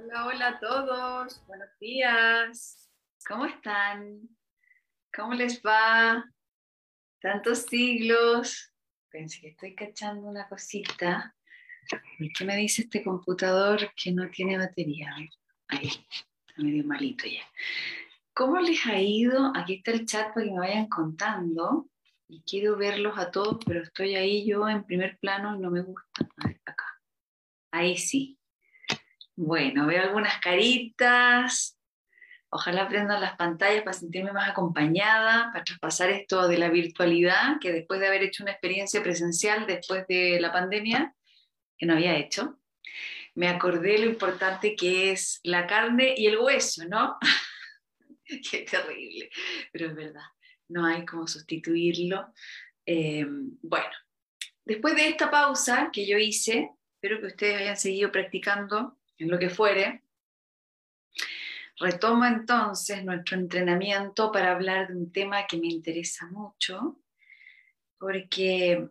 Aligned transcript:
Hola, 0.00 0.26
hola 0.26 0.48
a 0.48 0.60
todos. 0.60 1.44
Buenos 1.48 1.76
días. 1.80 2.88
¿Cómo 3.26 3.46
están? 3.46 4.28
¿Cómo 5.12 5.34
les 5.34 5.60
va? 5.60 6.24
Tantos 7.20 7.64
siglos. 7.64 8.72
Pensé 9.10 9.40
que 9.40 9.48
estoy 9.48 9.74
cachando 9.74 10.28
una 10.28 10.48
cosita. 10.48 11.34
¿Y 12.20 12.32
qué 12.32 12.44
me 12.44 12.56
dice 12.56 12.82
este 12.82 13.02
computador 13.02 13.92
que 14.00 14.12
no 14.12 14.30
tiene 14.30 14.56
batería? 14.56 15.12
Ahí, 15.66 15.88
está 15.88 16.62
medio 16.62 16.84
malito 16.84 17.26
ya. 17.26 17.42
¿Cómo 18.34 18.60
les 18.60 18.86
ha 18.86 19.00
ido? 19.00 19.50
Aquí 19.56 19.74
está 19.78 19.90
el 19.90 20.06
chat 20.06 20.32
para 20.32 20.46
que 20.46 20.52
me 20.52 20.60
vayan 20.60 20.88
contando. 20.88 21.90
Y 22.28 22.42
quiero 22.42 22.76
verlos 22.76 23.18
a 23.18 23.32
todos, 23.32 23.58
pero 23.66 23.82
estoy 23.82 24.14
ahí 24.14 24.46
yo 24.46 24.68
en 24.68 24.84
primer 24.84 25.18
plano 25.18 25.56
y 25.56 25.58
no 25.58 25.72
me 25.72 25.82
gusta. 25.82 26.28
A 26.36 26.46
ver, 26.46 26.60
acá. 26.64 26.86
Ahí 27.72 27.96
sí. 27.96 28.37
Bueno, 29.40 29.86
veo 29.86 30.02
algunas 30.02 30.40
caritas. 30.40 31.78
Ojalá 32.50 32.82
aprendan 32.82 33.20
las 33.20 33.36
pantallas 33.36 33.84
para 33.84 33.92
sentirme 33.92 34.32
más 34.32 34.50
acompañada, 34.50 35.50
para 35.52 35.62
traspasar 35.62 36.10
esto 36.10 36.48
de 36.48 36.58
la 36.58 36.68
virtualidad, 36.70 37.60
que 37.60 37.70
después 37.70 38.00
de 38.00 38.08
haber 38.08 38.24
hecho 38.24 38.42
una 38.42 38.50
experiencia 38.50 39.00
presencial 39.00 39.64
después 39.64 40.08
de 40.08 40.40
la 40.40 40.52
pandemia, 40.52 41.14
que 41.76 41.86
no 41.86 41.92
había 41.92 42.16
hecho, 42.16 42.58
me 43.36 43.46
acordé 43.46 43.98
lo 43.98 44.06
importante 44.06 44.74
que 44.74 45.12
es 45.12 45.38
la 45.44 45.68
carne 45.68 46.14
y 46.16 46.26
el 46.26 46.38
hueso, 46.38 46.84
¿no? 46.88 47.16
Qué 48.50 48.66
terrible, 48.68 49.30
pero 49.70 49.86
es 49.86 49.94
verdad, 49.94 50.26
no 50.66 50.84
hay 50.84 51.06
como 51.06 51.28
sustituirlo. 51.28 52.34
Eh, 52.84 53.24
bueno, 53.62 53.92
después 54.64 54.96
de 54.96 55.10
esta 55.10 55.30
pausa 55.30 55.90
que 55.92 56.08
yo 56.08 56.18
hice, 56.18 56.72
espero 56.96 57.20
que 57.20 57.28
ustedes 57.28 57.60
hayan 57.60 57.76
seguido 57.76 58.10
practicando 58.10 58.98
en 59.18 59.30
lo 59.30 59.38
que 59.38 59.50
fuere. 59.50 60.02
Retomo 61.78 62.24
entonces 62.24 63.04
nuestro 63.04 63.36
entrenamiento 63.36 64.32
para 64.32 64.52
hablar 64.52 64.88
de 64.88 64.96
un 64.96 65.12
tema 65.12 65.46
que 65.46 65.58
me 65.58 65.68
interesa 65.68 66.26
mucho, 66.26 67.00
porque 67.98 68.88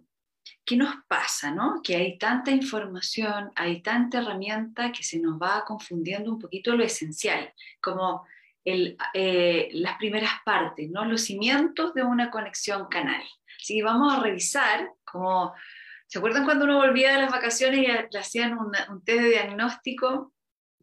¿qué 0.65 0.77
nos 0.77 0.95
pasa? 1.07 1.51
No? 1.51 1.81
Que 1.83 1.95
hay 1.97 2.17
tanta 2.17 2.51
información, 2.51 3.51
hay 3.55 3.81
tanta 3.81 4.19
herramienta 4.19 4.91
que 4.91 5.03
se 5.03 5.19
nos 5.19 5.37
va 5.41 5.65
confundiendo 5.65 6.31
un 6.31 6.39
poquito 6.39 6.75
lo 6.75 6.83
esencial, 6.83 7.53
como 7.81 8.25
eh, 8.63 9.69
las 9.71 9.97
primeras 9.97 10.31
partes, 10.43 10.89
¿no? 10.89 11.05
los 11.05 11.21
cimientos 11.21 11.93
de 11.93 12.03
una 12.03 12.29
conexión 12.29 12.87
canal. 12.87 13.23
Así 13.61 13.81
vamos 13.81 14.13
a 14.13 14.19
revisar 14.19 14.91
como 15.05 15.53
¿Se 16.07 16.19
acuerdan 16.19 16.45
cuando 16.45 16.63
uno 16.63 16.77
volvía 16.77 17.13
de 17.13 17.21
las 17.21 17.31
vacaciones 17.31 17.81
y 17.81 17.87
le 17.87 18.19
hacían 18.19 18.57
un, 18.57 18.71
test 19.03 19.21
de 19.21 19.29
diagnóstico 19.29 20.33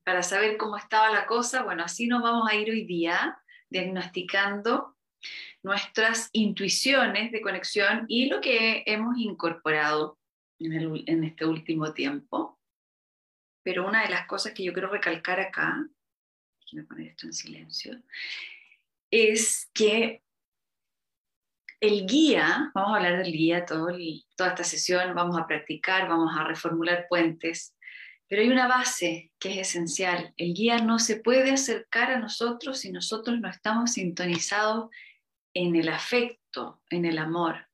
para 0.04 0.22
saber 0.22 0.58
cómo 0.58 0.76
estaba 0.76 1.10
la 1.10 1.26
cosa? 1.26 1.62
Bueno, 1.62 1.82
así 1.82 2.06
nos 2.06 2.22
vamos 2.22 2.48
a 2.50 2.54
ir 2.54 2.70
hoy 2.70 2.84
día 2.84 3.38
diagnosticando 3.70 4.96
nuestras 5.62 6.28
intuiciones 6.32 7.32
de 7.32 7.40
conexión 7.40 8.04
y 8.06 8.26
lo 8.26 8.42
que 8.42 8.82
hemos 8.84 9.16
incorporado 9.16 10.18
en 10.58 11.24
este 11.24 11.46
último 11.46 11.94
tiempo. 11.94 12.60
Pero 13.62 13.86
una 13.88 14.02
de 14.02 14.10
las 14.10 14.26
cosas 14.26 14.52
que 14.52 14.62
yo 14.62 14.74
quiero 14.74 14.90
recalcar 14.90 15.40
acá, 15.40 15.88
déjenme 16.60 16.86
poner 16.86 17.06
esto 17.08 17.26
en 17.26 17.32
silencio, 17.32 18.02
es 19.10 19.70
que 19.72 20.23
el 21.86 22.06
guía, 22.06 22.70
vamos 22.74 22.92
a 22.92 22.96
hablar 22.96 23.18
del 23.22 23.32
guía 23.32 23.66
todo 23.66 23.88
toda 24.36 24.50
esta 24.50 24.64
sesión, 24.64 25.14
vamos 25.14 25.38
a 25.38 25.46
practicar, 25.46 26.08
vamos 26.08 26.34
a 26.36 26.44
reformular 26.44 27.06
puentes, 27.08 27.76
pero 28.26 28.42
hay 28.42 28.48
una 28.48 28.66
base 28.66 29.32
que 29.38 29.60
es 29.60 29.68
esencial. 29.68 30.32
El 30.36 30.54
guía 30.54 30.78
no 30.78 30.98
se 30.98 31.16
puede 31.16 31.52
acercar 31.52 32.10
a 32.10 32.18
nosotros 32.18 32.80
si 32.80 32.90
nosotros 32.90 33.38
no 33.38 33.48
estamos 33.48 33.92
sintonizados 33.92 34.90
en 35.52 35.76
el 35.76 35.88
afecto, 35.88 36.82
en 36.90 37.04
el 37.04 37.18
amor. 37.18 37.68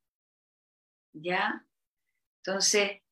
¿Ya? 1.12 1.64
Entonces, 2.42 3.02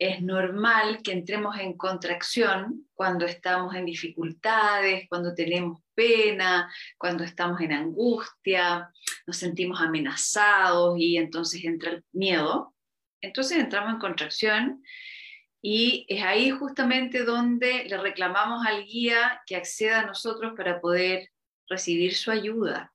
es 0.00 0.22
normal 0.22 1.02
que 1.04 1.12
entremos 1.12 1.58
en 1.58 1.76
contracción 1.76 2.88
cuando 2.94 3.26
estamos 3.26 3.74
en 3.74 3.84
dificultades, 3.84 5.06
cuando 5.10 5.34
tenemos 5.34 5.82
pena, 5.94 6.72
cuando 6.96 7.22
estamos 7.22 7.60
en 7.60 7.72
angustia, 7.72 8.90
nos 9.26 9.36
sentimos 9.36 9.78
amenazados 9.78 10.98
y 10.98 11.18
entonces 11.18 11.62
entra 11.64 11.90
el 11.90 12.04
miedo. 12.12 12.74
Entonces 13.20 13.58
entramos 13.58 13.92
en 13.92 13.98
contracción 14.00 14.82
y 15.60 16.06
es 16.08 16.22
ahí 16.24 16.50
justamente 16.50 17.22
donde 17.24 17.84
le 17.84 17.98
reclamamos 17.98 18.66
al 18.66 18.86
guía 18.86 19.42
que 19.44 19.56
acceda 19.56 20.00
a 20.00 20.06
nosotros 20.06 20.54
para 20.56 20.80
poder 20.80 21.28
recibir 21.68 22.14
su 22.14 22.30
ayuda 22.30 22.90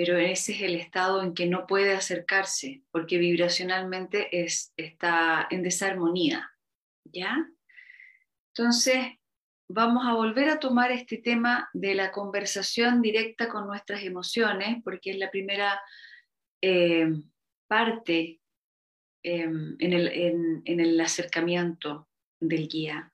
pero 0.00 0.16
ese 0.16 0.52
es 0.52 0.62
el 0.62 0.76
estado 0.76 1.22
en 1.22 1.34
que 1.34 1.44
no 1.44 1.66
puede 1.66 1.92
acercarse, 1.92 2.82
porque 2.90 3.18
vibracionalmente 3.18 4.44
es, 4.44 4.72
está 4.78 5.46
en 5.50 5.62
desarmonía. 5.62 6.50
¿Ya? 7.04 7.46
Entonces, 8.54 9.18
vamos 9.68 10.06
a 10.06 10.14
volver 10.14 10.48
a 10.48 10.58
tomar 10.58 10.90
este 10.90 11.18
tema 11.18 11.68
de 11.74 11.94
la 11.94 12.12
conversación 12.12 13.02
directa 13.02 13.50
con 13.50 13.66
nuestras 13.66 14.02
emociones, 14.02 14.78
porque 14.82 15.10
es 15.10 15.18
la 15.18 15.30
primera 15.30 15.78
eh, 16.62 17.06
parte 17.68 18.40
em, 19.22 19.76
en, 19.80 19.92
el, 19.92 20.62
en 20.64 20.80
el 20.80 20.98
acercamiento 20.98 22.08
del 22.40 22.68
guía. 22.68 23.09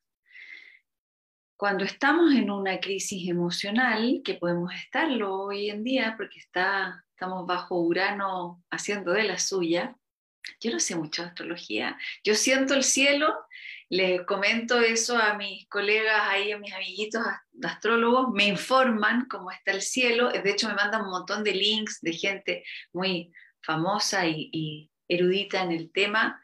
Cuando 1.56 1.84
estamos 1.84 2.34
en 2.34 2.50
una 2.50 2.80
crisis 2.80 3.26
emocional, 3.30 4.20
que 4.22 4.34
podemos 4.34 4.74
estarlo 4.74 5.40
hoy 5.40 5.70
en 5.70 5.84
día 5.84 6.14
porque 6.18 6.38
está, 6.38 7.02
estamos 7.10 7.46
bajo 7.46 7.80
Urano 7.80 8.62
haciendo 8.70 9.12
de 9.12 9.22
la 9.22 9.38
suya, 9.38 9.96
yo 10.60 10.70
no 10.70 10.78
sé 10.78 10.96
mucho 10.96 11.22
de 11.22 11.28
astrología, 11.28 11.98
yo 12.22 12.34
siento 12.34 12.74
el 12.74 12.84
cielo, 12.84 13.34
les 13.88 14.20
comento 14.26 14.80
eso 14.80 15.16
a 15.16 15.34
mis 15.34 15.66
colegas 15.68 16.20
ahí, 16.24 16.52
a 16.52 16.58
mis 16.58 16.74
amiguitos 16.74 17.22
astrólogos, 17.62 18.34
me 18.34 18.48
informan 18.48 19.26
cómo 19.26 19.50
está 19.50 19.72
el 19.72 19.80
cielo, 19.80 20.30
de 20.30 20.50
hecho 20.50 20.68
me 20.68 20.74
mandan 20.74 21.04
un 21.04 21.10
montón 21.10 21.42
de 21.42 21.54
links 21.54 22.02
de 22.02 22.12
gente 22.12 22.64
muy 22.92 23.32
famosa 23.62 24.26
y, 24.26 24.50
y 24.52 24.90
erudita 25.08 25.62
en 25.62 25.72
el 25.72 25.90
tema, 25.90 26.38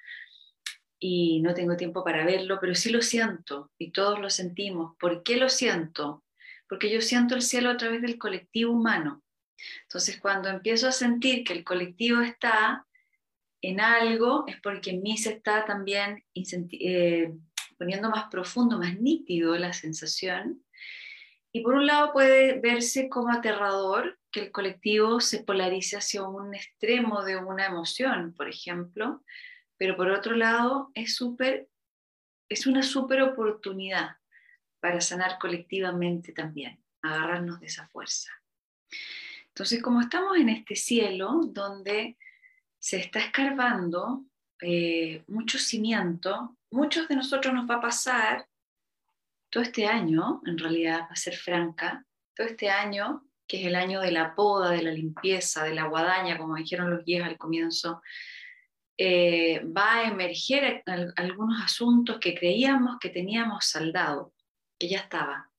y 1.04 1.40
no 1.40 1.52
tengo 1.52 1.76
tiempo 1.76 2.04
para 2.04 2.24
verlo, 2.24 2.58
pero 2.60 2.76
sí 2.76 2.88
lo 2.88 3.02
siento 3.02 3.72
y 3.76 3.90
todos 3.90 4.20
lo 4.20 4.30
sentimos. 4.30 4.94
¿Por 5.00 5.24
qué 5.24 5.36
lo 5.36 5.48
siento? 5.48 6.22
Porque 6.68 6.92
yo 6.92 7.00
siento 7.00 7.34
el 7.34 7.42
cielo 7.42 7.70
a 7.70 7.76
través 7.76 8.02
del 8.02 8.18
colectivo 8.18 8.72
humano. 8.72 9.20
Entonces, 9.82 10.20
cuando 10.20 10.48
empiezo 10.48 10.86
a 10.86 10.92
sentir 10.92 11.42
que 11.42 11.54
el 11.54 11.64
colectivo 11.64 12.20
está 12.20 12.86
en 13.62 13.80
algo, 13.80 14.44
es 14.46 14.60
porque 14.60 14.90
en 14.90 15.02
mí 15.02 15.16
se 15.18 15.32
está 15.32 15.64
también 15.64 16.22
eh, 16.34 17.32
poniendo 17.76 18.08
más 18.08 18.30
profundo, 18.30 18.78
más 18.78 18.96
nítido 19.00 19.56
la 19.56 19.72
sensación. 19.72 20.62
Y 21.50 21.62
por 21.62 21.74
un 21.74 21.86
lado 21.88 22.12
puede 22.12 22.60
verse 22.60 23.08
como 23.08 23.32
aterrador 23.32 24.20
que 24.30 24.38
el 24.38 24.52
colectivo 24.52 25.18
se 25.20 25.42
polarice 25.42 25.96
hacia 25.96 26.22
un 26.22 26.54
extremo 26.54 27.24
de 27.24 27.38
una 27.38 27.66
emoción, 27.66 28.34
por 28.34 28.48
ejemplo, 28.48 29.24
pero 29.82 29.96
por 29.96 30.08
otro 30.10 30.36
lado 30.36 30.92
es, 30.94 31.16
super, 31.16 31.68
es 32.48 32.68
una 32.68 32.84
súper 32.84 33.20
oportunidad 33.20 34.16
para 34.78 35.00
sanar 35.00 35.40
colectivamente 35.40 36.30
también, 36.32 36.80
agarrarnos 37.02 37.58
de 37.58 37.66
esa 37.66 37.88
fuerza. 37.88 38.30
Entonces, 39.48 39.82
como 39.82 40.00
estamos 40.00 40.38
en 40.38 40.50
este 40.50 40.76
cielo 40.76 41.40
donde 41.46 42.16
se 42.78 42.98
está 42.98 43.18
escarbando 43.18 44.24
eh, 44.60 45.24
mucho 45.26 45.58
cimiento, 45.58 46.56
muchos 46.70 47.08
de 47.08 47.16
nosotros 47.16 47.52
nos 47.52 47.68
va 47.68 47.74
a 47.74 47.80
pasar 47.80 48.46
todo 49.50 49.64
este 49.64 49.88
año, 49.88 50.42
en 50.46 50.58
realidad, 50.58 51.00
para 51.08 51.16
ser 51.16 51.34
franca, 51.34 52.06
todo 52.36 52.46
este 52.46 52.70
año, 52.70 53.26
que 53.48 53.60
es 53.60 53.66
el 53.66 53.74
año 53.74 54.00
de 54.00 54.12
la 54.12 54.36
poda, 54.36 54.70
de 54.70 54.82
la 54.84 54.92
limpieza, 54.92 55.64
de 55.64 55.74
la 55.74 55.88
guadaña, 55.88 56.38
como 56.38 56.54
dijeron 56.54 56.88
los 56.88 57.04
guías 57.04 57.26
al 57.26 57.36
comienzo, 57.36 58.00
eh, 59.04 59.60
va 59.64 59.94
a 59.94 60.04
emerger 60.04 60.84
algunos 61.16 61.60
asuntos 61.60 62.20
que 62.20 62.36
creíamos 62.36 62.98
que 63.00 63.08
teníamos 63.08 63.64
saldado, 63.64 64.32
que 64.78 64.88
ya 64.88 64.98
estaba. 64.98 65.50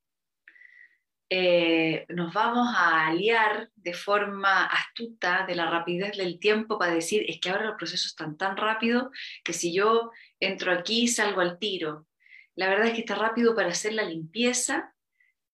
Eh, 1.30 2.06
nos 2.08 2.34
vamos 2.34 2.74
a 2.74 3.08
aliar 3.08 3.70
de 3.76 3.94
forma 3.94 4.64
astuta 4.68 5.46
de 5.46 5.56
la 5.56 5.70
rapidez 5.70 6.16
del 6.16 6.40
tiempo 6.40 6.80
para 6.80 6.94
decir, 6.94 7.26
es 7.28 7.42
que 7.42 7.50
ahora 7.50 7.66
los 7.66 7.76
procesos 7.76 8.12
están 8.12 8.38
tan 8.38 8.56
rápidos 8.56 9.10
que 9.44 9.52
si 9.52 9.74
yo 9.74 10.12
entro 10.40 10.72
aquí 10.72 11.10
salgo 11.10 11.42
al 11.42 11.60
tiro. 11.60 12.08
La 12.56 12.70
verdad 12.70 12.88
es 12.88 12.94
que 12.94 13.02
está 13.02 13.16
rápido 13.16 13.56
para 13.56 13.72
hacer 13.72 13.92
la 13.92 14.04
limpieza, 14.04 14.96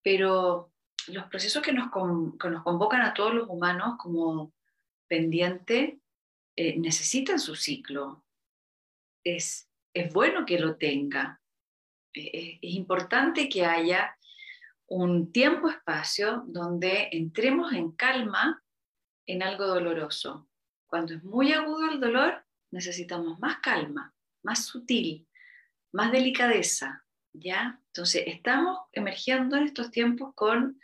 pero 0.04 0.70
los 1.08 1.24
procesos 1.24 1.60
que 1.60 1.72
nos, 1.72 1.88
que 1.90 2.50
nos 2.50 2.62
convocan 2.62 3.02
a 3.02 3.14
todos 3.14 3.34
los 3.34 3.48
humanos 3.48 3.96
como 3.98 4.52
pendiente 5.08 5.99
eh, 6.62 6.76
necesitan 6.76 7.40
su 7.40 7.56
ciclo. 7.56 8.22
Es, 9.24 9.70
es 9.94 10.12
bueno 10.12 10.44
que 10.44 10.58
lo 10.58 10.76
tenga, 10.76 11.40
es 12.12 12.58
importante 12.60 13.48
que 13.48 13.64
haya 13.64 14.14
un 14.86 15.32
tiempo-espacio 15.32 16.44
donde 16.48 17.08
entremos 17.12 17.72
en 17.72 17.92
calma 17.92 18.62
en 19.26 19.42
algo 19.42 19.66
doloroso. 19.66 20.50
Cuando 20.86 21.14
es 21.14 21.24
muy 21.24 21.50
agudo 21.54 21.90
el 21.90 21.98
dolor, 21.98 22.44
necesitamos 22.70 23.38
más 23.38 23.60
calma, 23.60 24.14
más 24.42 24.66
sutil, 24.66 25.26
más 25.92 26.12
delicadeza, 26.12 27.06
¿ya? 27.32 27.80
Entonces, 27.86 28.24
estamos 28.26 28.80
emergiendo 28.92 29.56
en 29.56 29.62
estos 29.62 29.90
tiempos 29.90 30.34
con 30.34 30.78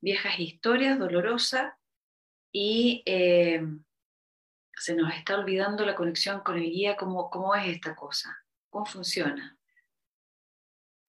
viejas 0.00 0.40
historias 0.40 0.98
dolorosas 0.98 1.74
y 2.50 3.02
eh, 3.04 3.60
se 4.78 4.94
nos 4.94 5.12
está 5.14 5.38
olvidando 5.38 5.84
la 5.84 5.94
conexión 5.94 6.40
con 6.40 6.56
el 6.56 6.70
guía, 6.70 6.96
cómo, 6.96 7.30
cómo 7.30 7.54
es 7.54 7.68
esta 7.68 7.94
cosa, 7.94 8.36
cómo 8.70 8.86
funciona. 8.86 9.58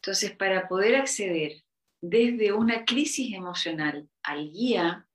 Entonces, 0.01 0.31
para 0.31 0.67
poder 0.67 0.95
acceder 0.95 1.63
desde 2.01 2.53
una 2.53 2.85
crisis 2.85 3.33
emocional 3.33 4.09
al 4.23 4.49
guía, 4.51 5.07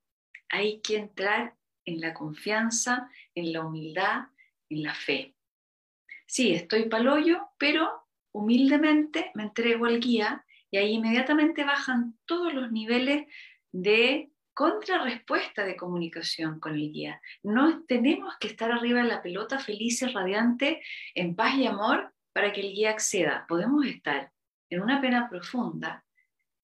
hay 0.49 0.81
que 0.81 0.97
entrar 0.97 1.55
en 1.85 2.01
la 2.01 2.13
confianza, 2.13 3.09
en 3.33 3.51
la 3.51 3.65
humildad, 3.65 4.27
en 4.69 4.83
la 4.83 4.93
fe. 4.93 5.35
Sí, 6.27 6.53
estoy 6.53 6.89
paloyo, 6.89 7.49
pero 7.57 8.07
humildemente 8.31 9.31
me 9.35 9.43
entrego 9.43 9.85
al 9.85 9.99
guía 9.99 10.45
y 10.71 10.77
ahí 10.77 10.93
inmediatamente 10.93 11.63
bajan 11.63 12.17
todos 12.25 12.53
los 12.53 12.71
niveles 12.71 13.27
de 13.71 14.31
contrarrespuesta 14.55 15.65
de 15.65 15.75
comunicación 15.75 16.59
con 16.59 16.73
el 16.73 16.91
guía. 16.91 17.21
No 17.43 17.83
tenemos 17.83 18.35
que 18.39 18.47
estar 18.47 18.71
arriba 18.71 19.03
de 19.03 19.09
la 19.09 19.21
pelota 19.21 19.59
feliz, 19.59 20.01
radiante, 20.13 20.81
en 21.13 21.35
paz 21.35 21.55
y 21.55 21.67
amor 21.67 22.13
para 22.33 22.51
que 22.51 22.61
el 22.61 22.73
guía 22.73 22.91
acceda. 22.91 23.45
Podemos 23.47 23.85
estar 23.85 24.31
en 24.69 24.81
una 24.81 25.01
pena 25.01 25.29
profunda, 25.29 26.03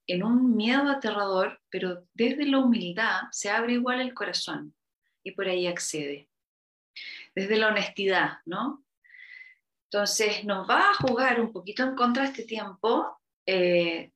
en 0.08 0.24
un 0.24 0.56
miedo 0.56 0.90
aterrador, 0.90 1.62
pero 1.70 2.08
desde 2.14 2.46
la 2.46 2.60
humildad 2.60 3.24
se 3.32 3.50
abre 3.50 3.74
igual 3.74 4.02
el 4.02 4.14
corazón 4.14 4.74
y 5.22 5.32
por 5.32 5.48
ahí 5.48 5.68
accede. 5.68 6.30
Desde 7.36 7.58
la 7.58 7.68
honestidad, 7.68 8.40
¿no? 8.46 8.84
Entonces 9.92 10.46
nos 10.46 10.70
va 10.70 10.92
a 10.92 10.94
jugar 10.94 11.42
un 11.42 11.52
poquito 11.52 11.84
en 11.84 11.96
contra 11.96 12.24
este 12.24 12.44
tiempo 12.44 13.20
eh, 13.46 14.12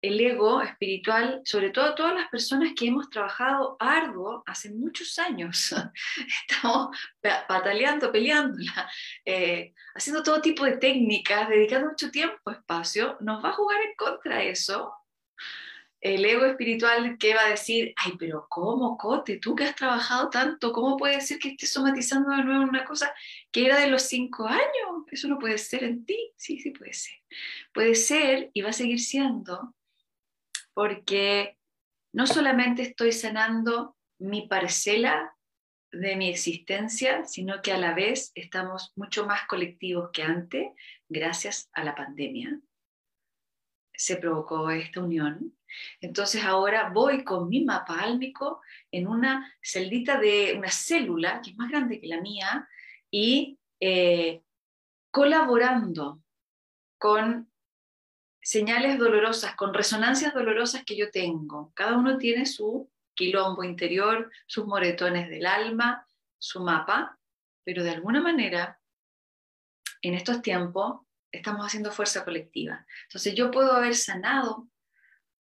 el 0.00 0.20
ego 0.20 0.62
espiritual, 0.62 1.40
sobre 1.44 1.70
todo 1.70 1.94
todas 1.94 2.14
las 2.14 2.28
personas 2.28 2.72
que 2.76 2.86
hemos 2.86 3.10
trabajado 3.10 3.76
arduo 3.80 4.42
hace 4.46 4.70
muchos 4.70 5.18
años. 5.18 5.74
Estamos 6.48 6.96
bataleando, 7.22 8.12
peleándola, 8.12 8.90
eh, 9.24 9.74
haciendo 9.94 10.22
todo 10.22 10.40
tipo 10.40 10.64
de 10.64 10.76
técnicas, 10.76 11.48
dedicando 11.48 11.88
mucho 11.88 12.10
tiempo, 12.10 12.50
espacio. 12.50 13.16
Nos 13.20 13.44
va 13.44 13.50
a 13.50 13.54
jugar 13.54 13.80
en 13.82 13.94
contra 13.96 14.42
eso 14.42 14.94
el 16.00 16.24
ego 16.24 16.46
espiritual 16.46 17.18
que 17.18 17.34
va 17.34 17.46
a 17.46 17.50
decir, 17.50 17.92
ay, 17.96 18.12
pero 18.18 18.46
¿cómo, 18.48 18.96
Cote? 18.96 19.38
Tú 19.38 19.54
que 19.54 19.64
has 19.64 19.74
trabajado 19.74 20.30
tanto, 20.30 20.72
¿cómo 20.72 20.96
puede 20.96 21.20
ser 21.20 21.38
que 21.38 21.48
estés 21.48 21.72
somatizando 21.72 22.30
de 22.30 22.44
nuevo 22.44 22.62
una 22.62 22.84
cosa 22.84 23.12
que 23.50 23.66
era 23.66 23.80
de 23.80 23.88
los 23.88 24.02
cinco 24.02 24.46
años? 24.46 25.04
Eso 25.10 25.26
no 25.28 25.38
puede 25.38 25.58
ser 25.58 25.84
en 25.84 26.04
ti. 26.04 26.32
Sí, 26.36 26.60
sí 26.60 26.70
puede 26.70 26.92
ser. 26.92 27.16
Puede 27.72 27.94
ser 27.96 28.50
y 28.52 28.62
va 28.62 28.70
a 28.70 28.72
seguir 28.72 29.00
siendo 29.00 29.74
porque 30.78 31.58
no 32.14 32.28
solamente 32.28 32.82
estoy 32.82 33.10
sanando 33.10 33.96
mi 34.20 34.46
parcela 34.46 35.34
de 35.90 36.14
mi 36.14 36.28
existencia, 36.28 37.24
sino 37.24 37.62
que 37.62 37.72
a 37.72 37.78
la 37.78 37.94
vez 37.94 38.30
estamos 38.36 38.92
mucho 38.94 39.26
más 39.26 39.48
colectivos 39.48 40.10
que 40.12 40.22
antes 40.22 40.68
gracias 41.08 41.68
a 41.72 41.82
la 41.82 41.96
pandemia. 41.96 42.60
Se 43.92 44.18
provocó 44.18 44.70
esta 44.70 45.00
unión 45.00 45.58
entonces 46.00 46.44
ahora 46.44 46.90
voy 46.90 47.24
con 47.24 47.48
mi 47.48 47.64
mapa 47.64 48.00
álmico 48.00 48.60
en 48.92 49.08
una 49.08 49.52
celdita 49.60 50.18
de 50.18 50.54
una 50.56 50.70
célula 50.70 51.40
que 51.42 51.50
es 51.50 51.56
más 51.56 51.70
grande 51.70 52.00
que 52.00 52.06
la 52.06 52.20
mía 52.20 52.68
y 53.10 53.58
eh, 53.80 54.42
colaborando 55.10 56.22
con 56.98 57.50
señales 58.48 58.98
dolorosas, 58.98 59.54
con 59.56 59.74
resonancias 59.74 60.32
dolorosas 60.32 60.82
que 60.82 60.96
yo 60.96 61.10
tengo. 61.10 61.70
Cada 61.74 61.98
uno 61.98 62.16
tiene 62.16 62.46
su 62.46 62.90
quilombo 63.14 63.62
interior, 63.62 64.32
sus 64.46 64.64
moretones 64.64 65.28
del 65.28 65.44
alma, 65.44 66.06
su 66.38 66.62
mapa, 66.62 67.18
pero 67.62 67.84
de 67.84 67.90
alguna 67.90 68.22
manera 68.22 68.80
en 70.00 70.14
estos 70.14 70.40
tiempos 70.40 71.02
estamos 71.30 71.66
haciendo 71.66 71.92
fuerza 71.92 72.24
colectiva. 72.24 72.86
Entonces 73.02 73.34
yo 73.34 73.50
puedo 73.50 73.70
haber 73.74 73.94
sanado 73.94 74.66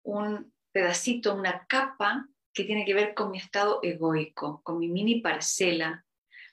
un 0.03 0.53
pedacito, 0.71 1.33
una 1.33 1.65
capa 1.65 2.27
que 2.53 2.63
tiene 2.63 2.85
que 2.85 2.93
ver 2.93 3.15
con 3.15 3.31
mi 3.31 3.39
estado 3.39 3.79
egoico, 3.81 4.61
con 4.61 4.77
mi 4.77 4.89
mini 4.89 5.19
parcela, 5.19 6.05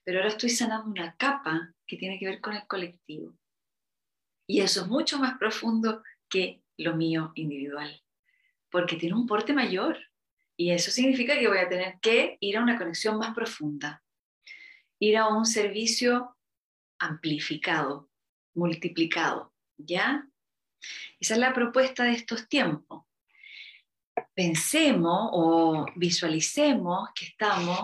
pero 0.04 0.20
ahora 0.20 0.30
estoy 0.30 0.48
sanando 0.48 0.88
una 0.88 1.14
capa 1.16 1.74
que 1.86 1.98
tiene 1.98 2.18
que 2.18 2.24
ver 2.24 2.40
con 2.40 2.54
el 2.54 2.66
colectivo. 2.66 3.34
Y 4.46 4.62
eso 4.62 4.80
es 4.80 4.86
mucho 4.86 5.18
más 5.18 5.36
profundo 5.36 6.02
que 6.30 6.62
lo 6.78 6.96
mío 6.96 7.32
individual, 7.34 8.02
porque 8.70 8.96
tiene 8.96 9.16
un 9.16 9.26
porte 9.26 9.52
mayor. 9.52 9.98
Y 10.56 10.70
eso 10.70 10.90
significa 10.90 11.38
que 11.38 11.48
voy 11.48 11.58
a 11.58 11.68
tener 11.68 11.98
que 12.00 12.36
ir 12.40 12.56
a 12.56 12.62
una 12.62 12.78
conexión 12.78 13.18
más 13.18 13.34
profunda, 13.34 14.02
ir 14.98 15.16
a 15.16 15.28
un 15.28 15.44
servicio 15.44 16.36
amplificado, 16.98 18.10
multiplicado, 18.54 19.52
¿ya? 19.76 20.26
Esa 21.18 21.34
es 21.34 21.40
la 21.40 21.52
propuesta 21.52 22.04
de 22.04 22.12
estos 22.12 22.48
tiempos 22.48 23.04
pensemos 24.34 25.30
o 25.32 25.86
visualicemos 25.96 27.10
que 27.14 27.26
estamos 27.26 27.80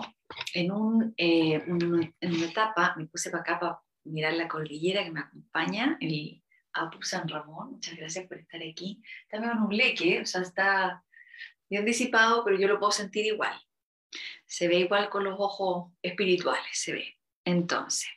en, 0.53 0.71
un, 0.71 1.13
eh, 1.17 1.63
en 1.65 1.83
una 2.33 2.45
etapa, 2.45 2.95
me 2.97 3.05
puse 3.05 3.29
para 3.29 3.41
acá 3.41 3.59
para 3.59 3.79
mirar 4.05 4.33
la 4.33 4.47
cordillera 4.47 5.03
que 5.03 5.11
me 5.11 5.19
acompaña, 5.19 5.97
Apu 6.77 7.01
San 7.03 7.27
Ramón, 7.27 7.73
muchas 7.73 7.95
gracias 7.95 8.27
por 8.27 8.37
estar 8.37 8.61
aquí. 8.61 9.01
También 9.29 9.53
en 9.53 9.63
un 9.63 9.75
leque, 9.75 10.21
o 10.21 10.25
sea, 10.25 10.41
está 10.41 11.03
bien 11.69 11.85
disipado, 11.85 12.43
pero 12.43 12.57
yo 12.57 12.67
lo 12.67 12.79
puedo 12.79 12.91
sentir 12.91 13.25
igual. 13.25 13.59
Se 14.45 14.67
ve 14.67 14.79
igual 14.79 15.09
con 15.09 15.23
los 15.23 15.35
ojos 15.39 15.91
espirituales, 16.01 16.69
se 16.71 16.93
ve. 16.93 17.17
Entonces, 17.43 18.09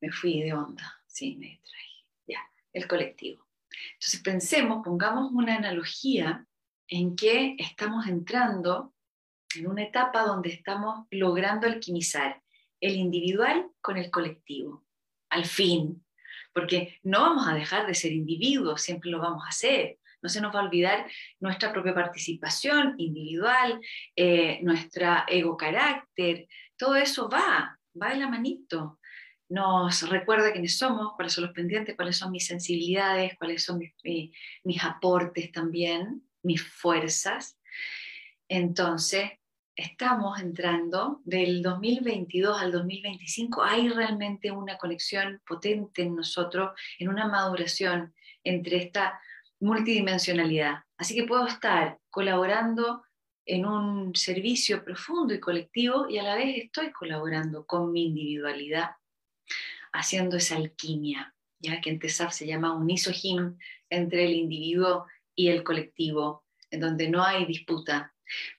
me 0.00 0.10
fui 0.10 0.42
de 0.42 0.52
onda, 0.52 1.00
sí, 1.06 1.36
me 1.36 1.60
traje. 1.62 2.06
Ya, 2.26 2.40
el 2.72 2.88
colectivo. 2.88 3.46
Entonces 3.94 4.20
pensemos, 4.20 4.84
pongamos 4.84 5.32
una 5.32 5.56
analogía 5.56 6.46
en 6.88 7.16
que 7.16 7.56
estamos 7.58 8.06
entrando 8.06 8.94
en 9.54 9.66
una 9.66 9.82
etapa 9.82 10.22
donde 10.24 10.50
estamos 10.50 11.06
logrando 11.10 11.66
alquimizar 11.66 12.42
el 12.80 12.96
individual 12.96 13.70
con 13.80 13.96
el 13.96 14.10
colectivo, 14.10 14.84
al 15.30 15.44
fin, 15.44 16.04
porque 16.52 16.98
no 17.02 17.20
vamos 17.20 17.48
a 17.48 17.54
dejar 17.54 17.86
de 17.86 17.94
ser 17.94 18.12
individuos, 18.12 18.82
siempre 18.82 19.10
lo 19.10 19.18
vamos 19.20 19.44
a 19.44 19.48
hacer. 19.48 19.98
No 20.22 20.28
se 20.28 20.40
nos 20.40 20.54
va 20.54 20.60
a 20.60 20.64
olvidar 20.64 21.06
nuestra 21.40 21.72
propia 21.72 21.94
participación 21.94 22.94
individual, 22.98 23.80
eh, 24.14 24.62
ego 25.28 25.56
carácter, 25.56 26.46
todo 26.76 26.94
eso 26.94 27.28
va, 27.28 27.78
va 28.00 28.10
de 28.10 28.16
la 28.16 28.28
manito. 28.28 29.00
Nos 29.48 30.08
recuerda 30.08 30.52
quiénes 30.52 30.78
somos, 30.78 31.14
cuáles 31.16 31.32
son 31.32 31.44
los 31.44 31.52
pendientes, 31.52 31.96
cuáles 31.96 32.16
son 32.16 32.30
mis 32.30 32.46
sensibilidades, 32.46 33.36
cuáles 33.36 33.64
son 33.64 33.80
mis 34.62 34.84
aportes 34.84 35.50
también 35.52 36.22
mis 36.42 36.62
fuerzas. 36.62 37.58
Entonces, 38.48 39.30
estamos 39.76 40.40
entrando 40.40 41.20
del 41.24 41.62
2022 41.62 42.60
al 42.60 42.72
2025, 42.72 43.62
hay 43.62 43.88
realmente 43.88 44.50
una 44.50 44.76
conexión 44.76 45.40
potente 45.46 46.02
en 46.02 46.16
nosotros, 46.16 46.72
en 46.98 47.08
una 47.08 47.26
maduración 47.26 48.14
entre 48.44 48.76
esta 48.76 49.20
multidimensionalidad. 49.60 50.80
Así 50.96 51.14
que 51.14 51.24
puedo 51.24 51.46
estar 51.46 51.98
colaborando 52.10 53.02
en 53.46 53.66
un 53.66 54.14
servicio 54.14 54.84
profundo 54.84 55.34
y 55.34 55.40
colectivo 55.40 56.08
y 56.08 56.18
a 56.18 56.22
la 56.22 56.36
vez 56.36 56.64
estoy 56.64 56.92
colaborando 56.92 57.66
con 57.66 57.92
mi 57.92 58.06
individualidad, 58.06 58.90
haciendo 59.92 60.36
esa 60.36 60.56
alquimia, 60.56 61.34
ya 61.58 61.80
que 61.80 61.90
en 61.90 61.98
TESAF 61.98 62.32
se 62.32 62.46
llama 62.46 62.74
un 62.74 62.88
isojim 62.90 63.56
entre 63.90 64.26
el 64.26 64.34
individuo 64.34 65.06
y 65.34 65.48
el 65.48 65.64
colectivo, 65.64 66.44
en 66.70 66.80
donde 66.80 67.08
no 67.08 67.22
hay 67.22 67.46
disputa. 67.46 68.14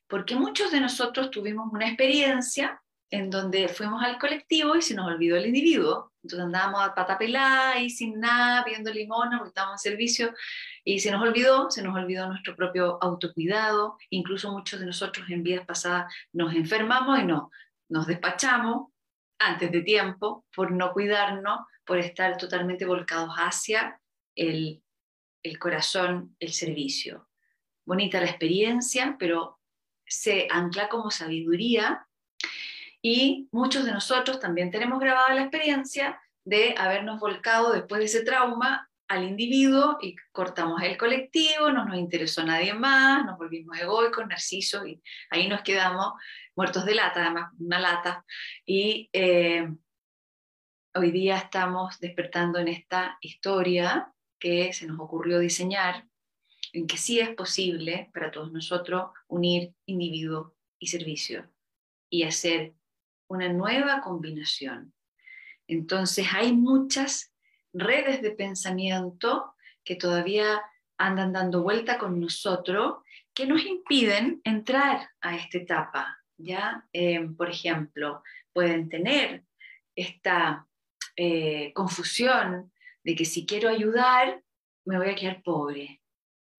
Porque 0.08 0.36
muchos 0.36 0.72
de 0.72 0.80
nosotros 0.80 1.32
tuvimos 1.32 1.72
una 1.72 1.88
experiencia 1.88 2.82
en 3.10 3.30
donde 3.30 3.68
fuimos 3.68 4.04
al 4.04 4.18
colectivo 4.18 4.76
y 4.76 4.82
se 4.82 4.96
nos 4.96 5.08
olvidó 5.08 5.38
el 5.38 5.46
individuo. 5.46 6.12
Entonces 6.24 6.46
andábamos 6.46 6.82
a 6.82 6.96
pata 6.96 7.18
pelada 7.18 7.80
y 7.80 7.90
sin 7.90 8.20
nada, 8.20 8.64
viendo 8.64 8.92
limona, 8.92 9.38
porque 9.38 9.50
estábamos 9.50 9.86
en 9.86 9.92
servicio, 9.92 10.34
y 10.84 11.00
se 11.00 11.12
nos 11.12 11.22
olvidó, 11.22 11.70
se 11.70 11.84
nos 11.84 11.96
olvidó 11.96 12.28
nuestro 12.28 12.56
propio 12.56 12.98
autocuidado. 13.02 13.98
Incluso 14.10 14.52
muchos 14.52 14.80
de 14.80 14.88
nosotros 14.88 15.30
en 15.30 15.44
vidas 15.44 15.66
pasadas 15.66 16.14
nos 16.32 16.56
enfermamos 16.56 17.20
y 17.20 17.26
no, 17.26 17.52
nos 17.90 18.08
despachamos 18.08 18.88
antes 19.38 19.72
de 19.72 19.82
tiempo 19.82 20.46
por 20.56 20.72
no 20.72 20.94
cuidarnos, 20.94 21.60
por 21.86 22.00
estar 22.00 22.38
totalmente 22.38 22.86
volcados 22.86 23.36
hacia 23.36 24.00
el 24.36 24.84
el 25.44 25.60
corazón, 25.60 26.36
el 26.40 26.54
servicio. 26.54 27.28
Bonita 27.86 28.20
la 28.20 28.28
experiencia, 28.28 29.18
pero 29.20 29.60
se 30.14 30.48
ancla 30.52 30.90
como 30.90 31.10
sabiduría 31.10 32.08
y 33.02 33.50
muchos 33.52 33.84
de 33.84 33.92
nosotros 33.92 34.40
también 34.40 34.70
tenemos 34.70 35.00
grabada 35.00 35.34
la 35.34 35.42
experiencia 35.42 36.22
de 36.46 36.76
habernos 36.78 37.20
volcado 37.20 37.74
después 37.74 38.00
de 38.00 38.06
ese 38.06 38.24
trauma 38.24 38.90
al 39.08 39.24
individuo 39.24 39.98
y 40.02 40.16
cortamos 40.32 40.84
el 40.84 40.98
colectivo, 40.98 41.72
no 41.72 41.86
nos 41.86 41.98
interesó 41.98 42.44
nadie 42.44 42.76
más, 42.76 43.26
nos 43.26 43.40
volvimos 43.40 43.78
egoicos, 43.80 44.28
narcisos 44.28 44.88
y 44.88 45.02
ahí 45.32 45.48
nos 45.48 45.62
quedamos 45.62 46.14
muertos 46.56 46.86
de 46.86 46.96
lata, 46.96 47.22
además 47.22 47.52
una 47.60 47.80
lata. 47.80 48.24
Y 48.66 49.10
eh, 49.14 49.68
hoy 50.94 51.12
día 51.12 51.38
estamos 51.38 52.00
despertando 52.00 52.60
en 52.60 52.68
esta 52.68 53.18
historia 53.20 54.14
que 54.40 54.74
se 54.74 54.86
nos 54.86 55.00
ocurrió 55.00 55.40
diseñar, 55.40 56.06
en 56.74 56.88
que 56.88 56.98
sí 56.98 57.20
es 57.20 57.30
posible 57.30 58.10
para 58.14 58.32
todos 58.32 58.52
nosotros 58.52 59.12
unir 59.28 59.74
individuo 59.86 60.56
y 60.80 60.88
servicio 60.88 61.50
y 62.10 62.24
hacer 62.24 62.74
una 63.28 63.48
nueva 63.48 64.02
combinación. 64.02 64.94
Entonces 65.68 66.28
hay 66.34 66.52
muchas 66.52 67.34
redes 67.72 68.22
de 68.22 68.32
pensamiento 68.32 69.56
que 69.84 69.96
todavía 69.96 70.62
andan 70.98 71.32
dando 71.34 71.64
vuelta 71.64 71.98
con 71.98 72.20
nosotros 72.20 72.98
que 73.34 73.46
nos 73.46 73.66
impiden 73.66 74.42
entrar 74.44 75.10
a 75.22 75.36
esta 75.36 75.60
etapa. 75.60 76.20
¿ya? 76.38 76.88
Eh, 76.92 77.20
por 77.38 77.50
ejemplo, 77.50 78.24
pueden 78.52 78.90
tener 78.90 79.44
esta 79.96 80.68
eh, 81.16 81.72
confusión 81.74 82.72
de 83.04 83.16
que 83.16 83.26
si 83.26 83.46
quiero 83.46 83.70
ayudar, 83.70 84.42
me 84.86 84.98
voy 84.98 85.10
a 85.10 85.16
quedar 85.16 85.42
pobre, 85.44 86.03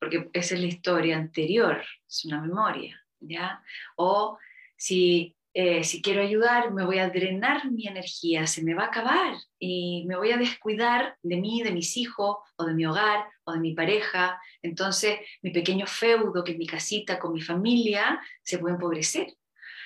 porque 0.04 0.28
esa 0.32 0.54
es 0.54 0.60
la 0.60 0.66
historia 0.66 1.16
anterior, 1.16 1.82
es 2.06 2.24
una 2.26 2.40
memoria. 2.40 3.00
¿ya? 3.20 3.62
O 3.96 4.38
si 4.76 5.34
eh, 5.56 5.84
si 5.84 6.02
quiero 6.02 6.20
ayudar, 6.20 6.72
me 6.72 6.84
voy 6.84 6.98
a 6.98 7.10
drenar 7.10 7.70
mi 7.70 7.86
energía, 7.86 8.44
se 8.48 8.64
me 8.64 8.74
va 8.74 8.82
a 8.82 8.86
acabar 8.86 9.36
y 9.60 10.04
me 10.08 10.16
voy 10.16 10.32
a 10.32 10.36
descuidar 10.36 11.16
de 11.22 11.36
mí, 11.36 11.62
de 11.62 11.70
mis 11.70 11.96
hijos, 11.96 12.38
o 12.56 12.64
de 12.64 12.74
mi 12.74 12.84
hogar, 12.86 13.24
o 13.44 13.52
de 13.52 13.60
mi 13.60 13.72
pareja. 13.72 14.40
Entonces, 14.62 15.20
mi 15.42 15.52
pequeño 15.52 15.86
feudo, 15.86 16.42
que 16.42 16.52
es 16.52 16.58
mi 16.58 16.66
casita 16.66 17.20
con 17.20 17.32
mi 17.32 17.40
familia, 17.40 18.20
se 18.42 18.58
puede 18.58 18.74
empobrecer. 18.74 19.32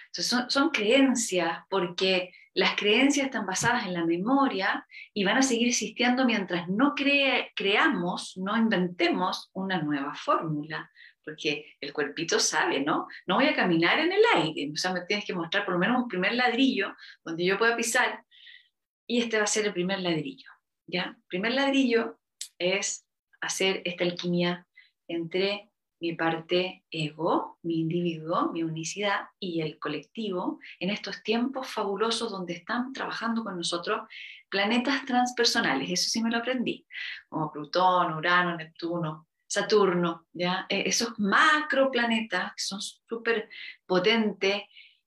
Entonces, 0.06 0.46
son, 0.48 0.70
creencias, 0.70 1.58
porque 1.68 2.32
las 2.58 2.74
creencias 2.74 3.26
están 3.26 3.46
basadas 3.46 3.86
en 3.86 3.94
la 3.94 4.04
memoria 4.04 4.84
y 5.14 5.22
van 5.22 5.38
a 5.38 5.42
seguir 5.42 5.68
existiendo 5.68 6.24
mientras 6.24 6.68
no 6.68 6.92
creamos, 6.96 8.36
no 8.36 8.56
inventemos 8.56 9.48
una 9.52 9.80
nueva 9.80 10.12
fórmula 10.16 10.90
porque 11.24 11.76
el 11.80 11.92
cuerpito 11.92 12.40
sabe, 12.40 12.80
¿no? 12.80 13.06
No 13.28 13.36
voy 13.36 13.46
a 13.46 13.54
caminar 13.54 14.00
en 14.00 14.10
el 14.10 14.22
aire, 14.34 14.72
o 14.72 14.76
sea, 14.76 14.92
me 14.92 15.02
tienes 15.02 15.24
que 15.24 15.34
mostrar 15.34 15.64
por 15.64 15.74
lo 15.74 15.78
menos 15.78 16.02
un 16.02 16.08
primer 16.08 16.32
ladrillo 16.32 16.96
donde 17.22 17.44
yo 17.44 17.58
pueda 17.58 17.76
pisar, 17.76 18.24
y 19.06 19.20
este 19.20 19.36
va 19.36 19.44
a 19.44 19.46
ser 19.46 19.66
el 19.66 19.72
primer 19.72 20.00
ladrillo, 20.00 20.50
¿ya? 20.88 21.14
El 21.16 21.22
primer 21.28 21.52
ladrillo 21.52 22.18
es 22.58 23.06
hacer 23.40 23.82
esta 23.84 24.02
alquimia 24.02 24.66
entre 25.06 25.67
mi 26.00 26.14
parte 26.14 26.84
ego, 26.90 27.58
mi 27.62 27.80
individuo, 27.80 28.52
mi 28.52 28.62
unicidad 28.62 29.28
y 29.38 29.60
el 29.60 29.78
colectivo 29.78 30.60
en 30.78 30.90
estos 30.90 31.22
tiempos 31.22 31.68
fabulosos 31.68 32.30
donde 32.30 32.54
están 32.54 32.92
trabajando 32.92 33.42
con 33.42 33.56
nosotros 33.56 34.02
planetas 34.48 35.04
transpersonales, 35.04 35.90
eso 35.90 36.08
sí 36.08 36.22
me 36.22 36.30
lo 36.30 36.38
aprendí, 36.38 36.86
como 37.28 37.50
Plutón, 37.50 38.14
Urano, 38.14 38.56
Neptuno, 38.56 39.28
Saturno, 39.46 40.26
¿ya? 40.32 40.66
E, 40.68 40.88
esos 40.88 41.18
macroplanetas 41.18 42.52
que 42.54 42.62
son 42.62 42.80
súper 42.80 43.48
potentes 43.86 44.62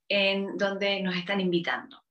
en 0.07 0.57
donde 0.57 1.01
nos 1.01 1.15
están 1.15 1.39
invitando. 1.39 2.03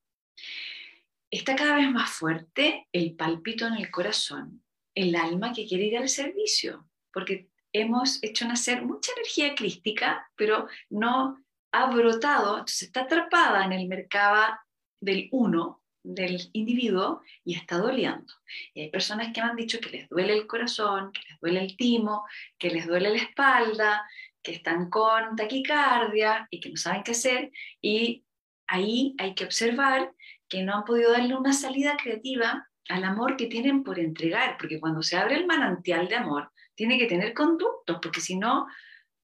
Está 1.31 1.55
cada 1.55 1.77
vez 1.77 1.91
más 1.91 2.11
fuerte 2.11 2.89
el 2.93 3.15
palpito 3.15 3.67
en 3.67 3.75
el 3.75 3.91
corazón, 3.91 4.65
el 4.95 5.15
alma 5.15 5.53
que 5.53 5.67
quiere 5.67 5.85
ir 5.85 5.99
al 5.99 6.09
servicio, 6.09 6.89
porque 7.13 7.51
hemos 7.73 8.23
hecho 8.23 8.47
nacer 8.47 8.85
mucha 8.85 9.13
energía 9.13 9.55
crística, 9.55 10.31
pero 10.37 10.69
no 10.89 11.39
ha 11.73 11.87
brotado, 11.87 12.55
entonces 12.55 12.83
está 12.83 13.03
atrapada 13.03 13.65
en 13.65 13.73
el 13.73 13.87
mercado 13.87 14.59
del 15.01 15.29
uno, 15.33 15.83
del 16.03 16.49
individuo 16.53 17.23
y 17.45 17.55
está 17.55 17.79
doliendo. 17.79 18.33
Y 18.75 18.83
hay 18.83 18.91
personas 18.91 19.33
que 19.33 19.43
me 19.43 19.49
han 19.49 19.57
dicho 19.57 19.81
que 19.81 19.91
les 19.91 20.09
duele 20.09 20.35
el 20.35 20.47
corazón, 20.47 21.13
que 21.13 21.21
les 21.29 21.41
duele 21.41 21.61
el 21.61 21.77
timo, 21.77 22.25
que 22.59 22.71
les 22.71 22.87
duele 22.87 23.11
la 23.11 23.17
espalda, 23.17 24.03
que 24.43 24.53
están 24.53 24.89
con 24.89 25.37
taquicardia 25.37 26.49
y 26.51 26.61
que 26.61 26.71
no 26.71 26.77
saben 26.77 27.03
qué 27.03 27.13
hacer. 27.13 27.53
Y 27.81 28.25
ahí 28.67 29.15
hay 29.19 29.35
que 29.35 29.45
observar 29.45 30.13
que 30.49 30.63
no 30.63 30.75
han 30.75 30.85
podido 30.85 31.13
darle 31.13 31.37
una 31.37 31.53
salida 31.53 31.97
creativa 31.97 32.67
al 32.89 33.05
amor 33.05 33.37
que 33.37 33.47
tienen 33.47 33.85
por 33.85 33.99
entregar, 33.99 34.57
porque 34.59 34.81
cuando 34.81 35.03
se 35.03 35.17
abre 35.17 35.37
el 35.37 35.47
manantial 35.47 36.09
de 36.09 36.17
amor, 36.17 36.50
tiene 36.81 36.97
que 36.97 37.05
tener 37.05 37.35
conductos, 37.35 37.99
porque 38.01 38.23
si 38.23 38.39
no, 38.39 38.67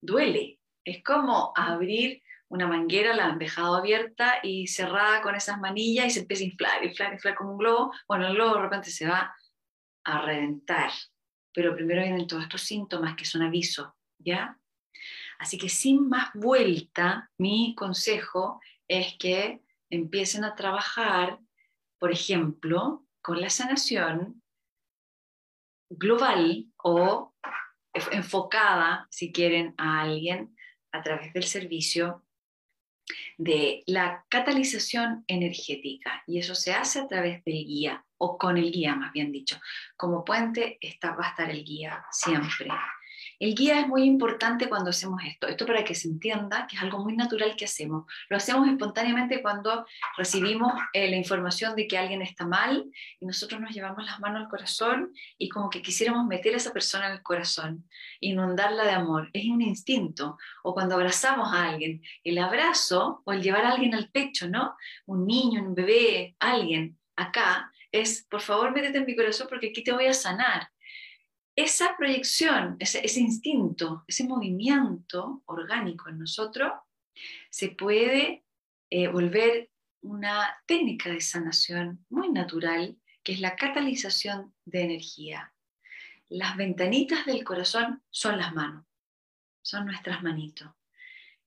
duele. 0.03 0.61
Es 0.85 1.03
como 1.03 1.55
abrir 1.57 2.23
una 2.49 2.67
manguera, 2.67 3.17
la 3.17 3.25
han 3.25 3.39
dejado 3.39 3.77
abierta 3.77 4.41
y 4.43 4.67
cerrada 4.67 5.23
con 5.23 5.35
esas 5.35 5.59
manillas 5.59 6.05
y 6.05 6.11
se 6.11 6.21
empieza 6.21 6.43
a 6.43 6.49
inflar, 6.49 6.85
inflar, 6.85 7.15
inflar 7.15 7.35
como 7.35 7.53
un 7.53 7.57
globo. 7.57 7.95
Bueno, 8.07 8.27
el 8.27 8.35
globo 8.35 8.57
de 8.57 8.61
repente 8.61 8.91
se 8.91 9.09
va 9.09 9.35
a 10.05 10.21
reventar, 10.21 10.91
pero 11.55 11.75
primero 11.75 12.03
vienen 12.03 12.27
todos 12.27 12.43
estos 12.43 12.61
síntomas 12.61 13.17
que 13.17 13.25
son 13.25 13.41
avisos, 13.41 13.89
¿ya? 14.19 14.61
Así 15.39 15.57
que 15.57 15.71
sin 15.71 16.11
más 16.11 16.29
vuelta, 16.35 17.31
mi 17.39 17.75
consejo 17.75 18.61
es 18.87 19.17
que 19.19 19.63
empiecen 19.89 20.45
a 20.45 20.55
trabajar, 20.55 21.39
por 21.99 22.13
ejemplo, 22.13 23.07
con 23.23 23.41
la 23.41 23.49
sanación 23.49 24.43
global 25.89 26.67
o 26.83 27.35
enfocada, 28.13 29.07
si 29.11 29.33
quieren, 29.33 29.75
a 29.79 30.03
alguien 30.03 30.57
a 30.93 31.03
través 31.03 31.33
del 31.33 31.45
servicio 31.45 32.23
de 33.39 33.85
la 33.87 34.25
catalización 34.29 35.25
energética 35.29 36.23
y 36.27 36.39
eso 36.39 36.55
se 36.55 36.73
hace 36.73 37.01
a 37.01 37.07
través 37.07 37.45
del 37.45 37.65
guía 37.65 38.05
o 38.19 38.37
con 38.37 38.57
el 38.57 38.73
guía 38.73 38.97
más 38.97 39.13
bien 39.13 39.31
dicho. 39.31 39.61
Como 39.97 40.25
puente 40.25 40.79
está, 40.81 41.15
va 41.15 41.27
a 41.27 41.31
estar 41.31 41.51
el 41.51 41.65
guía 41.65 42.05
siempre. 42.11 42.69
El 43.39 43.55
guía 43.55 43.81
es 43.81 43.89
muy 43.89 44.05
importante 44.05 44.69
cuando 44.69 44.91
hacemos 44.91 45.21
esto. 45.25 45.47
Esto 45.47 45.67
para 45.67 45.85
que 45.85 45.95
se 45.95 46.09
entienda 46.09 46.67
que 46.67 46.77
es 46.77 46.83
algo 46.83 47.03
muy 47.03 47.17
natural 47.17 47.55
que 47.57 47.65
hacemos. 47.65 48.05
Lo 48.29 48.37
hacemos 48.37 48.69
espontáneamente 48.69 49.43
cuando 49.43 49.87
recibimos 50.17 50.73
eh, 50.93 51.09
la 51.09 51.17
información 51.17 51.75
de 51.77 51.87
que 51.87 51.99
alguien 51.99 52.23
está 52.23 52.47
mal 52.47 52.85
y 53.21 53.27
nosotros 53.27 53.61
nos 53.61 53.73
llevamos 53.73 54.05
las 54.05 54.21
manos 54.21 54.43
al 54.43 54.49
corazón 54.49 55.13
y 55.39 55.49
como 55.49 55.71
que 55.71 55.83
quisiéramos 55.83 56.27
meter 56.27 56.55
a 56.55 56.59
esa 56.59 56.73
persona 56.73 57.07
en 57.07 57.13
el 57.15 57.23
corazón, 57.23 57.89
inundarla 58.21 58.85
de 58.85 58.93
amor. 58.93 59.31
Es 59.33 59.47
un 59.47 59.63
instinto. 59.63 60.39
O 60.63 60.75
cuando 60.75 60.95
abrazamos 60.95 61.53
a 61.53 61.69
alguien, 61.69 62.03
el 62.25 62.39
abrazo 62.39 63.23
o 63.25 63.33
el 63.33 63.43
llevar 63.43 63.65
a 63.65 63.73
alguien 63.73 63.95
al 63.95 64.11
pecho, 64.11 64.49
¿no? 64.49 64.77
Un 65.07 65.27
niño, 65.27 65.63
un 65.63 65.75
bebé, 65.75 66.37
alguien 66.39 66.99
acá 67.17 67.73
es, 67.93 68.27
por 68.29 68.41
favor, 68.41 68.73
métete 68.73 68.99
en 68.99 69.07
mi 69.07 69.17
corazón 69.17 69.47
porque 69.49 69.69
aquí 69.69 69.83
te 69.83 69.93
voy 69.93 70.07
a 70.07 70.13
sanar 70.13 70.69
esa 71.57 71.97
proyección, 71.97 72.77
ese, 72.79 73.19
instinto, 73.19 74.05
ese 74.07 74.25
movimiento 74.25 75.43
orgánico 75.47 76.11
en 76.11 76.19
nosotros, 76.19 76.71
se 77.51 77.71
puede 77.71 78.45
eh, 78.91 79.09
volver 79.09 79.71
una 80.03 80.55
técnica 80.67 81.11
de 81.11 81.23
sanación 81.23 82.05
muy 82.11 82.29
natural, 82.29 82.99
que 83.23 83.33
es 83.33 83.41
la 83.41 83.57
catalización 83.57 84.55
de 84.67 84.83
energía. 84.83 85.55
Las 86.29 86.57
ventanitas 86.57 87.25
del 87.25 87.43
corazón 87.43 88.03
son 88.11 88.37
las 88.37 88.55
manos, 88.55 88.85
son 89.63 89.87
nuestras 89.87 90.23
manitos. 90.23 90.69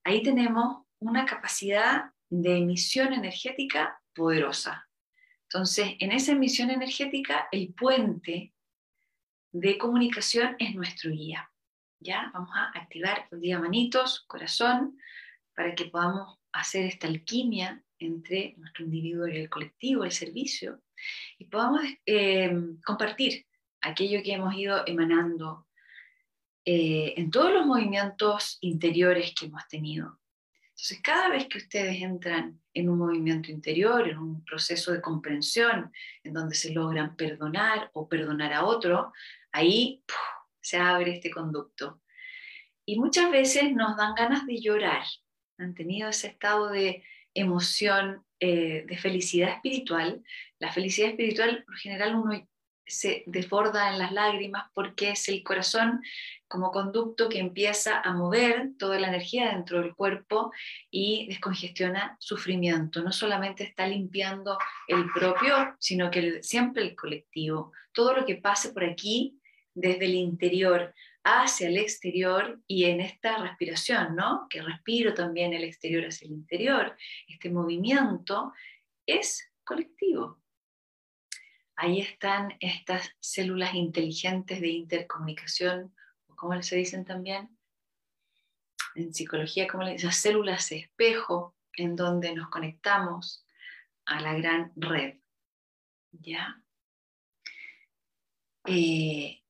Ahí 0.02 0.22
tenemos 0.22 0.84
una 0.98 1.24
capacidad 1.24 2.12
de 2.28 2.58
emisión 2.58 3.12
energética 3.12 4.02
poderosa. 4.12 4.88
Entonces, 5.44 5.94
en 6.00 6.12
esa 6.12 6.32
emisión 6.32 6.70
energética, 6.70 7.48
el 7.52 7.72
puente 7.74 8.54
de 9.52 9.78
comunicación 9.78 10.56
es 10.58 10.74
nuestro 10.74 11.10
guía. 11.10 11.50
¿Ya? 11.98 12.30
Vamos 12.32 12.50
a 12.54 12.70
activar 12.78 13.28
el 13.30 13.40
día 13.40 13.58
manitos, 13.58 14.24
corazón, 14.26 14.98
para 15.54 15.74
que 15.74 15.86
podamos 15.86 16.38
hacer 16.52 16.86
esta 16.86 17.06
alquimia 17.06 17.82
entre 17.98 18.54
nuestro 18.56 18.84
individuo 18.84 19.28
y 19.28 19.36
el 19.36 19.50
colectivo, 19.50 20.04
el 20.04 20.12
servicio, 20.12 20.80
y 21.38 21.44
podamos 21.44 21.82
eh, 22.06 22.50
compartir 22.84 23.46
aquello 23.82 24.22
que 24.22 24.32
hemos 24.32 24.54
ido 24.54 24.82
emanando 24.86 25.66
eh, 26.64 27.14
en 27.16 27.30
todos 27.30 27.52
los 27.52 27.66
movimientos 27.66 28.58
interiores 28.60 29.34
que 29.34 29.46
hemos 29.46 29.66
tenido. 29.68 30.19
Entonces, 30.80 31.02
cada 31.02 31.28
vez 31.28 31.46
que 31.46 31.58
ustedes 31.58 32.00
entran 32.00 32.58
en 32.72 32.88
un 32.88 32.96
movimiento 32.96 33.50
interior, 33.50 34.08
en 34.08 34.16
un 34.16 34.42
proceso 34.46 34.92
de 34.92 35.02
comprensión, 35.02 35.92
en 36.24 36.32
donde 36.32 36.54
se 36.54 36.72
logran 36.72 37.16
perdonar 37.16 37.90
o 37.92 38.08
perdonar 38.08 38.54
a 38.54 38.64
otro, 38.64 39.12
ahí 39.52 40.02
se 40.62 40.78
abre 40.78 41.16
este 41.16 41.30
conducto. 41.30 42.00
Y 42.86 42.98
muchas 42.98 43.30
veces 43.30 43.74
nos 43.74 43.94
dan 43.98 44.14
ganas 44.14 44.46
de 44.46 44.58
llorar. 44.58 45.04
Han 45.58 45.74
tenido 45.74 46.08
ese 46.08 46.28
estado 46.28 46.70
de 46.70 47.04
emoción, 47.34 48.24
eh, 48.38 48.86
de 48.88 48.96
felicidad 48.96 49.50
espiritual. 49.50 50.24
La 50.58 50.72
felicidad 50.72 51.10
espiritual, 51.10 51.62
por 51.66 51.76
general, 51.76 52.14
uno 52.14 52.48
se 52.90 53.22
desborda 53.26 53.92
en 53.92 53.98
las 53.98 54.12
lágrimas 54.12 54.70
porque 54.74 55.10
es 55.10 55.28
el 55.28 55.42
corazón 55.42 56.02
como 56.48 56.72
conducto 56.72 57.28
que 57.28 57.38
empieza 57.38 58.00
a 58.00 58.12
mover 58.12 58.70
toda 58.78 58.98
la 58.98 59.08
energía 59.08 59.50
dentro 59.50 59.80
del 59.80 59.94
cuerpo 59.94 60.52
y 60.90 61.28
descongestiona 61.28 62.16
sufrimiento. 62.18 63.02
No 63.02 63.12
solamente 63.12 63.64
está 63.64 63.86
limpiando 63.86 64.58
el 64.88 65.06
propio, 65.14 65.76
sino 65.78 66.10
que 66.10 66.42
siempre 66.42 66.82
el 66.82 66.96
colectivo. 66.96 67.72
Todo 67.92 68.14
lo 68.14 68.26
que 68.26 68.36
pase 68.36 68.72
por 68.72 68.84
aquí, 68.84 69.40
desde 69.74 70.06
el 70.06 70.14
interior 70.14 70.92
hacia 71.22 71.68
el 71.68 71.76
exterior 71.76 72.60
y 72.66 72.84
en 72.84 73.00
esta 73.00 73.38
respiración, 73.38 74.16
¿no? 74.16 74.46
Que 74.48 74.62
respiro 74.62 75.14
también 75.14 75.52
el 75.52 75.64
exterior 75.64 76.04
hacia 76.04 76.26
el 76.26 76.32
interior, 76.32 76.96
este 77.28 77.50
movimiento 77.50 78.52
es 79.06 79.52
colectivo. 79.64 80.39
Ahí 81.82 82.02
están 82.02 82.58
estas 82.60 83.10
células 83.20 83.72
inteligentes 83.72 84.60
de 84.60 84.68
intercomunicación 84.68 85.94
¿cómo 86.36 86.62
se 86.62 86.76
dicen 86.76 87.06
también? 87.06 87.58
En 88.94 89.14
psicología, 89.14 89.66
como 89.66 89.86
dicen? 89.86 90.12
células 90.12 90.72
espejo 90.72 91.56
en 91.72 91.96
donde 91.96 92.34
nos 92.34 92.50
conectamos 92.50 93.46
a 94.04 94.20
la 94.20 94.34
gran 94.34 94.72
red. 94.76 95.20
¿Ya? 96.12 96.62
Eh, 98.66 99.42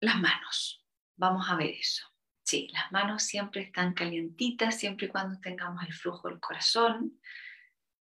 las 0.00 0.20
manos. 0.20 0.86
Vamos 1.16 1.48
a 1.48 1.56
ver 1.56 1.70
eso. 1.70 2.06
Sí, 2.42 2.68
las 2.72 2.92
manos 2.92 3.22
siempre 3.22 3.62
están 3.62 3.94
calientitas, 3.94 4.78
siempre 4.78 5.06
y 5.06 5.10
cuando 5.10 5.40
tengamos 5.40 5.82
el 5.84 5.94
flujo 5.94 6.28
del 6.28 6.38
corazón 6.38 7.18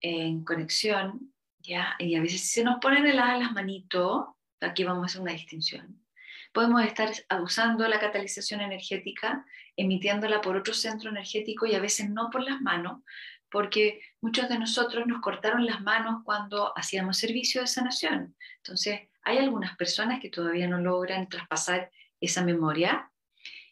en 0.01 0.43
conexión, 0.43 1.33
¿ya? 1.61 1.95
Y 1.99 2.15
a 2.15 2.21
veces 2.21 2.51
se 2.51 2.63
nos 2.63 2.79
ponen 2.79 3.05
heladas 3.05 3.39
las 3.39 3.51
manitos, 3.51 4.25
aquí 4.59 4.83
vamos 4.83 5.03
a 5.03 5.05
hacer 5.05 5.21
una 5.21 5.33
distinción 5.33 6.01
podemos 6.51 6.83
estar 6.83 7.11
usando 7.41 7.87
la 7.87 7.99
catalización 7.99 8.61
energética, 8.61 9.45
emitiéndola 9.75 10.41
por 10.41 10.55
otro 10.57 10.73
centro 10.73 11.09
energético 11.09 11.65
y 11.65 11.75
a 11.75 11.79
veces 11.79 12.09
no 12.09 12.29
por 12.29 12.43
las 12.43 12.61
manos, 12.61 13.01
porque 13.49 14.01
muchos 14.21 14.49
de 14.49 14.59
nosotros 14.59 15.07
nos 15.07 15.21
cortaron 15.21 15.65
las 15.65 15.81
manos 15.81 16.21
cuando 16.23 16.77
hacíamos 16.77 17.17
servicio 17.17 17.61
de 17.61 17.67
sanación. 17.67 18.35
Entonces, 18.57 19.01
hay 19.23 19.37
algunas 19.37 19.75
personas 19.77 20.19
que 20.19 20.29
todavía 20.29 20.67
no 20.67 20.79
logran 20.79 21.29
traspasar 21.29 21.91
esa 22.19 22.43
memoria 22.43 23.11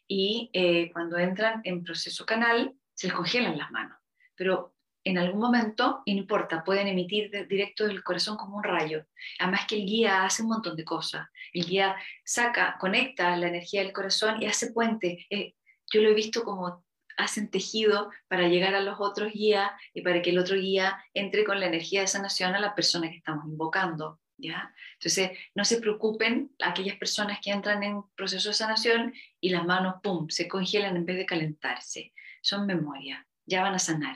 y 0.07 0.49
eh, 0.53 0.91
cuando 0.91 1.17
entran 1.17 1.61
en 1.63 1.83
proceso 1.83 2.25
canal 2.25 2.73
se 2.93 3.07
les 3.07 3.15
congelan 3.15 3.57
las 3.57 3.71
manos. 3.71 3.97
Pero 4.35 4.75
en 5.03 5.17
algún 5.17 5.39
momento, 5.39 6.03
no 6.05 6.13
importa, 6.13 6.63
pueden 6.63 6.87
emitir 6.87 7.47
directo 7.47 7.85
del 7.87 8.03
corazón 8.03 8.37
como 8.37 8.57
un 8.57 8.63
rayo. 8.63 9.05
Además 9.39 9.65
que 9.67 9.75
el 9.75 9.85
guía 9.85 10.25
hace 10.25 10.43
un 10.43 10.49
montón 10.49 10.75
de 10.75 10.83
cosas. 10.83 11.27
El 11.53 11.65
guía 11.65 11.95
saca, 12.23 12.77
conecta 12.79 13.35
la 13.37 13.47
energía 13.47 13.81
del 13.81 13.93
corazón 13.93 14.41
y 14.41 14.45
hace 14.45 14.71
puente. 14.71 15.25
Eh, 15.29 15.55
yo 15.91 16.01
lo 16.01 16.09
he 16.09 16.13
visto 16.13 16.43
como 16.43 16.83
hacen 17.17 17.49
tejido 17.49 18.11
para 18.27 18.47
llegar 18.47 18.75
a 18.75 18.81
los 18.81 18.97
otros 18.99 19.33
guías 19.33 19.71
y 19.93 20.01
para 20.01 20.21
que 20.21 20.29
el 20.29 20.39
otro 20.39 20.55
guía 20.55 21.03
entre 21.13 21.43
con 21.43 21.59
la 21.59 21.67
energía 21.67 22.01
de 22.01 22.07
sanación 22.07 22.55
a 22.55 22.59
la 22.59 22.75
persona 22.75 23.09
que 23.09 23.17
estamos 23.17 23.45
invocando. 23.45 24.19
¿ya? 24.37 24.73
Entonces, 24.93 25.31
no 25.53 25.65
se 25.65 25.81
preocupen 25.81 26.51
aquellas 26.63 26.97
personas 26.97 27.39
que 27.41 27.51
entran 27.51 27.83
en 27.83 28.03
proceso 28.15 28.49
de 28.49 28.55
sanación 28.55 29.13
y 29.39 29.49
las 29.49 29.65
manos, 29.65 29.95
¡pum!, 30.01 30.29
se 30.29 30.47
congelan 30.47 30.95
en 30.95 31.05
vez 31.05 31.17
de 31.17 31.25
calentarse. 31.25 32.13
Son 32.41 32.65
memoria, 32.65 33.27
ya 33.45 33.63
van 33.63 33.75
a 33.75 33.79
sanar. 33.79 34.15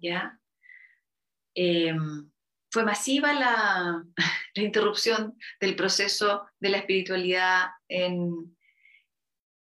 ¿Ya? 0.00 0.38
Em, 1.54 2.30
fue 2.70 2.84
masiva 2.84 3.32
la, 3.34 4.04
interrupción 4.54 5.36
del 5.60 5.76
proceso 5.76 6.46
de 6.60 6.68
la 6.68 6.78
espiritualidad 6.78 7.70
en, 7.88 8.56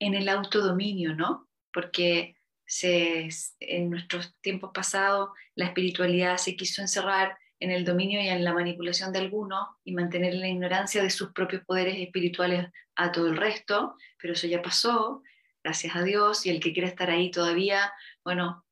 en 0.01 0.15
el 0.15 0.29
autodominio, 0.29 1.15
¿no? 1.15 1.49
Porque 1.73 2.37
se, 2.67 3.29
en 3.61 3.91
nuestros 3.91 4.35
tiempos 4.41 4.71
pasados 4.73 5.31
la 5.55 5.67
espiritualidad 5.67 6.39
se 6.39 6.57
quiso 6.57 6.83
encerrar 6.83 7.37
en 7.61 7.71
el 7.71 7.85
dominio 7.85 8.21
y 8.21 8.29
en 8.29 8.45
la 8.45 8.53
manipulación 8.53 9.13
de 9.13 9.21
algunos 9.21 9.69
y 9.85 9.93
mantener 9.93 10.35
la 10.35 10.49
ignorancia 10.49 11.03
de 11.03 11.11
sus 11.11 11.33
propios 11.33 11.65
poderes 11.65 11.97
espirituales 11.99 12.69
a 12.97 13.13
todo 13.13 13.29
el 13.29 13.37
resto, 13.37 13.97
pero 14.21 14.35
eso 14.35 14.47
ya 14.47 14.61
pasó, 14.61 15.23
gracias 15.63 15.97
a 15.97 16.03
Dios, 16.03 16.47
y 16.47 16.51
el 16.51 16.61
que 16.61 16.73
quiera 16.73 16.89
estar 16.89 17.11
ahí 17.11 17.31
todavía, 17.31 17.93
bueno, 18.25 18.65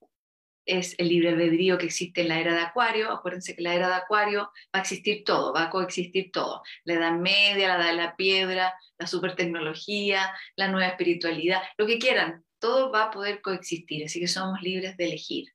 es 0.67 0.95
el 0.99 1.09
libre 1.09 1.31
albedrío 1.31 1.79
que 1.79 1.87
existe 1.87 2.23
en 2.23 2.29
la 2.29 2.41
era 2.41 2.55
de 2.55 2.61
Acuario. 2.61 3.11
Acuérdense 3.11 3.57
que 3.57 3.63
la 3.63 3.75
era 3.75 3.89
de 3.89 3.95
Acuario 3.95 4.51
va 4.75 4.79
a 4.79 4.81
existir 4.81 5.25
todo, 5.25 5.53
va 5.53 5.65
a 5.65 5.71
coexistir 5.71 6.31
todo. 6.33 6.63
La 6.85 6.95
edad 6.95 7.13
media, 7.13 7.69
la 7.69 7.77
edad 7.77 7.91
de 7.91 7.97
la 7.97 8.17
piedra, 8.17 8.75
la 8.99 9.07
supertecnología, 9.07 10.33
la 10.57 10.69
nueva 10.69 10.89
espiritualidad, 10.89 11.63
lo 11.77 11.87
que 11.87 11.99
quieran, 11.99 12.45
todo 12.59 12.93
va 12.93 13.05
a 13.05 13.11
poder 13.11 13.41
coexistir, 13.41 14.05
así 14.05 14.21
que 14.21 14.29
somos 14.29 14.63
libres 14.63 14.97
de 14.97 15.07
elegir. 15.07 15.49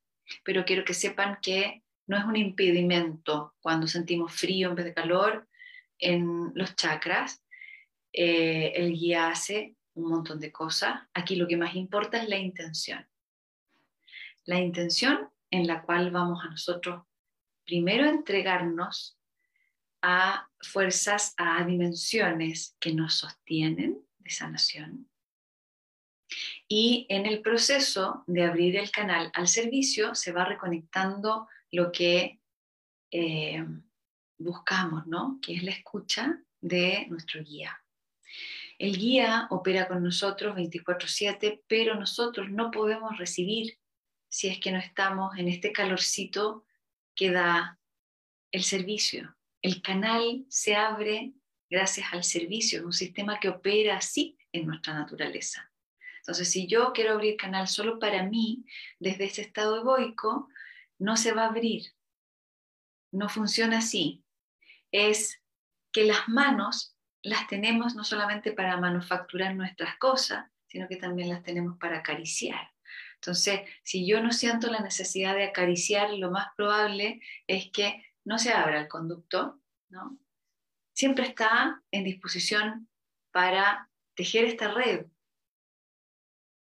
Pero 0.44 0.64
quiero 0.64 0.84
que 0.84 0.94
sepan 0.94 1.38
que 1.40 1.82
no 2.06 2.18
es 2.18 2.24
un 2.24 2.36
impedimento 2.36 3.54
cuando 3.60 3.86
sentimos 3.86 4.32
frío 4.34 4.68
en 4.68 4.74
vez 4.74 4.84
de 4.84 4.94
calor 4.94 5.48
en 5.98 6.52
los 6.54 6.76
chakras. 6.76 7.42
Eh, 8.12 8.72
el 8.74 8.92
guía 8.92 9.28
hace 9.28 9.74
un 9.94 10.10
montón 10.10 10.38
de 10.38 10.52
cosas. 10.52 11.00
Aquí 11.14 11.36
lo 11.36 11.48
que 11.48 11.56
más 11.56 11.74
importa 11.74 12.22
es 12.22 12.28
la 12.28 12.36
intención 12.36 13.06
la 14.48 14.58
intención 14.58 15.28
en 15.50 15.66
la 15.66 15.82
cual 15.82 16.10
vamos 16.10 16.42
a 16.42 16.48
nosotros 16.48 17.04
primero 17.66 18.06
entregarnos 18.06 19.18
a 20.00 20.48
fuerzas, 20.60 21.34
a 21.36 21.62
dimensiones 21.64 22.74
que 22.80 22.94
nos 22.94 23.16
sostienen 23.16 24.00
de 24.16 24.30
sanación. 24.30 25.10
Y 26.66 27.04
en 27.10 27.26
el 27.26 27.42
proceso 27.42 28.24
de 28.26 28.44
abrir 28.44 28.76
el 28.76 28.90
canal 28.90 29.30
al 29.34 29.48
servicio 29.48 30.14
se 30.14 30.32
va 30.32 30.46
reconectando 30.46 31.46
lo 31.70 31.92
que 31.92 32.40
eh, 33.10 33.66
buscamos, 34.38 35.06
¿no? 35.06 35.38
Que 35.42 35.56
es 35.56 35.62
la 35.62 35.72
escucha 35.72 36.42
de 36.62 37.06
nuestro 37.10 37.42
guía. 37.42 37.78
El 38.78 38.96
guía 38.96 39.46
opera 39.50 39.88
con 39.88 40.02
nosotros 40.02 40.56
24/7, 40.56 41.64
pero 41.66 41.96
nosotros 41.96 42.50
no 42.50 42.70
podemos 42.70 43.18
recibir 43.18 43.77
si 44.28 44.48
es 44.48 44.58
que 44.60 44.72
no 44.72 44.78
estamos 44.78 45.36
en 45.38 45.48
este 45.48 45.72
calorcito 45.72 46.66
que 47.14 47.30
da 47.30 47.78
el 48.52 48.62
servicio. 48.62 49.36
El 49.62 49.82
canal 49.82 50.44
se 50.48 50.76
abre 50.76 51.32
gracias 51.68 52.12
al 52.12 52.24
servicio, 52.24 52.78
es 52.78 52.84
un 52.84 52.92
sistema 52.92 53.40
que 53.40 53.48
opera 53.48 53.96
así 53.96 54.38
en 54.52 54.66
nuestra 54.66 54.94
naturaleza. 54.94 55.70
Entonces, 56.20 56.50
si 56.50 56.66
yo 56.66 56.92
quiero 56.92 57.14
abrir 57.14 57.36
canal 57.36 57.68
solo 57.68 57.98
para 57.98 58.22
mí, 58.22 58.64
desde 58.98 59.24
ese 59.24 59.42
estado 59.42 59.78
egoico, 59.78 60.48
no 60.98 61.16
se 61.16 61.32
va 61.32 61.44
a 61.44 61.48
abrir. 61.48 61.94
No 63.10 63.28
funciona 63.28 63.78
así. 63.78 64.24
Es 64.92 65.40
que 65.92 66.04
las 66.04 66.28
manos 66.28 66.96
las 67.22 67.46
tenemos 67.46 67.94
no 67.94 68.04
solamente 68.04 68.52
para 68.52 68.76
manufacturar 68.76 69.54
nuestras 69.54 69.96
cosas, 69.98 70.50
sino 70.66 70.86
que 70.86 70.96
también 70.96 71.30
las 71.30 71.42
tenemos 71.42 71.78
para 71.78 71.98
acariciar. 71.98 72.70
Entonces, 73.20 73.60
si 73.82 74.06
yo 74.06 74.22
no 74.22 74.32
siento 74.32 74.70
la 74.70 74.80
necesidad 74.80 75.34
de 75.34 75.44
acariciar, 75.44 76.12
lo 76.12 76.30
más 76.30 76.48
probable 76.56 77.20
es 77.46 77.70
que 77.70 78.04
no 78.24 78.38
se 78.38 78.52
abra 78.52 78.80
el 78.80 78.88
conducto, 78.88 79.60
¿no? 79.88 80.18
Siempre 80.94 81.26
está 81.26 81.82
en 81.90 82.04
disposición 82.04 82.88
para 83.32 83.90
tejer 84.14 84.44
esta 84.44 84.72
red, 84.72 85.06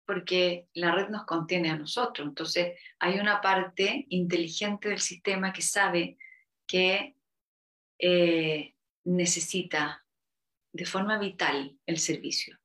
porque 0.07 0.69
la 0.75 0.93
red 0.95 1.09
nos 1.09 1.25
contiene 1.25 1.71
a 1.71 1.77
nosotros. 1.77 2.29
Entonces, 2.29 2.79
hay 2.99 3.19
una 3.19 3.41
parte 3.41 4.07
inteligente 4.11 4.89
del 4.91 5.01
sistema 5.01 5.53
que 5.53 5.63
sabe 5.63 6.19
que 6.67 7.17
eh, 7.99 8.75
necesita 9.05 10.05
de 10.73 10.85
forma 10.85 11.19
vital 11.19 11.79
el 11.87 11.99
servicio. 11.99 12.59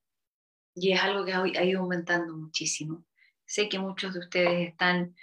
Y 0.74 0.92
es 0.92 1.00
algo 1.00 1.24
que 1.24 1.32
ha 1.32 1.64
ido 1.64 1.80
aumentando 1.80 2.36
muchísimo. 2.36 3.04
Sé 3.50 3.68
que 3.68 3.80
muchos 3.80 4.14
de 4.14 4.20
ustedes 4.20 4.68
están 4.68 5.16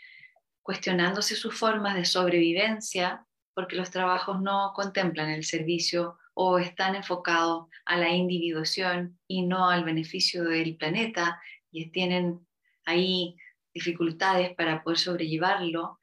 cuestionándose 0.62 1.34
sus 1.38 1.58
formas 1.58 1.96
de 1.96 2.04
sobrevivencia 2.04 3.26
porque 3.54 3.78
los 3.78 3.90
trabajos 3.90 4.42
no 4.42 4.74
contemplan 4.76 5.30
el 5.30 5.46
servicio 5.46 6.18
o 6.34 6.60
están 6.60 6.96
enfocados 6.96 7.68
a 7.86 7.96
la 7.96 8.10
individuación 8.10 9.18
y 9.30 9.44
no 9.44 9.70
al 9.70 9.86
beneficio 9.86 10.44
del 10.44 10.76
planeta 10.76 11.42
y 11.72 11.90
tienen 11.92 12.46
ahí 12.84 13.38
dificultades 13.74 14.54
para 14.56 14.84
poder 14.84 14.98
sobrellevarlo. 14.98 15.98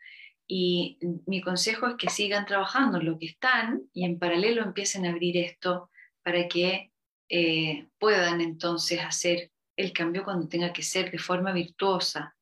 Y 0.47 0.99
mi 1.27 1.43
consejo 1.43 1.89
es 1.89 1.97
que 1.97 2.09
sigan 2.09 2.47
trabajando 2.47 3.01
en 3.01 3.05
lo 3.05 3.19
que 3.19 3.27
están 3.27 3.83
y 3.93 4.07
en 4.07 4.19
paralelo 4.19 4.63
empiecen 4.63 5.05
a 5.05 5.11
abrir 5.11 5.37
esto 5.37 5.91
para 6.23 6.49
que 6.49 6.91
eh, 7.29 7.87
puedan 7.99 8.41
entonces 8.41 9.01
hacer 9.03 9.51
el 9.77 9.93
cambio 9.93 10.25
cuando 10.25 10.49
tenga 10.49 10.73
que 10.73 10.83
ser 10.83 11.11
de 11.11 11.19
forma 11.19 11.53
virtuosa, 11.53 12.37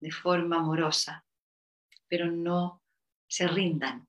de 0.00 0.10
forma 0.10 0.56
amorosa, 0.56 1.24
pero 2.08 2.30
no 2.30 2.82
se 3.28 3.46
rindan. 3.46 4.06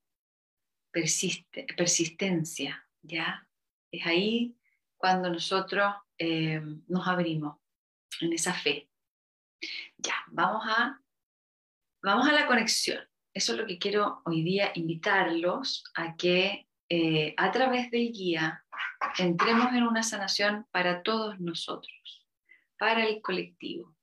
Persiste, 0.91 1.67
persistencia, 1.77 2.87
¿ya? 3.01 3.47
Es 3.91 4.05
ahí 4.05 4.57
cuando 4.97 5.29
nosotros 5.29 5.93
eh, 6.17 6.61
nos 6.87 7.07
abrimos 7.07 7.57
en 8.21 8.33
esa 8.33 8.53
fe. 8.53 8.89
Ya, 9.97 10.15
vamos 10.27 10.63
a, 10.67 11.01
vamos 12.01 12.27
a 12.27 12.33
la 12.33 12.47
conexión. 12.47 13.03
Eso 13.33 13.53
es 13.53 13.59
lo 13.59 13.67
que 13.67 13.77
quiero 13.77 14.21
hoy 14.25 14.43
día 14.43 14.71
invitarlos 14.73 15.83
a 15.93 16.15
que 16.15 16.67
eh, 16.89 17.35
a 17.37 17.51
través 17.51 17.91
del 17.91 18.11
guía 18.11 18.65
entremos 19.17 19.73
en 19.73 19.83
una 19.83 20.01
sanación 20.01 20.65
para 20.71 21.03
todos 21.03 21.39
nosotros, 21.39 22.18
para 22.79 23.05
el 23.05 23.21
colectivo, 23.21 23.93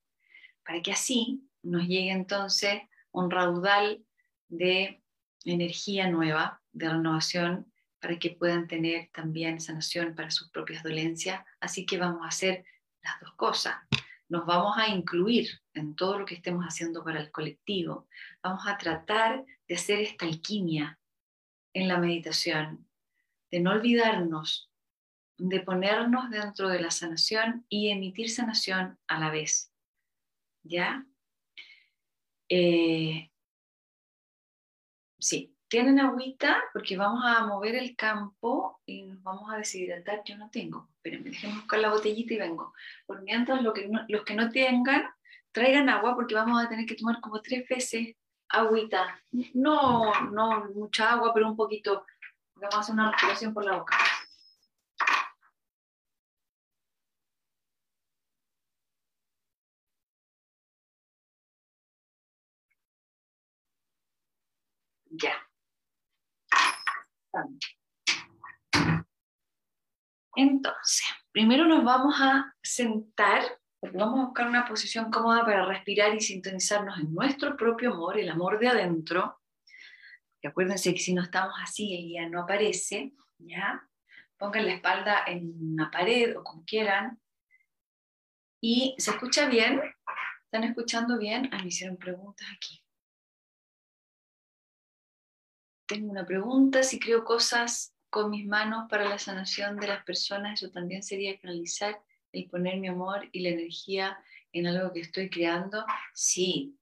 para 0.65 0.81
que 0.83 0.93
así 0.93 1.43
nos 1.63 1.89
llegue 1.89 2.13
entonces 2.13 2.83
un 3.11 3.31
raudal 3.31 4.05
de 4.49 5.03
energía 5.45 6.09
nueva, 6.09 6.63
de 6.73 6.89
renovación, 6.91 7.73
para 7.99 8.19
que 8.19 8.31
puedan 8.31 8.69
tener 8.69 9.09
también 9.13 9.61
sanación 9.61 10.15
para 10.15 10.31
sus 10.31 10.51
propias 10.51 10.83
dolencias. 10.83 11.43
Así 11.59 11.87
que 11.87 11.99
vamos 11.99 12.23
a 12.25 12.29
hacer 12.29 12.65
las 13.03 13.19
dos 13.21 13.35
cosas. 13.35 13.77
Nos 14.29 14.45
vamos 14.45 14.77
a 14.77 14.89
incluir 14.89 15.49
en 15.73 15.97
todo 15.97 16.19
lo 16.19 16.27
que 16.27 16.35
estemos 16.35 16.65
haciendo 16.65 17.03
para 17.03 17.21
el 17.21 17.31
colectivo. 17.31 18.07
Vamos 18.43 18.67
a 18.67 18.77
tratar 18.77 19.45
de 19.67 19.75
hacer 19.75 20.01
esta 20.01 20.27
alquimia 20.27 20.99
en 21.73 21.89
la 21.89 21.99
meditación, 21.99 22.87
de 23.51 23.61
no 23.61 23.73
olvidarnos, 23.73 24.71
de 25.39 25.61
ponernos 25.61 26.31
dentro 26.31 26.69
de 26.69 26.81
la 26.81 26.91
sanación 26.91 27.65
y 27.69 27.91
emitir 27.91 28.31
sanación 28.31 28.99
a 29.07 29.21
la 29.21 29.31
vez. 29.31 29.73
¿Ya? 30.63 31.05
Eh, 32.49 33.31
sí, 35.19 35.57
tienen 35.69 36.01
agüita 36.01 36.63
porque 36.73 36.97
vamos 36.97 37.23
a 37.25 37.45
mover 37.47 37.75
el 37.75 37.97
campo 37.97 38.81
y 38.87 39.03
nos 39.03 39.23
vamos 39.23 39.53
a 39.53 39.57
deshidratar. 39.57 40.23
Yo 40.25 40.37
no 40.37 40.51
tengo, 40.51 40.89
pero 41.03 41.19
me 41.21 41.31
dejen 41.31 41.55
buscar 41.55 41.81
la 41.81 41.91
botellita 41.91 42.35
y 42.35 42.39
vengo. 42.39 42.73
Por 43.07 43.23
mientras, 43.23 43.63
lo 43.63 43.73
que 43.73 43.89
los 44.09 44.25
que 44.25 44.35
no 44.35 44.51
tengan, 44.51 45.09
traigan 45.53 45.89
agua 45.89 46.15
porque 46.15 46.35
vamos 46.35 46.63
a 46.63 46.69
tener 46.69 46.87
que 46.87 46.95
tomar 46.95 47.21
como 47.21 47.41
tres 47.43 47.69
veces 47.69 48.15
agüita. 48.49 49.21
No, 49.55 50.13
no 50.31 50.67
mucha 50.75 51.13
agua, 51.13 51.33
pero 51.35 51.49
un 51.49 51.57
poquito. 51.57 52.07
Vamos 52.57 52.75
a 52.75 52.81
hacer 52.81 52.95
una 52.95 53.11
respiración 53.11 53.53
por 53.53 53.65
la 53.65 53.79
boca. 53.79 53.97
Ya. 65.19 65.47
Entonces, 70.35 71.07
primero 71.33 71.67
nos 71.67 71.85
vamos 71.85 72.17
a 72.21 72.55
sentar, 72.63 73.43
vamos 73.81 74.21
a 74.21 74.25
buscar 74.27 74.49
una 74.49 74.67
posición 74.67 75.11
cómoda 75.11 75.45
para 75.45 75.65
respirar 75.65 76.15
y 76.15 76.21
sintonizarnos 76.21 76.99
en 76.99 77.15
nuestro 77.15 77.57
propio 77.57 77.93
amor, 77.93 78.19
el 78.19 78.29
amor 78.29 78.59
de 78.59 78.69
adentro. 78.69 79.41
Acuérdense 80.45 80.93
que 80.93 81.01
si 81.01 81.13
no 81.13 81.23
estamos 81.23 81.55
así, 81.61 81.93
el 81.93 82.05
guía 82.05 82.29
no 82.29 82.43
aparece, 82.43 83.13
¿ya? 83.39 83.83
Pongan 84.37 84.67
la 84.67 84.75
espalda 84.75 85.25
en 85.27 85.73
una 85.73 85.91
pared 85.91 86.39
o 86.39 86.45
como 86.45 86.65
quieran. 86.65 87.21
¿Y 88.61 88.95
se 88.99 89.11
escucha 89.11 89.49
bien? 89.49 89.83
¿Están 90.45 90.65
escuchando 90.65 91.19
bien? 91.19 91.49
Ah, 91.53 91.59
me 91.59 91.69
hicieron 91.69 91.97
preguntas 91.97 92.47
aquí 92.55 92.86
tengo 95.87 96.11
una 96.11 96.27
pregunta, 96.27 96.83
si 96.83 96.99
creo 96.99 97.25
cosas 97.25 97.95
con 98.11 98.31
mis 98.31 98.47
manos 98.47 98.87
para 98.89 99.09
la 99.09 99.19
sanación 99.19 99.77
de 99.77 99.89
las 99.89 100.05
personas, 100.05 100.61
eso 100.61 100.71
también 100.71 101.03
sería 101.03 101.39
canalizar 101.39 102.01
el 102.33 102.49
poner 102.49 102.79
mi 102.79 102.89
amor 102.89 103.29
y 103.33 103.41
la 103.41 103.51
energía 103.51 104.19
en 104.53 104.67
algo 104.67 104.93
que 104.93 105.01
estoy 105.01 105.31
creando. 105.31 105.85
Sí, 106.15 106.77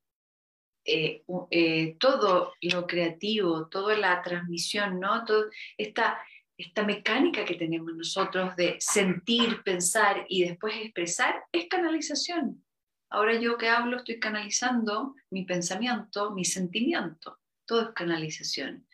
eh, 0.85 1.25
eh, 1.51 1.97
todo 1.99 2.53
lo 2.61 2.87
creativo, 2.87 3.69
toda 3.69 3.97
la 3.97 4.23
transmisión, 4.23 5.01
¿no? 5.01 5.25
Todo 5.25 5.47
esta, 5.79 6.19
esta 6.57 6.83
mecánica 6.85 7.45
que 7.45 7.55
tenemos 7.55 7.95
nosotros 7.95 8.55
de 8.57 8.77
sentir, 8.81 9.63
pensar 9.63 10.27
y 10.29 10.45
después 10.45 10.75
expresar 10.77 11.45
es 11.53 11.69
canalización. 11.69 12.65
Ahora 13.11 13.39
yo 13.41 13.57
que 13.57 13.69
hablo 13.69 13.99
estoy 13.99 14.19
canalizando 14.19 15.15
mi 15.31 15.45
pensamiento, 15.45 16.33
mi 16.33 16.45
sentimiento 16.45 17.39
todo 17.67 17.83
es 17.83 17.95
canalización. 17.95 18.87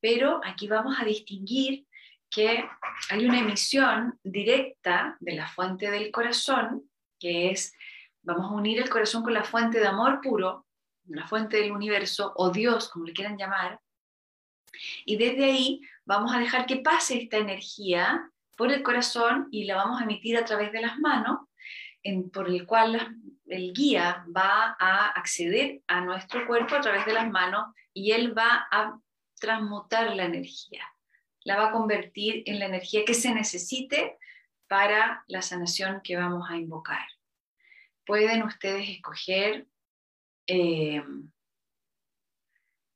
Pero 0.00 0.40
aquí 0.44 0.68
vamos 0.68 0.96
a 1.00 1.04
distinguir 1.04 1.86
que 2.30 2.64
hay 3.10 3.26
una 3.26 3.40
emisión 3.40 4.18
directa 4.24 5.16
de 5.20 5.34
la 5.34 5.46
fuente 5.48 5.90
del 5.90 6.10
corazón, 6.10 6.90
que 7.18 7.50
es, 7.50 7.74
vamos 8.22 8.50
a 8.50 8.54
unir 8.54 8.80
el 8.80 8.88
corazón 8.88 9.22
con 9.22 9.34
la 9.34 9.44
fuente 9.44 9.78
de 9.78 9.86
amor 9.86 10.20
puro, 10.22 10.66
la 11.06 11.26
fuente 11.26 11.58
del 11.58 11.72
universo, 11.72 12.32
o 12.36 12.50
Dios, 12.50 12.88
como 12.88 13.04
le 13.04 13.12
quieran 13.12 13.36
llamar, 13.36 13.80
y 15.04 15.16
desde 15.16 15.44
ahí 15.44 15.80
vamos 16.04 16.34
a 16.34 16.38
dejar 16.38 16.66
que 16.66 16.76
pase 16.76 17.22
esta 17.22 17.36
energía 17.36 18.30
por 18.56 18.72
el 18.72 18.82
corazón 18.82 19.48
y 19.50 19.64
la 19.64 19.76
vamos 19.76 20.00
a 20.00 20.04
emitir 20.04 20.36
a 20.36 20.44
través 20.44 20.72
de 20.72 20.80
las 20.80 20.98
manos, 20.98 21.40
en, 22.02 22.30
por 22.30 22.48
el 22.48 22.66
cual 22.66 23.16
el 23.52 23.72
guía 23.72 24.24
va 24.34 24.76
a 24.78 25.08
acceder 25.08 25.82
a 25.86 26.00
nuestro 26.00 26.46
cuerpo 26.46 26.74
a 26.74 26.80
través 26.80 27.04
de 27.04 27.12
las 27.12 27.30
manos 27.30 27.74
y 27.92 28.12
él 28.12 28.36
va 28.36 28.66
a 28.70 28.98
transmutar 29.38 30.14
la 30.16 30.24
energía, 30.24 30.82
la 31.44 31.56
va 31.56 31.68
a 31.68 31.72
convertir 31.72 32.42
en 32.46 32.58
la 32.58 32.66
energía 32.66 33.04
que 33.04 33.14
se 33.14 33.34
necesite 33.34 34.18
para 34.68 35.24
la 35.26 35.42
sanación 35.42 36.00
que 36.02 36.16
vamos 36.16 36.48
a 36.48 36.56
invocar. 36.56 37.06
Pueden 38.06 38.42
ustedes 38.42 38.88
escoger, 38.88 39.66
eh, 40.46 41.02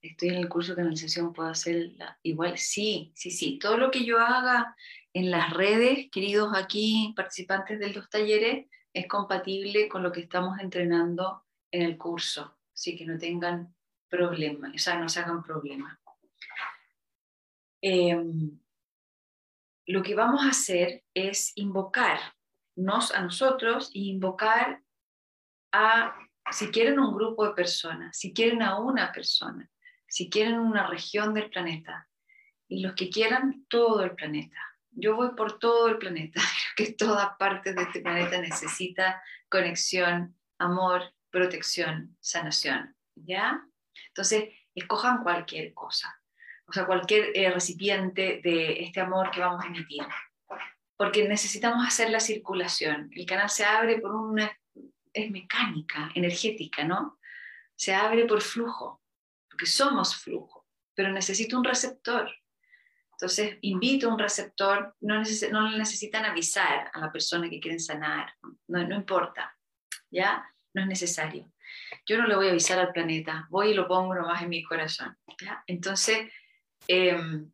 estoy 0.00 0.28
en 0.28 0.36
el 0.36 0.48
curso 0.48 0.72
de 0.72 0.76
canalización, 0.76 1.32
puedo 1.32 1.50
hacer 1.50 1.92
igual, 2.22 2.56
sí, 2.56 3.12
sí, 3.14 3.30
sí, 3.30 3.58
todo 3.58 3.76
lo 3.76 3.90
que 3.90 4.04
yo 4.04 4.18
haga 4.18 4.74
en 5.12 5.30
las 5.30 5.52
redes, 5.52 6.08
queridos 6.10 6.52
aquí 6.54 7.12
participantes 7.14 7.78
de 7.78 7.90
los 7.90 8.08
talleres, 8.08 8.66
es 8.96 9.06
compatible 9.08 9.90
con 9.90 10.02
lo 10.02 10.10
que 10.10 10.20
estamos 10.20 10.58
entrenando 10.58 11.44
en 11.70 11.82
el 11.82 11.98
curso, 11.98 12.56
así 12.72 12.96
que 12.96 13.04
no 13.04 13.18
tengan 13.18 13.76
problema, 14.08 14.72
o 14.74 14.78
sea, 14.78 14.98
no 14.98 15.06
se 15.10 15.20
hagan 15.20 15.42
problema. 15.42 16.00
Em, 17.82 18.58
lo 19.86 20.02
que 20.02 20.14
vamos 20.14 20.42
a 20.46 20.48
hacer 20.48 21.04
es 21.12 21.52
invocarnos 21.56 23.12
a 23.14 23.20
nosotros 23.20 23.90
y 23.92 24.08
invocar 24.08 24.82
a, 25.72 26.16
si 26.50 26.70
quieren, 26.70 26.98
un 26.98 27.14
grupo 27.14 27.46
de 27.46 27.52
personas, 27.52 28.16
si 28.16 28.32
quieren 28.32 28.62
a 28.62 28.78
una 28.78 29.12
persona, 29.12 29.70
si 30.08 30.30
quieren 30.30 30.58
una 30.58 30.86
región 30.86 31.34
del 31.34 31.50
planeta, 31.50 32.08
y 32.66 32.80
los 32.80 32.94
que 32.94 33.10
quieran 33.10 33.66
todo 33.68 34.02
el 34.04 34.14
planeta. 34.14 34.58
Yo 34.98 35.14
voy 35.14 35.34
por 35.36 35.58
todo 35.58 35.88
el 35.88 35.98
planeta, 35.98 36.40
que 36.76 36.92
todas 36.92 37.36
partes 37.38 37.76
de 37.76 37.82
este 37.82 38.00
planeta 38.00 38.40
necesita 38.40 39.22
conexión, 39.48 40.34
amor, 40.58 41.12
protección, 41.30 42.16
sanación. 42.20 42.96
¿Ya? 43.14 43.62
Entonces, 44.08 44.48
escojan 44.74 45.22
cualquier 45.22 45.72
cosa, 45.74 46.20
o 46.66 46.72
sea, 46.72 46.86
cualquier 46.86 47.30
eh, 47.34 47.50
recipiente 47.50 48.40
de 48.42 48.82
este 48.82 49.00
amor 49.00 49.30
que 49.30 49.40
vamos 49.40 49.62
a 49.62 49.68
emitir, 49.68 50.02
porque 50.96 51.28
necesitamos 51.28 51.86
hacer 51.86 52.10
la 52.10 52.20
circulación. 52.20 53.10
El 53.12 53.26
canal 53.26 53.50
se 53.50 53.64
abre 53.64 53.98
por 54.00 54.14
una, 54.14 54.50
es 55.12 55.30
mecánica, 55.30 56.10
energética, 56.14 56.84
¿no? 56.84 57.18
Se 57.74 57.94
abre 57.94 58.24
por 58.24 58.40
flujo, 58.42 59.02
porque 59.48 59.66
somos 59.66 60.16
flujo, 60.16 60.66
pero 60.94 61.10
necesito 61.10 61.58
un 61.58 61.64
receptor. 61.64 62.30
Entonces, 63.18 63.56
invito 63.62 64.08
a 64.08 64.12
un 64.12 64.18
receptor, 64.18 64.94
no, 65.00 65.22
le 65.22 65.78
necesitan 65.78 66.26
avisar 66.26 66.90
a 66.92 67.00
la 67.00 67.10
persona 67.10 67.48
que 67.48 67.60
quieren 67.60 67.80
sanar, 67.80 68.34
no, 68.68 68.94
importa, 68.94 69.56
¿ya? 70.10 70.44
No 70.74 70.82
es 70.82 70.88
necesario 70.88 71.50
yo 72.06 72.18
no 72.18 72.26
le 72.26 72.36
voy 72.36 72.46
a 72.46 72.50
avisar 72.50 72.78
al 72.78 72.92
planeta, 72.92 73.46
voy 73.50 73.70
y 73.70 73.74
lo 73.74 73.88
pongo 73.88 74.14
nomás 74.14 74.42
en 74.42 74.48
mi 74.48 74.62
corazón. 74.62 75.16
Entonces, 75.66 76.32
em, 76.86 77.50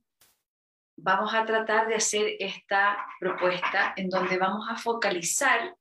vamos 0.96 1.35
a 1.35 1.44
tratar 1.44 1.88
de 1.88 1.94
hacer 1.94 2.37
esta 2.38 2.98
propuesta 3.18 3.94
en 3.96 4.09
donde 4.11 4.38
vamos 4.38 4.68
a 4.68 4.77
focalizar 4.77 5.75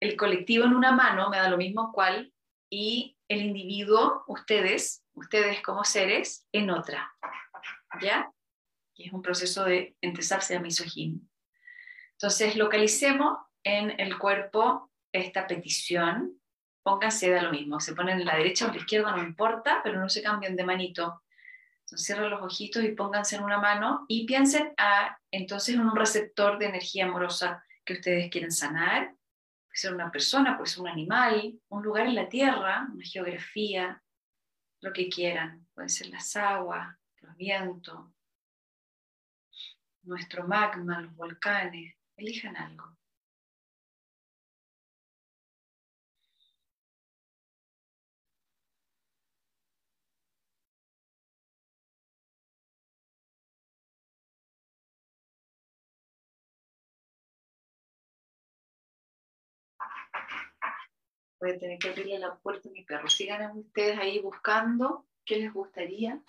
el 0.00 0.16
colectivo 0.16 0.64
en 0.64 0.74
una 0.74 0.92
mano, 0.92 1.28
me 1.28 1.38
da 1.38 1.48
lo 1.48 1.56
mismo 1.56 1.92
cual, 1.92 2.32
y 2.70 3.16
el 3.28 3.42
individuo, 3.42 4.24
ustedes, 4.26 5.04
ustedes 5.14 5.60
como 5.62 5.84
seres, 5.84 6.46
en 6.52 6.70
otra. 6.70 7.12
¿Ya? 8.00 8.30
Y 8.94 9.06
es 9.06 9.12
un 9.12 9.22
proceso 9.22 9.64
de 9.64 9.96
empezarse 10.00 10.56
a 10.56 10.60
misoginia. 10.60 11.20
Entonces, 12.12 12.56
localicemos 12.56 13.38
en 13.62 13.98
el 14.00 14.18
cuerpo 14.18 14.90
esta 15.12 15.46
petición. 15.46 16.40
Pónganse 16.82 17.30
da 17.30 17.42
lo 17.42 17.50
mismo, 17.50 17.80
se 17.80 17.94
ponen 17.94 18.20
en 18.20 18.26
la 18.26 18.36
derecha 18.36 18.64
o 18.64 18.68
en 18.68 18.74
la 18.74 18.80
izquierda, 18.80 19.14
no 19.14 19.22
importa, 19.22 19.80
pero 19.82 20.00
no 20.00 20.08
se 20.08 20.22
cambien 20.22 20.56
de 20.56 20.64
manito. 20.64 21.22
Entonces, 21.80 22.06
cierren 22.06 22.30
los 22.30 22.42
ojitos 22.42 22.82
y 22.82 22.92
pónganse 22.92 23.36
en 23.36 23.44
una 23.44 23.58
mano 23.58 24.04
y 24.08 24.26
piensen 24.26 24.74
a, 24.76 25.18
entonces 25.30 25.74
en 25.74 25.80
un 25.80 25.96
receptor 25.96 26.58
de 26.58 26.66
energía 26.66 27.06
amorosa 27.06 27.64
que 27.84 27.94
ustedes 27.94 28.30
quieren 28.30 28.52
sanar. 28.52 29.14
Puede 29.64 29.76
ser 29.76 29.94
una 29.94 30.10
persona, 30.10 30.56
puede 30.56 30.70
ser 30.70 30.80
un 30.82 30.88
animal, 30.88 31.58
un 31.68 31.82
lugar 31.82 32.06
en 32.06 32.14
la 32.14 32.28
tierra, 32.28 32.88
una 32.92 33.04
geografía, 33.04 34.02
lo 34.80 34.92
que 34.92 35.08
quieran. 35.08 35.66
Pueden 35.72 35.88
ser 35.88 36.08
las 36.08 36.36
aguas, 36.36 36.97
los 37.28 37.36
vientos, 37.36 38.00
nuestro 40.02 40.46
magma, 40.46 41.00
los 41.00 41.14
volcanes. 41.14 41.94
Elijan 42.16 42.56
algo. 42.56 42.96
Voy 61.40 61.52
a 61.52 61.58
tener 61.58 61.78
que 61.78 61.90
abrirle 61.90 62.18
la 62.18 62.36
puerta 62.36 62.68
a 62.68 62.72
mi 62.72 62.82
perro. 62.84 63.08
Sigan 63.08 63.58
ustedes 63.58 63.96
ahí 63.98 64.18
buscando 64.18 65.06
qué 65.24 65.36
les 65.36 65.52
gustaría. 65.52 66.20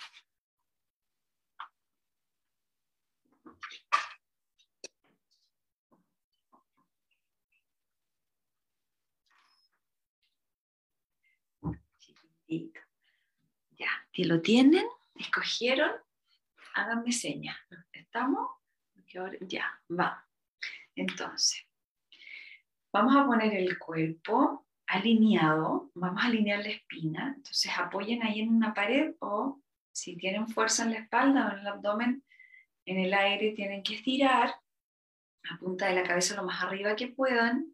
Ya, 13.78 13.88
que 14.20 14.26
lo 14.26 14.42
tienen, 14.42 14.86
escogieron, 15.16 15.92
háganme 16.74 17.14
señas. 17.14 17.56
¿Estamos? 17.94 18.50
Ya, 19.48 19.82
va. 19.90 20.28
Entonces, 20.94 21.66
vamos 22.92 23.16
a 23.16 23.26
poner 23.26 23.54
el 23.54 23.80
cuerpo 23.80 24.68
alineado, 24.88 25.90
vamos 25.94 26.22
a 26.22 26.28
alinear 26.28 26.60
la 26.60 26.68
espina, 26.68 27.34
entonces 27.38 27.72
apoyen 27.78 28.22
ahí 28.22 28.42
en 28.42 28.50
una 28.50 28.74
pared 28.74 29.16
o 29.20 29.62
si 29.94 30.18
tienen 30.18 30.50
fuerza 30.50 30.84
en 30.84 30.92
la 30.92 31.00
espalda 31.00 31.48
o 31.48 31.52
en 31.54 31.60
el 31.60 31.68
abdomen, 31.68 32.24
en 32.86 33.00
el 33.00 33.14
aire 33.14 33.54
tienen 33.54 33.84
que 33.84 33.96
estirar 33.96 34.54
la 35.44 35.58
punta 35.60 35.88
de 35.88 35.96
la 35.96 36.04
cabeza 36.04 36.36
lo 36.36 36.44
más 36.44 36.62
arriba 36.62 36.98
que 36.98 37.08
puedan 37.08 37.74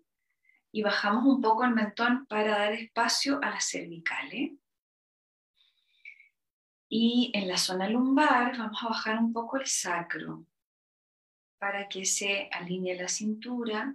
y 0.72 0.84
bajamos 0.84 1.26
un 1.26 1.42
poco 1.42 1.64
el 1.64 1.72
mentón 1.72 2.28
para 2.28 2.60
dar 2.60 2.74
espacio 2.74 3.40
a 3.42 3.50
las 3.50 3.68
cervicales. 3.68 4.52
Y 6.98 7.30
en 7.34 7.50
la 7.50 7.58
zona 7.58 7.90
lumbar 7.90 8.58
vamos 8.58 8.82
a 8.82 8.88
bajar 8.88 9.18
un 9.18 9.34
poco 9.34 9.58
el 9.58 9.68
sacro 9.68 10.46
para 11.58 11.90
que 11.90 12.06
se 12.06 12.50
alinee 12.54 12.96
la 12.96 13.10
cintura 13.10 13.94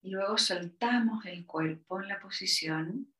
y 0.00 0.08
luego 0.08 0.38
soltamos 0.38 1.26
el 1.26 1.44
cuerpo 1.44 2.00
en 2.00 2.08
la 2.08 2.18
posición. 2.18 3.12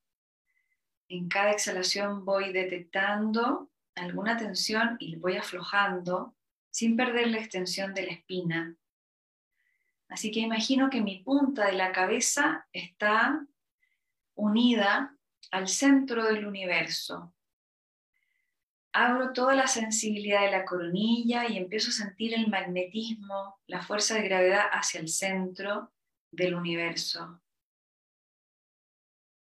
En 1.09 1.29
cada 1.29 1.51
exhalación 1.51 2.25
voy 2.25 2.55
detectando 2.55 3.71
alguna 3.97 4.39
tensión 4.39 4.97
y 4.99 5.17
voy 5.17 5.37
aflojando 5.37 6.35
sin 6.71 6.97
perder 6.97 7.27
la 7.27 7.41
extensión 7.41 7.93
de 7.93 8.07
la 8.07 8.13
espina. 8.13 8.75
Así 10.09 10.31
que 10.31 10.41
imagino 10.41 10.89
que 10.89 11.03
mi 11.03 11.23
punta 11.23 11.67
de 11.67 11.75
la 11.75 11.93
cabeza 11.93 12.67
está 12.73 13.47
unida 14.35 15.15
al 15.51 15.69
centro 15.69 16.25
del 16.25 16.47
universo. 16.47 17.35
Abro 18.97 19.33
toda 19.33 19.57
la 19.57 19.67
sensibilidad 19.67 20.43
de 20.43 20.53
la 20.53 20.65
coronilla 20.65 21.49
y 21.49 21.57
empiezo 21.57 21.89
a 21.89 22.05
sentir 22.05 22.33
el 22.33 22.47
magnetismo, 22.47 23.59
la 23.67 23.83
fuerza 23.83 24.15
de 24.15 24.23
gravedad 24.23 24.67
hacia 24.71 25.01
el 25.01 25.09
centro 25.09 25.93
del 26.31 26.55
universo. 26.55 27.43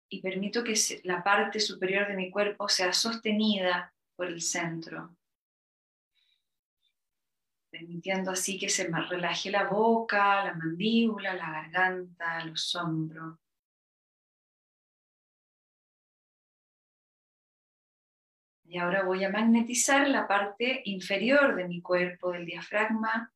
Y 0.08 0.22
permito 0.22 0.64
que 0.64 0.72
la 1.04 1.22
parte 1.22 1.60
superior 1.60 2.08
de 2.08 2.16
mi 2.16 2.30
cuerpo 2.30 2.66
sea 2.70 2.94
sostenida 2.94 3.92
por 4.16 4.28
el 4.28 4.40
centro. 4.40 5.14
Permitiendo 7.70 8.30
así 8.30 8.58
que 8.58 8.70
se 8.70 8.88
relaje 8.88 9.50
la 9.50 9.64
boca, 9.64 10.46
la 10.46 10.54
mandíbula, 10.54 11.34
la 11.34 11.50
garganta, 11.50 12.42
los 12.46 12.74
hombros. 12.74 13.38
Y 18.68 18.78
ahora 18.78 19.04
voy 19.04 19.24
a 19.24 19.30
magnetizar 19.30 20.08
la 20.08 20.26
parte 20.26 20.82
inferior 20.86 21.54
de 21.54 21.68
mi 21.68 21.80
cuerpo, 21.80 22.32
del 22.32 22.46
diafragma, 22.46 23.32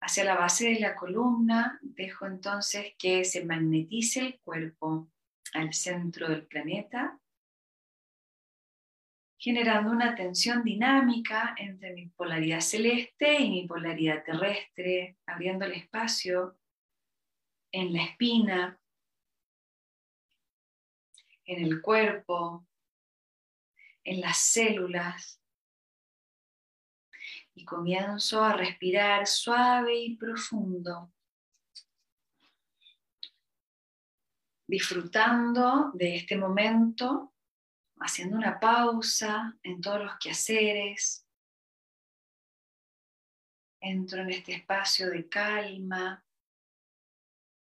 hacia 0.00 0.24
la 0.24 0.34
base 0.34 0.70
de 0.70 0.80
la 0.80 0.96
columna, 0.96 1.78
dejo 1.80 2.26
entonces 2.26 2.94
que 2.98 3.24
se 3.24 3.44
magnetice 3.44 4.20
el 4.20 4.40
cuerpo 4.40 5.08
al 5.54 5.72
centro 5.72 6.28
del 6.28 6.46
planeta, 6.46 7.20
generando 9.38 9.92
una 9.92 10.14
tensión 10.16 10.64
dinámica 10.64 11.54
entre 11.56 11.92
mi 11.94 12.06
polaridad 12.06 12.60
celeste 12.60 13.40
y 13.40 13.50
mi 13.50 13.66
polaridad 13.66 14.24
terrestre, 14.24 15.18
abriendo 15.26 15.64
el 15.64 15.72
espacio 15.72 16.58
en 17.70 17.92
la 17.92 18.02
espina, 18.02 18.80
en 21.44 21.64
el 21.64 21.80
cuerpo, 21.80 22.66
en 24.04 24.20
las 24.20 24.38
células, 24.38 25.42
y 27.54 27.64
comienzo 27.64 28.42
a 28.42 28.54
respirar 28.54 29.26
suave 29.26 29.94
y 29.94 30.16
profundo, 30.16 31.12
disfrutando 34.66 35.90
de 35.92 36.16
este 36.16 36.36
momento, 36.36 37.34
haciendo 37.98 38.36
una 38.36 38.58
pausa 38.58 39.58
en 39.62 39.80
todos 39.80 40.00
los 40.02 40.18
quehaceres. 40.18 41.26
Entro 43.80 44.22
en 44.22 44.30
este 44.30 44.54
espacio 44.54 45.10
de 45.10 45.28
calma, 45.28 46.24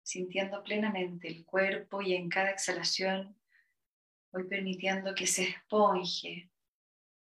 sintiendo 0.02 0.62
plenamente 0.62 1.28
el 1.28 1.44
cuerpo 1.44 2.02
y 2.02 2.14
en 2.14 2.28
cada 2.28 2.50
exhalación 2.50 3.36
voy 4.36 4.48
permitiendo 4.48 5.14
que 5.14 5.26
se 5.26 5.44
esponje, 5.44 6.50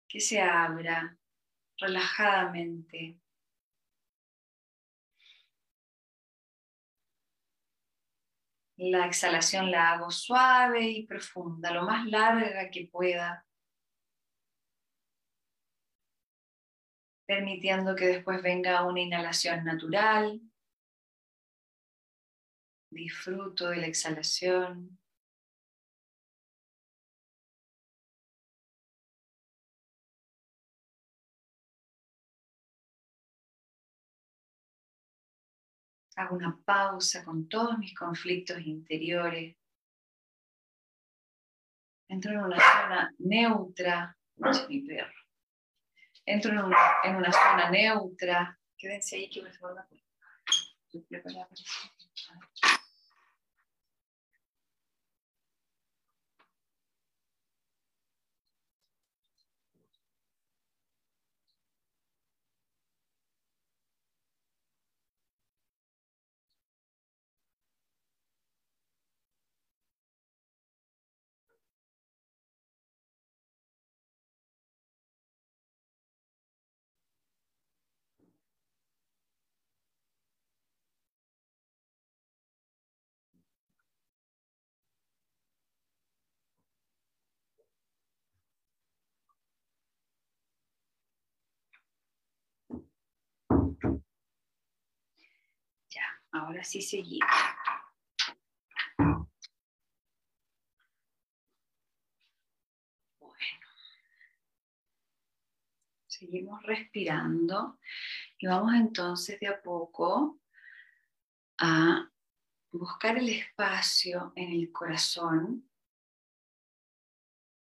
que 0.08 0.22
se 0.22 0.42
abra, 0.42 1.18
relajadamente. 1.78 3.20
La 8.78 9.08
exhalación 9.08 9.70
la 9.72 9.92
hago 9.92 10.10
suave 10.10 10.90
y 10.90 11.06
profunda, 11.06 11.72
lo 11.72 11.84
más 11.84 12.08
larga 12.08 12.72
que 12.72 12.88
pueda, 12.88 13.46
permitiendo 17.28 17.94
que 17.94 18.06
después 18.06 18.42
venga 18.42 18.88
una 18.88 19.02
inhalación 19.02 19.66
natural. 19.66 20.40
Disfruto 22.90 23.70
de 23.70 23.78
la 23.78 23.88
exhalación. 23.88 25.01
Hago 36.22 36.36
una 36.36 36.56
pausa 36.64 37.26
con 37.26 37.50
todos 37.50 37.80
mis 37.80 37.96
conflictos 37.96 38.62
interiores. 38.62 39.58
Entro 42.08 42.34
en 42.34 42.40
una 42.42 42.58
zona 42.60 43.12
neutra. 43.18 44.16
Entro 46.24 46.52
en 46.52 46.60
una, 46.60 46.78
en 47.06 47.16
una 47.16 47.32
zona 47.32 47.72
neutra. 47.72 48.60
Quédense 48.78 49.16
ahí 49.16 49.32
que 49.32 49.42
me 49.42 49.50
voy 49.58 49.80
a 49.80 49.88
ahora 96.32 96.64
sí 96.64 96.82
seguimos. 96.82 97.30
Bueno, 103.20 103.68
seguimos 106.08 106.64
respirando 106.64 107.80
y 108.38 108.48
vamos 108.48 108.74
entonces 108.74 109.40
de 109.40 109.48
a 109.48 109.62
poco 109.62 110.40
a 111.58 112.10
buscar 112.72 113.18
el 113.18 113.30
espacio 113.30 114.34
en 114.36 114.52
el 114.52 114.72
corazón. 114.72 115.70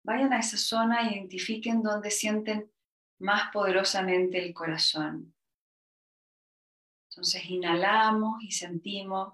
Vayan 0.04 0.34
a 0.34 0.40
esa 0.40 0.58
zona 0.58 1.02
e 1.02 1.16
identifiquen 1.16 1.84
dónde 1.84 2.10
sienten 2.10 2.72
más 3.20 3.52
poderosamente 3.52 4.44
el 4.44 4.54
corazón. 4.54 5.34
Entonces 7.20 7.50
inhalamos 7.50 8.42
y 8.42 8.52
sentimos 8.52 9.34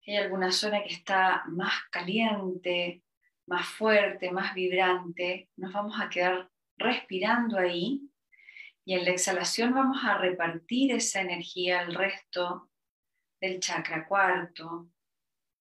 que 0.00 0.12
hay 0.12 0.24
alguna 0.24 0.50
zona 0.50 0.82
que 0.82 0.94
está 0.94 1.44
más 1.48 1.74
caliente, 1.90 3.02
más 3.46 3.66
fuerte, 3.68 4.30
más 4.30 4.54
vibrante. 4.54 5.50
Nos 5.56 5.74
vamos 5.74 6.00
a 6.00 6.08
quedar 6.08 6.50
respirando 6.78 7.58
ahí 7.58 8.00
y 8.86 8.94
en 8.94 9.04
la 9.04 9.10
exhalación 9.10 9.74
vamos 9.74 10.02
a 10.02 10.16
repartir 10.16 10.92
esa 10.92 11.20
energía 11.20 11.80
al 11.80 11.94
resto 11.94 12.70
del 13.38 13.60
chakra 13.60 14.08
cuarto. 14.08 14.88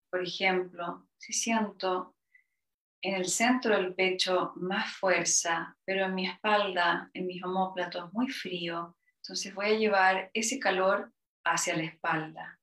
Por 0.10 0.23
ejemplo, 0.23 1.10
si 1.17 1.34
siento 1.34 2.15
en 3.01 3.15
el 3.15 3.25
centro 3.25 3.75
del 3.75 3.93
pecho 3.93 4.54
más 4.56 4.93
fuerza, 4.93 5.75
pero 5.84 6.06
en 6.06 6.15
mi 6.15 6.25
espalda, 6.25 7.10
en 7.13 7.28
mis 7.28 7.43
homóplatos 7.43 8.13
muy 8.13 8.30
frío, 8.30 8.95
entonces 9.25 9.55
voy 9.55 9.65
a 9.65 9.77
llevar 9.79 10.29
ese 10.35 10.59
calor 10.59 11.11
hacia 11.43 11.75
la 11.75 11.85
espalda. 11.85 12.59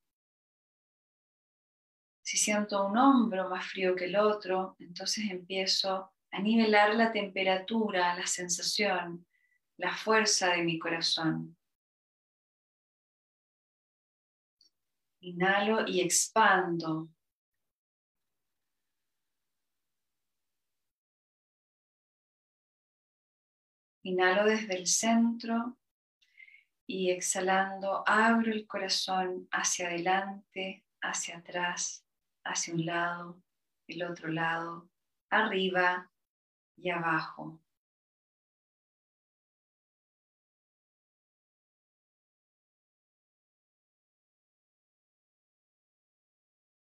Si 2.22 2.37
siento 2.37 2.87
un 2.87 2.96
hombro 2.96 3.48
más 3.51 3.66
frío 3.66 3.96
que 3.96 4.05
el 4.05 4.14
otro, 4.14 4.77
entonces 4.79 5.29
empiezo 5.29 6.12
a 6.31 6.40
nivelar 6.40 6.94
la 6.94 7.11
temperatura, 7.11 8.14
la 8.14 8.29
sensación, 8.29 9.27
la 9.77 9.92
fuerza 9.92 10.51
de 10.53 10.62
mi 10.62 10.79
corazón. 10.79 11.57
Inhalo 15.18 15.85
y 15.88 16.01
expando. 16.01 17.09
Inhalo 24.05 24.44
desde 24.44 24.77
el 24.77 24.87
centro 24.87 25.77
y 26.93 27.11
exhalando 27.11 28.05
abro 28.07 28.53
el 28.53 28.67
corazón 28.67 29.49
hacia 29.51 29.87
adelante, 29.87 30.85
hacia 31.01 31.39
atrás, 31.39 32.05
hacia 32.45 32.75
un 32.75 32.85
lado, 32.85 33.43
el 33.87 34.03
otro 34.03 34.29
lado, 34.29 34.91
arriba 35.31 36.11
y 36.77 36.91
abajo. 36.91 37.63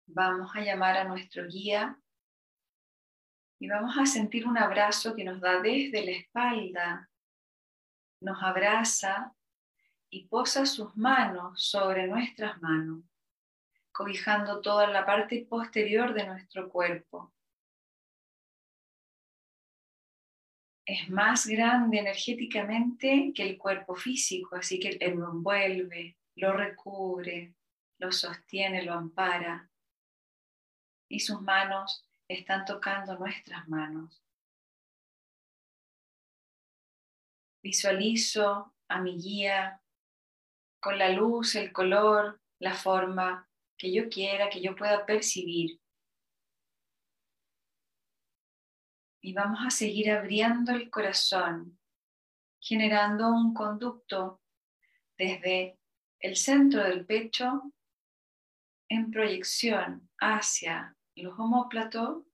Vamos 0.06 0.54
a 0.54 0.60
llamar 0.60 0.98
a 0.98 1.04
nuestro 1.04 1.48
guía 1.48 2.00
y 3.58 3.66
vamos 3.66 3.98
a 3.98 4.06
sentir 4.06 4.46
un 4.46 4.56
abrazo 4.56 5.16
que 5.16 5.24
nos 5.24 5.40
da 5.40 5.60
desde 5.60 6.04
la 6.04 6.12
espalda, 6.12 7.10
nos 8.20 8.40
abraza 8.40 9.35
y 10.10 10.26
posa 10.26 10.66
sus 10.66 10.96
manos 10.96 11.62
sobre 11.62 12.06
nuestras 12.06 12.60
manos, 12.62 13.04
cobijando 13.92 14.60
toda 14.60 14.86
la 14.86 15.04
parte 15.04 15.46
posterior 15.48 16.14
de 16.14 16.26
nuestro 16.26 16.68
cuerpo. 16.68 17.32
Es 20.84 21.10
más 21.10 21.46
grande 21.46 21.98
energéticamente 21.98 23.32
que 23.34 23.42
el 23.42 23.58
cuerpo 23.58 23.96
físico, 23.96 24.54
así 24.54 24.78
que 24.78 24.90
él 25.00 25.16
lo 25.16 25.30
envuelve, 25.30 26.16
lo 26.36 26.52
recubre, 26.52 27.54
lo 27.98 28.12
sostiene, 28.12 28.82
lo 28.82 28.92
ampara. 28.92 29.68
Y 31.08 31.20
sus 31.20 31.42
manos 31.42 32.08
están 32.28 32.64
tocando 32.64 33.18
nuestras 33.18 33.66
manos. 33.68 34.22
Visualizo 37.62 38.72
a 38.86 39.00
mi 39.00 39.16
guía 39.18 39.82
con 40.86 40.98
la 40.98 41.08
luz, 41.08 41.56
el 41.56 41.72
color, 41.72 42.40
la 42.60 42.72
forma 42.72 43.50
que 43.76 43.92
yo 43.92 44.08
quiera, 44.08 44.48
que 44.48 44.60
yo 44.60 44.76
pueda 44.76 45.04
percibir. 45.04 45.80
Y 49.20 49.32
vamos 49.32 49.58
a 49.66 49.70
seguir 49.70 50.12
abriendo 50.12 50.70
el 50.70 50.88
corazón, 50.88 51.76
generando 52.60 53.30
un 53.30 53.52
conducto 53.52 54.40
desde 55.18 55.76
el 56.20 56.36
centro 56.36 56.84
del 56.84 57.04
pecho 57.04 57.72
en 58.88 59.10
proyección 59.10 60.08
hacia 60.20 60.96
los 61.16 61.36
homóplatos, 61.36 62.24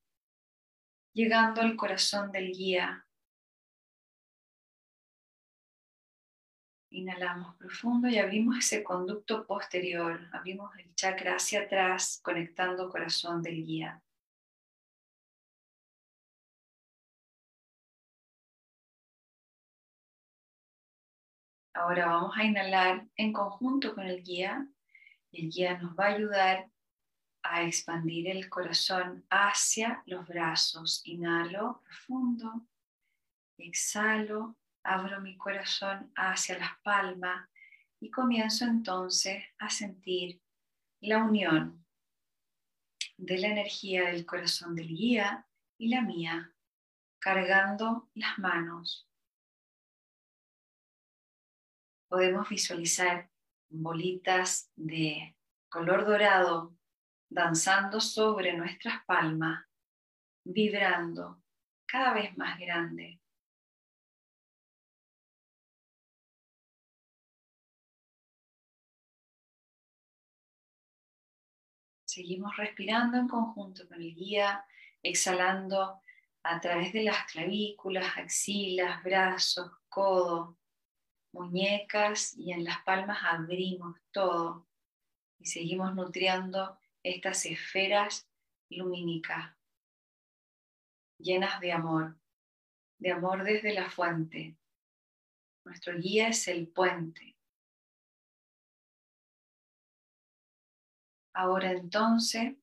llegando 1.14 1.62
al 1.62 1.74
corazón 1.74 2.30
del 2.30 2.52
guía 2.52 3.06
Inhalamos 6.92 7.56
profundo 7.56 8.08
y 8.08 8.18
abrimos 8.18 8.58
ese 8.58 8.84
conducto 8.84 9.46
posterior, 9.46 10.28
abrimos 10.32 10.76
el 10.78 10.94
chakra 10.94 11.36
hacia 11.36 11.62
atrás, 11.62 12.20
conectando 12.22 12.88
corazón 12.90 13.42
del 13.42 13.64
guía. 13.64 14.02
Ahora 21.74 22.06
vamos 22.06 22.36
a 22.36 22.44
inhalar 22.44 23.06
en 23.16 23.32
conjunto 23.32 23.94
con 23.94 24.06
el 24.06 24.22
guía 24.22 24.68
el 25.32 25.50
guía 25.50 25.78
nos 25.78 25.96
va 25.96 26.04
a 26.04 26.14
ayudar 26.14 26.70
a 27.42 27.62
expandir 27.62 28.28
el 28.28 28.48
corazón 28.48 29.24
hacia 29.30 30.02
los 30.06 30.28
brazos. 30.28 31.00
Inhalo 31.04 31.80
profundo, 31.84 32.66
exhalo 33.56 34.56
abro 34.84 35.20
mi 35.20 35.36
corazón 35.36 36.12
hacia 36.16 36.58
las 36.58 36.78
palmas 36.82 37.48
y 38.00 38.10
comienzo 38.10 38.64
entonces 38.64 39.44
a 39.58 39.70
sentir 39.70 40.42
la 41.00 41.18
unión 41.18 41.86
de 43.16 43.38
la 43.38 43.48
energía 43.48 44.06
del 44.06 44.26
corazón 44.26 44.74
del 44.74 44.88
guía 44.88 45.46
y 45.78 45.88
la 45.88 46.02
mía, 46.02 46.54
cargando 47.20 48.10
las 48.14 48.38
manos. 48.38 49.08
Podemos 52.08 52.48
visualizar 52.48 53.30
bolitas 53.68 54.70
de 54.76 55.36
color 55.68 56.04
dorado 56.04 56.76
danzando 57.30 58.00
sobre 58.00 58.54
nuestras 58.54 59.04
palmas, 59.06 59.64
vibrando 60.44 61.42
cada 61.86 62.12
vez 62.12 62.36
más 62.36 62.58
grande 62.58 63.21
Seguimos 72.12 72.54
respirando 72.58 73.16
en 73.16 73.26
conjunto 73.26 73.88
con 73.88 74.02
el 74.02 74.14
guía, 74.14 74.66
exhalando 75.02 76.02
a 76.42 76.60
través 76.60 76.92
de 76.92 77.04
las 77.04 77.24
clavículas, 77.24 78.18
axilas, 78.18 79.02
brazos, 79.02 79.72
codo, 79.88 80.58
muñecas 81.32 82.36
y 82.36 82.52
en 82.52 82.64
las 82.64 82.82
palmas 82.82 83.16
abrimos 83.22 83.98
todo 84.10 84.68
y 85.38 85.46
seguimos 85.46 85.94
nutriendo 85.94 86.78
estas 87.02 87.46
esferas 87.46 88.28
lumínicas 88.68 89.56
llenas 91.16 91.60
de 91.60 91.72
amor, 91.72 92.18
de 92.98 93.10
amor 93.10 93.42
desde 93.42 93.72
la 93.72 93.88
fuente. 93.88 94.58
Nuestro 95.64 95.98
guía 95.98 96.28
es 96.28 96.46
el 96.46 96.68
puente 96.68 97.31
Ahora 101.34 101.72
entonces, 101.72 102.54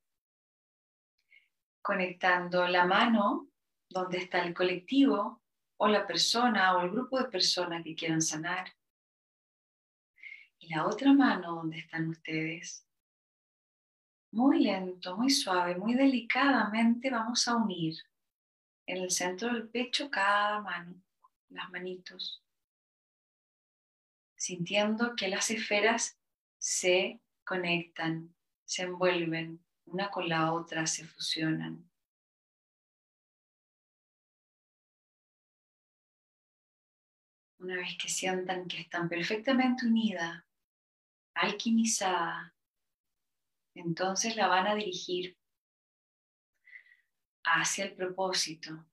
conectando 1.81 2.67
la 2.67 2.85
mano 2.85 3.49
donde 3.89 4.19
está 4.19 4.43
el 4.43 4.53
colectivo 4.53 5.41
o 5.77 5.87
la 5.87 6.05
persona 6.05 6.77
o 6.77 6.81
el 6.81 6.91
grupo 6.91 7.17
de 7.17 7.29
personas 7.29 7.83
que 7.83 7.95
quieran 7.95 8.21
sanar. 8.21 8.73
Y 10.59 10.69
la 10.69 10.85
otra 10.85 11.13
mano 11.13 11.55
donde 11.55 11.79
están 11.79 12.09
ustedes. 12.09 12.85
Muy 14.31 14.59
lento, 14.59 15.17
muy 15.17 15.29
suave, 15.29 15.75
muy 15.75 15.95
delicadamente 15.95 17.09
vamos 17.09 17.47
a 17.47 17.55
unir 17.55 17.95
en 18.85 18.97
el 18.97 19.09
centro 19.09 19.53
del 19.53 19.69
pecho 19.69 20.11
cada 20.11 20.61
mano, 20.61 21.01
las 21.49 21.69
manitos, 21.71 22.43
sintiendo 24.35 25.15
que 25.15 25.27
las 25.27 25.49
esferas 25.49 26.19
se 26.59 27.19
conectan, 27.43 28.35
se 28.69 28.83
envuelven, 28.83 29.65
una 29.85 30.11
con 30.11 30.29
la 30.29 30.53
otra 30.53 30.85
se 30.85 31.03
fusionan. 31.03 31.89
Una 37.57 37.77
vez 37.77 37.97
que 37.99 38.07
sientan 38.07 38.67
que 38.67 38.81
están 38.81 39.09
perfectamente 39.09 39.87
unidas, 39.87 40.43
alquimizadas, 41.33 42.53
entonces 43.73 44.35
la 44.35 44.47
van 44.47 44.67
a 44.67 44.75
dirigir 44.75 45.35
hacia 47.43 47.85
el 47.85 47.95
propósito. 47.95 48.85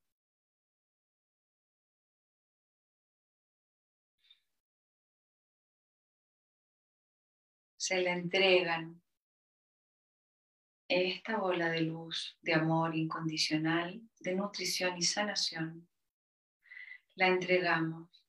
Se 7.76 8.00
le 8.00 8.10
entregan 8.10 9.05
esta 10.88 11.38
bola 11.38 11.68
de 11.70 11.82
luz, 11.82 12.38
de 12.42 12.54
amor 12.54 12.94
incondicional, 12.94 14.00
de 14.20 14.34
nutrición 14.34 14.96
y 14.96 15.02
sanación. 15.02 15.88
La 17.14 17.28
entregamos. 17.28 18.24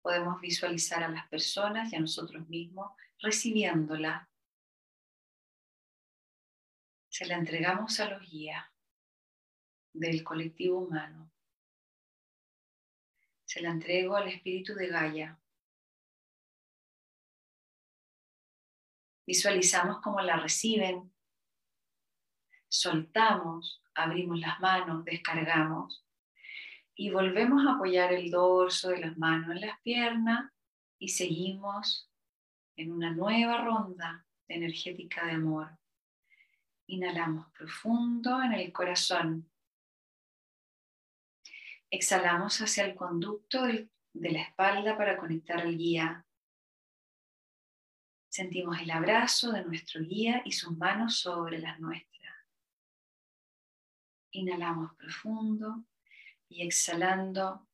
Podemos 0.00 0.40
visualizar 0.40 1.02
a 1.02 1.08
las 1.08 1.28
personas 1.28 1.92
y 1.92 1.96
a 1.96 2.00
nosotros 2.00 2.48
mismos 2.48 2.92
recibiéndola 3.20 4.28
se 7.12 7.26
la 7.26 7.36
entregamos 7.36 8.00
a 8.00 8.08
los 8.08 8.30
guías 8.30 8.64
del 9.92 10.24
colectivo 10.24 10.78
humano. 10.78 11.30
Se 13.44 13.60
la 13.60 13.70
entrego 13.70 14.16
al 14.16 14.28
espíritu 14.28 14.74
de 14.74 14.88
Gaia. 14.88 15.41
Visualizamos 19.26 20.00
cómo 20.00 20.20
la 20.20 20.36
reciben, 20.36 21.12
soltamos, 22.68 23.82
abrimos 23.94 24.40
las 24.40 24.58
manos, 24.60 25.04
descargamos 25.04 26.04
y 26.94 27.10
volvemos 27.10 27.66
a 27.66 27.74
apoyar 27.74 28.12
el 28.12 28.30
dorso 28.30 28.90
de 28.90 29.00
las 29.00 29.16
manos 29.16 29.50
en 29.50 29.60
las 29.60 29.80
piernas 29.80 30.50
y 30.98 31.08
seguimos 31.08 32.10
en 32.76 32.92
una 32.92 33.12
nueva 33.12 33.62
ronda 33.62 34.26
energética 34.48 35.26
de 35.26 35.32
amor. 35.32 35.78
Inhalamos 36.86 37.50
profundo 37.52 38.42
en 38.42 38.52
el 38.52 38.72
corazón. 38.72 39.50
Exhalamos 41.90 42.60
hacia 42.60 42.84
el 42.84 42.94
conducto 42.94 43.64
de 43.64 43.88
la 44.12 44.42
espalda 44.42 44.96
para 44.96 45.16
conectar 45.16 45.60
al 45.60 45.76
guía. 45.76 46.26
Sentimos 48.32 48.80
el 48.80 48.90
abrazo 48.90 49.52
de 49.52 49.62
nuestro 49.62 50.00
guía 50.00 50.40
y 50.46 50.52
sus 50.52 50.74
manos 50.78 51.18
sobre 51.18 51.58
las 51.58 51.78
nuestras. 51.78 52.34
Inhalamos 54.30 54.94
profundo 54.94 55.84
y 56.48 56.66
exhalando 56.66 57.68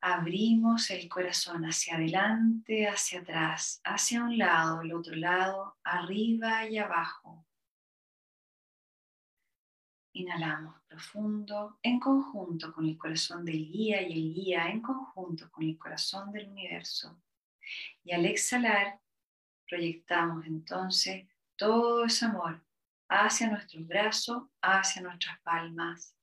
abrimos 0.00 0.90
el 0.90 1.08
corazón 1.08 1.64
hacia 1.64 1.96
adelante, 1.96 2.86
hacia 2.86 3.18
atrás, 3.18 3.80
hacia 3.82 4.22
un 4.22 4.38
lado, 4.38 4.82
el 4.82 4.92
otro 4.92 5.16
lado, 5.16 5.76
arriba 5.82 6.64
y 6.68 6.78
abajo. 6.78 7.44
Inhalamos 10.12 10.80
profundo 10.86 11.80
en 11.82 11.98
conjunto 11.98 12.72
con 12.72 12.86
el 12.86 12.96
corazón 12.96 13.44
del 13.44 13.68
guía 13.68 14.02
y 14.02 14.12
el 14.12 14.34
guía 14.34 14.68
en 14.68 14.80
conjunto 14.80 15.50
con 15.50 15.64
el 15.64 15.76
corazón 15.76 16.30
del 16.30 16.48
universo. 16.48 17.20
Y 18.04 18.12
al 18.12 18.24
exhalar, 18.26 19.01
proyectamos 19.72 20.44
entonces 20.44 21.26
todo 21.56 22.04
ese 22.04 22.26
amor 22.26 22.62
hacia 23.08 23.50
nuestros 23.50 23.86
brazos, 23.88 24.42
hacia 24.60 25.00
nuestras 25.00 25.40
palmas, 25.40 26.14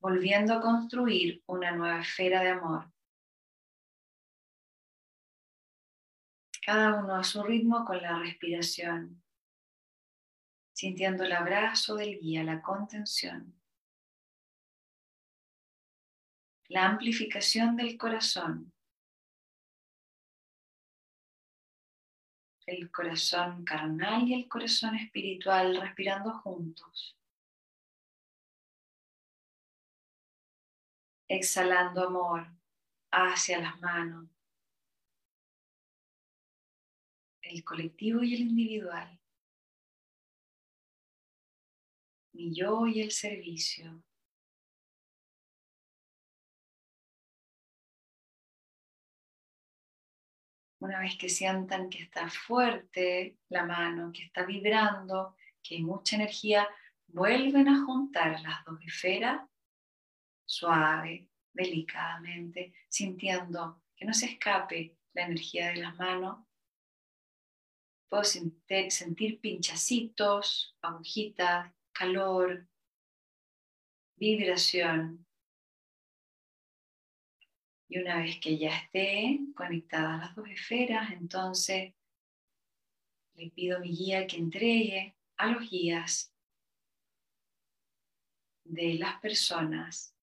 volviendo 0.00 0.54
a 0.54 0.60
construir 0.60 1.44
una 1.46 1.70
nueva 1.70 2.00
esfera 2.00 2.42
de 2.42 2.48
amor. 2.50 2.92
Cada 6.66 6.96
uno 6.96 7.14
a 7.14 7.22
su 7.22 7.44
ritmo 7.44 7.84
con 7.84 8.02
la 8.02 8.18
respiración 8.18 9.22
sintiendo 10.72 11.22
el 11.22 11.30
abrazo 11.30 11.94
del 11.94 12.18
guía, 12.18 12.42
la 12.42 12.60
contención, 12.60 13.54
la 16.66 16.86
amplificación 16.86 17.76
del 17.76 17.96
corazón, 17.96 18.73
el 22.66 22.90
corazón 22.90 23.64
carnal 23.64 24.26
y 24.28 24.34
el 24.34 24.48
corazón 24.48 24.94
espiritual 24.96 25.76
respirando 25.80 26.32
juntos. 26.38 27.16
Exhalando 31.28 32.06
amor 32.06 32.46
hacia 33.10 33.60
las 33.60 33.80
manos, 33.80 34.28
el 37.42 37.64
colectivo 37.64 38.22
y 38.22 38.34
el 38.34 38.40
individual. 38.40 39.20
mi 42.34 42.52
yo 42.52 42.86
y 42.86 43.00
el 43.00 43.12
servicio. 43.12 44.02
Una 50.84 51.00
vez 51.00 51.16
que 51.16 51.30
sientan 51.30 51.88
que 51.88 52.02
está 52.02 52.28
fuerte 52.28 53.38
la 53.48 53.64
mano, 53.64 54.12
que 54.12 54.24
está 54.24 54.44
vibrando, 54.44 55.34
que 55.62 55.76
hay 55.76 55.82
mucha 55.82 56.16
energía, 56.16 56.68
vuelven 57.06 57.68
a 57.68 57.86
juntar 57.86 58.38
las 58.42 58.62
dos 58.66 58.78
esferas 58.84 59.40
suave, 60.44 61.30
delicadamente, 61.54 62.74
sintiendo 62.86 63.82
que 63.96 64.04
no 64.04 64.12
se 64.12 64.26
escape 64.26 64.98
la 65.14 65.24
energía 65.24 65.68
de 65.68 65.76
las 65.76 65.96
manos. 65.96 66.44
Puedo 68.10 68.24
sentir, 68.24 68.92
sentir 68.92 69.40
pinchacitos, 69.40 70.76
agujitas, 70.82 71.72
calor, 71.92 72.68
vibración. 74.16 75.23
Y 77.88 77.98
una 77.98 78.18
vez 78.18 78.40
que 78.40 78.58
ya 78.58 78.76
esté 78.76 79.40
conectadas 79.54 80.20
las 80.20 80.34
dos 80.34 80.48
esferas, 80.48 81.12
entonces 81.12 81.94
le 83.34 83.50
pido 83.50 83.76
a 83.76 83.80
mi 83.80 83.90
guía 83.90 84.26
que 84.26 84.36
entregue 84.36 85.16
a 85.36 85.48
los 85.48 85.68
guías 85.68 86.32
de 88.64 88.94
las 88.94 89.20
personas 89.20 90.14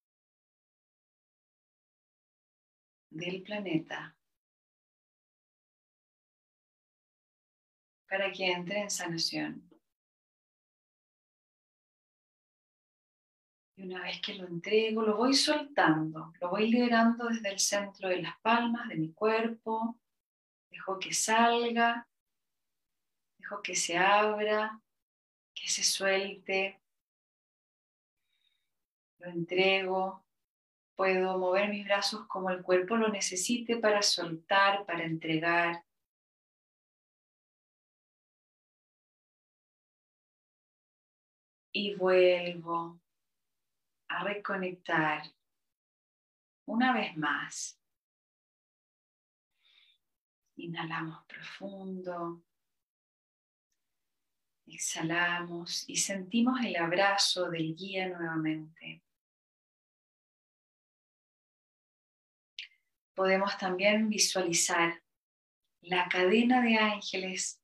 del 3.10 3.44
planeta 3.44 4.16
para 8.08 8.32
que 8.32 8.52
entre 8.52 8.82
en 8.82 8.90
sanación. 8.90 9.71
Y 13.82 13.86
una 13.86 14.04
vez 14.04 14.22
que 14.22 14.36
lo 14.36 14.46
entrego, 14.46 15.02
lo 15.02 15.18
voy 15.18 15.34
soltando, 15.34 16.32
lo 16.40 16.50
voy 16.52 16.70
liberando 16.70 17.26
desde 17.26 17.50
el 17.50 17.58
centro 17.58 18.10
de 18.10 18.22
las 18.22 18.40
palmas 18.42 18.88
de 18.90 18.96
mi 18.96 19.12
cuerpo. 19.12 20.00
Dejo 20.70 21.00
que 21.00 21.16
salga, 21.16 22.08
dejo 23.40 23.64
que 23.64 23.76
se 23.76 23.98
abra, 23.98 24.80
que 25.56 25.68
se 25.68 25.84
suelte. 25.84 26.80
Lo 29.18 29.32
entrego. 29.32 30.24
Puedo 30.96 31.40
mover 31.40 31.70
mis 31.70 31.86
brazos 31.86 32.28
como 32.28 32.52
el 32.52 32.62
cuerpo 32.62 32.98
lo 32.98 33.08
necesite 33.08 33.78
para 33.78 34.04
soltar, 34.04 34.86
para 34.86 35.06
entregar. 35.06 35.84
Y 41.74 41.96
vuelvo 41.96 43.02
a 44.12 44.24
reconectar 44.24 45.24
una 46.66 46.94
vez 46.94 47.16
más. 47.18 47.80
Inhalamos 50.58 51.26
profundo. 51.26 52.44
Exhalamos 54.68 55.90
y 55.90 55.96
sentimos 55.98 56.60
el 56.62 56.76
abrazo 56.76 57.50
del 57.50 57.76
guía 57.76 58.10
nuevamente. 58.10 59.04
Podemos 63.14 63.58
también 63.58 64.10
visualizar 64.10 65.04
la 65.82 66.08
cadena 66.10 66.62
de 66.62 66.78
ángeles 66.78 67.62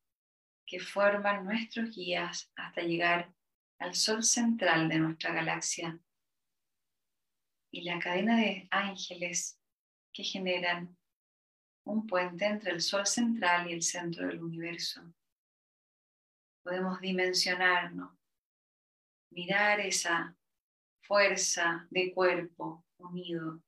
que 0.65 0.79
forman 0.79 1.45
nuestros 1.45 1.95
guías 1.95 2.51
hasta 2.55 2.81
llegar 2.81 3.33
al 3.79 3.95
sol 3.95 4.23
central 4.23 4.89
de 4.89 4.99
nuestra 4.99 5.33
galaxia 5.33 6.01
y 7.71 7.81
la 7.81 7.99
cadena 7.99 8.37
de 8.37 8.67
ángeles 8.71 9.59
que 10.13 10.23
generan 10.23 10.97
un 11.85 12.05
puente 12.07 12.45
entre 12.45 12.71
el 12.71 12.81
sol 12.81 13.05
central 13.05 13.69
y 13.69 13.73
el 13.73 13.83
centro 13.83 14.27
del 14.27 14.41
universo. 14.41 15.01
Podemos 16.63 16.99
dimensionarnos, 16.99 18.17
mirar 19.31 19.79
esa 19.79 20.35
fuerza 21.01 21.87
de 21.89 22.13
cuerpo 22.13 22.85
unido. 22.97 23.61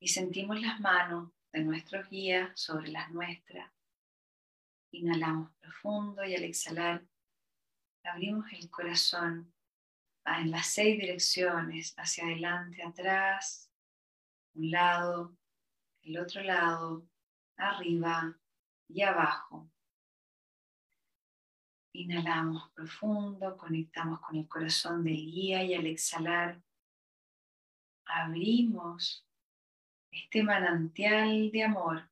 Y 0.00 0.08
sentimos 0.08 0.60
las 0.60 0.80
manos 0.80 1.32
de 1.52 1.64
nuestros 1.64 2.08
guías 2.08 2.58
sobre 2.58 2.90
las 2.90 3.10
nuestras. 3.10 3.72
Inhalamos 4.92 5.52
profundo 5.56 6.24
y 6.24 6.34
al 6.34 6.44
exhalar 6.44 7.04
abrimos 8.04 8.46
el 8.52 8.68
corazón 8.68 9.52
en 10.24 10.50
las 10.50 10.66
seis 10.68 10.98
direcciones, 10.98 11.94
hacia 11.96 12.24
adelante, 12.24 12.82
atrás, 12.82 13.70
un 14.54 14.70
lado, 14.70 15.36
el 16.02 16.18
otro 16.18 16.42
lado, 16.42 17.08
arriba 17.56 18.38
y 18.88 19.02
abajo. 19.02 19.70
Inhalamos 21.94 22.70
profundo, 22.72 23.56
conectamos 23.56 24.20
con 24.20 24.36
el 24.36 24.48
corazón 24.48 25.04
del 25.04 25.16
guía 25.16 25.62
y 25.62 25.74
al 25.74 25.86
exhalar 25.86 26.62
abrimos 28.06 29.26
este 30.10 30.42
manantial 30.42 31.50
de 31.50 31.64
amor 31.64 32.10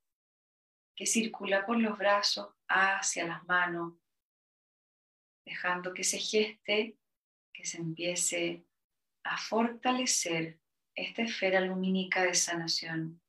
que 0.95 1.05
circula 1.05 1.65
por 1.65 1.77
los 1.77 1.97
brazos 1.97 2.53
hacia 2.67 3.25
las 3.25 3.43
manos, 3.45 3.93
dejando 5.45 5.93
que 5.93 6.03
se 6.03 6.19
geste, 6.19 6.97
que 7.61 7.67
se 7.67 7.77
empiece 7.77 8.65
a 9.23 9.37
fortalecer 9.37 10.59
esta 10.95 11.21
esfera 11.21 11.61
lumínica 11.61 12.23
de 12.23 12.33
sanación. 12.33 13.21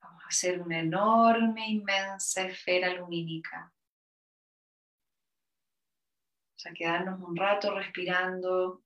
Vamos 0.00 0.24
a 0.24 0.28
hacer 0.28 0.62
una 0.62 0.80
enorme, 0.80 1.68
inmensa 1.68 2.46
esfera 2.46 2.94
lumínica. 2.94 3.74
Vamos 6.46 6.66
a 6.66 6.72
quedarnos 6.72 7.20
un 7.20 7.36
rato 7.36 7.74
respirando 7.74 8.82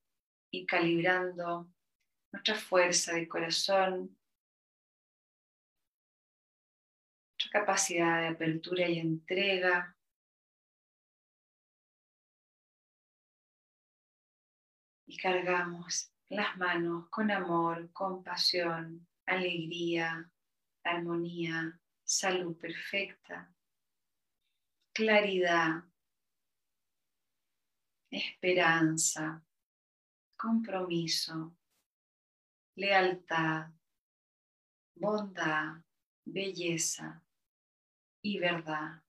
y 0.51 0.67
calibrando 0.67 1.73
nuestra 2.33 2.55
fuerza 2.55 3.13
de 3.13 3.29
corazón, 3.29 4.19
nuestra 7.31 7.61
capacidad 7.61 8.21
de 8.23 8.29
apertura 8.29 8.89
y 8.89 8.99
entrega. 8.99 9.97
Y 15.07 15.17
cargamos 15.19 16.11
las 16.31 16.57
manos 16.57 17.09
con 17.11 17.31
amor, 17.31 17.93
compasión, 17.93 19.07
alegría, 19.27 20.31
armonía, 20.83 21.79
salud 22.03 22.57
perfecta, 22.57 23.55
claridad, 24.95 25.85
esperanza, 28.11 29.45
compromiso, 30.37 31.55
lealtad, 32.75 33.71
bondad, 34.95 35.83
belleza 36.25 37.23
y 38.23 38.39
verdad. 38.39 39.03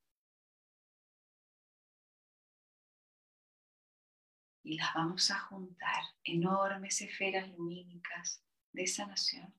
Y 4.65 4.77
las 4.77 4.93
vamos 4.93 5.29
a 5.29 5.39
juntar, 5.39 6.03
enormes 6.23 7.01
esferas 7.01 7.49
lumínicas 7.49 8.41
de 8.71 8.87
sanación 8.87 9.53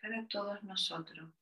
para 0.00 0.26
todos 0.28 0.62
nosotros. 0.62 1.37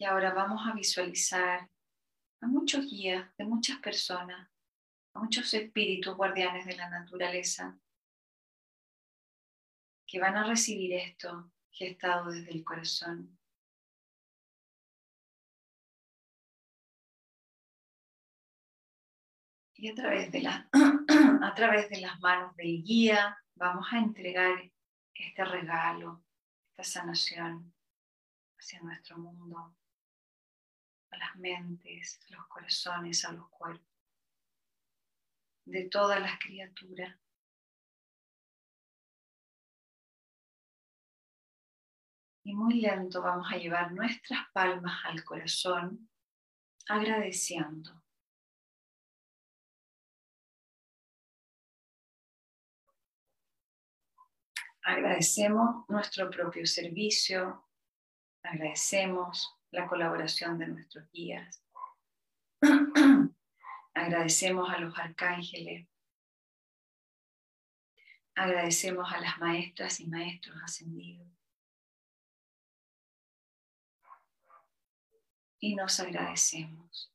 Y 0.00 0.04
ahora 0.04 0.32
vamos 0.32 0.64
a 0.64 0.74
visualizar 0.74 1.68
a 2.40 2.46
muchos 2.46 2.86
guías 2.86 3.36
de 3.36 3.44
muchas 3.44 3.78
personas, 3.80 4.48
a 5.12 5.18
muchos 5.18 5.52
espíritus 5.52 6.14
guardianes 6.16 6.66
de 6.66 6.76
la 6.76 6.88
naturaleza 6.88 7.76
que 10.06 10.20
van 10.20 10.36
a 10.36 10.44
recibir 10.44 10.92
esto 10.92 11.50
gestado 11.72 12.30
desde 12.30 12.52
el 12.52 12.62
corazón. 12.62 13.36
Y 19.74 19.88
a 19.90 19.94
través, 19.96 20.30
de 20.30 20.46
a 21.42 21.54
través 21.56 21.90
de 21.90 22.00
las 22.00 22.20
manos 22.20 22.54
del 22.54 22.84
guía 22.84 23.36
vamos 23.56 23.86
a 23.92 23.98
entregar 23.98 24.70
este 25.12 25.44
regalo, 25.44 26.24
esta 26.70 26.84
sanación 26.84 27.74
hacia 28.56 28.80
nuestro 28.80 29.18
mundo 29.18 29.77
a 31.10 31.16
las 31.16 31.36
mentes, 31.36 32.20
a 32.28 32.36
los 32.36 32.46
corazones, 32.48 33.24
a 33.24 33.32
los 33.32 33.48
cuerpos, 33.48 33.86
de 35.64 35.88
todas 35.88 36.20
las 36.20 36.38
criaturas. 36.38 37.18
Y 42.44 42.54
muy 42.54 42.80
lento 42.80 43.20
vamos 43.20 43.52
a 43.52 43.56
llevar 43.56 43.92
nuestras 43.92 44.50
palmas 44.52 45.04
al 45.04 45.22
corazón, 45.22 46.08
agradeciendo. 46.88 48.02
Agradecemos 54.82 55.84
nuestro 55.88 56.30
propio 56.30 56.64
servicio, 56.64 57.68
agradecemos 58.42 59.57
la 59.70 59.86
colaboración 59.86 60.58
de 60.58 60.68
nuestros 60.68 61.10
guías. 61.10 61.62
Agradecemos 63.94 64.70
a 64.70 64.78
los 64.78 64.98
arcángeles. 64.98 65.88
Agradecemos 68.34 69.12
a 69.12 69.20
las 69.20 69.38
maestras 69.38 70.00
y 70.00 70.06
maestros 70.06 70.56
ascendidos. 70.62 71.28
Y 75.60 75.74
nos 75.74 75.98
agradecemos. 75.98 77.12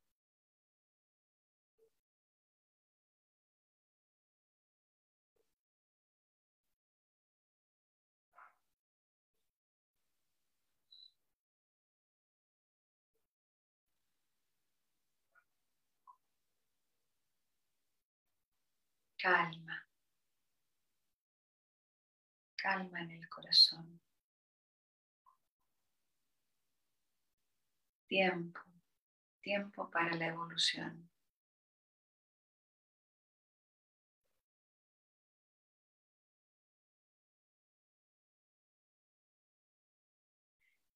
Calma, 19.24 19.88
calma 22.58 23.02
en 23.04 23.12
el 23.12 23.30
corazón. 23.30 24.02
Tiempo, 28.06 28.60
tiempo 29.42 29.90
para 29.90 30.14
la 30.18 30.28
evolución. 30.28 31.10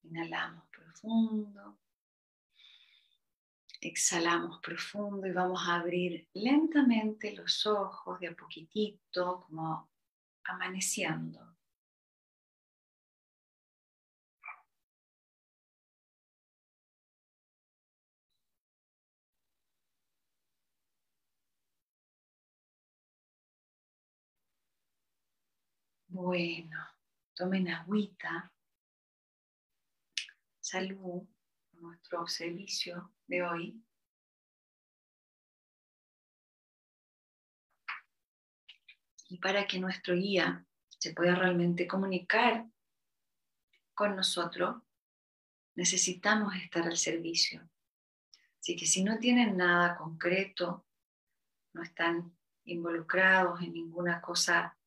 Inhalamos 0.04 0.68
profundo. 0.68 1.78
Exhalamos 3.88 4.60
profundo 4.60 5.26
y 5.28 5.32
vamos 5.32 5.62
a 5.66 5.76
abrir 5.76 6.28
lentamente 6.34 7.34
los 7.34 7.66
ojos 7.66 8.20
de 8.20 8.28
a 8.28 8.36
poquitito, 8.36 9.46
como 9.48 9.90
amaneciendo. 10.44 11.56
Bueno, 26.10 26.78
tomen 27.34 27.70
agüita. 27.70 28.52
Salud. 30.60 31.26
Nuestro 31.80 32.28
servicio 32.28 33.14
de 33.28 33.44
hoy. 33.44 33.84
Y 39.30 39.38
para 39.40 39.68
que 39.68 39.80
nuestro 39.80 40.16
guía 40.16 40.66
se 40.88 41.14
pueda 41.14 41.36
realmente 41.36 41.88
comunicar 41.88 42.66
con 43.94 44.16
nosotros, 44.16 44.82
necesitamos 45.76 46.56
estar 46.56 46.84
al 46.84 46.98
servicio. 46.98 47.70
Así 48.60 48.76
que 48.76 48.86
si 48.86 49.04
no 49.04 49.20
tienen 49.20 49.58
nada 49.58 49.98
concreto, 49.98 50.86
no 51.74 51.84
están 51.84 52.36
involucrados 52.66 53.62
en 53.62 53.74
ninguna 53.74 54.22
cosa 54.22 54.78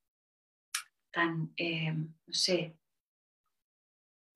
tan, 1.11 1.53
eh, 1.57 1.93
no 1.93 2.33
sé, 2.33 2.77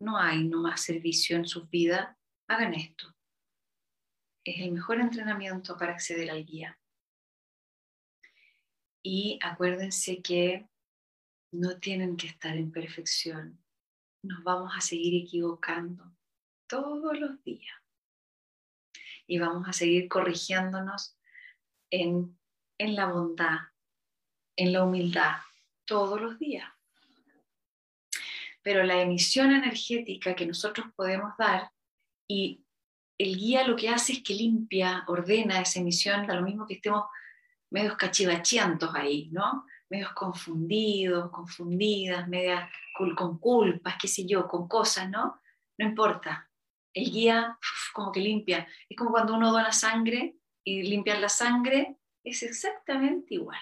no 0.00 0.18
hay 0.18 0.44
no 0.44 0.60
más 0.60 0.80
servicio 0.80 1.36
en 1.36 1.46
su 1.46 1.66
vida, 1.66 2.18
hagan 2.48 2.74
esto. 2.74 3.14
Es 4.44 4.60
el 4.60 4.72
mejor 4.72 5.00
entrenamiento 5.00 5.76
para 5.76 5.92
acceder 5.92 6.30
al 6.30 6.44
guía. 6.44 6.78
Y 9.02 9.38
acuérdense 9.42 10.22
que 10.22 10.68
no 11.52 11.78
tienen 11.78 12.16
que 12.16 12.26
estar 12.26 12.56
en 12.56 12.72
perfección. 12.72 13.62
Nos 14.22 14.42
vamos 14.42 14.72
a 14.76 14.80
seguir 14.80 15.22
equivocando 15.22 16.16
todos 16.66 17.18
los 17.18 17.42
días. 17.44 17.76
Y 19.26 19.38
vamos 19.38 19.68
a 19.68 19.72
seguir 19.72 20.08
corrigiéndonos 20.08 21.18
en, 21.90 22.38
en 22.78 22.94
la 22.94 23.06
bondad, 23.06 23.58
en 24.56 24.72
la 24.72 24.84
humildad, 24.84 25.36
todos 25.86 26.20
los 26.20 26.38
días. 26.38 26.70
Pero 28.62 28.82
la 28.82 29.00
emisión 29.00 29.52
energética 29.52 30.34
que 30.34 30.46
nosotros 30.46 30.86
podemos 30.94 31.36
dar 31.38 31.73
y 32.28 32.64
el 33.18 33.36
guía 33.36 33.66
lo 33.66 33.76
que 33.76 33.88
hace 33.88 34.14
es 34.14 34.22
que 34.22 34.34
limpia, 34.34 35.04
ordena 35.06 35.60
esa 35.60 35.80
emisión, 35.80 36.26
da 36.26 36.34
lo 36.34 36.42
mismo 36.42 36.66
que 36.66 36.74
estemos 36.74 37.04
medios 37.70 37.96
cachivachiantos 37.96 38.94
ahí, 38.94 39.28
¿no? 39.30 39.66
Medios 39.88 40.12
confundidos, 40.12 41.30
confundidas, 41.30 42.26
medias 42.28 42.70
con 43.16 43.38
culpas, 43.38 43.96
qué 44.00 44.08
sé 44.08 44.26
yo, 44.26 44.48
con 44.48 44.66
cosas, 44.68 45.08
¿no? 45.08 45.40
No 45.78 45.86
importa. 45.86 46.50
El 46.92 47.10
guía 47.10 47.58
como 47.92 48.12
que 48.12 48.20
limpia. 48.20 48.66
Es 48.88 48.96
como 48.96 49.10
cuando 49.10 49.34
uno 49.34 49.52
dona 49.52 49.72
sangre 49.72 50.36
y 50.64 50.82
limpiar 50.82 51.18
la 51.18 51.28
sangre 51.28 51.98
es 52.24 52.42
exactamente 52.42 53.34
igual. 53.34 53.60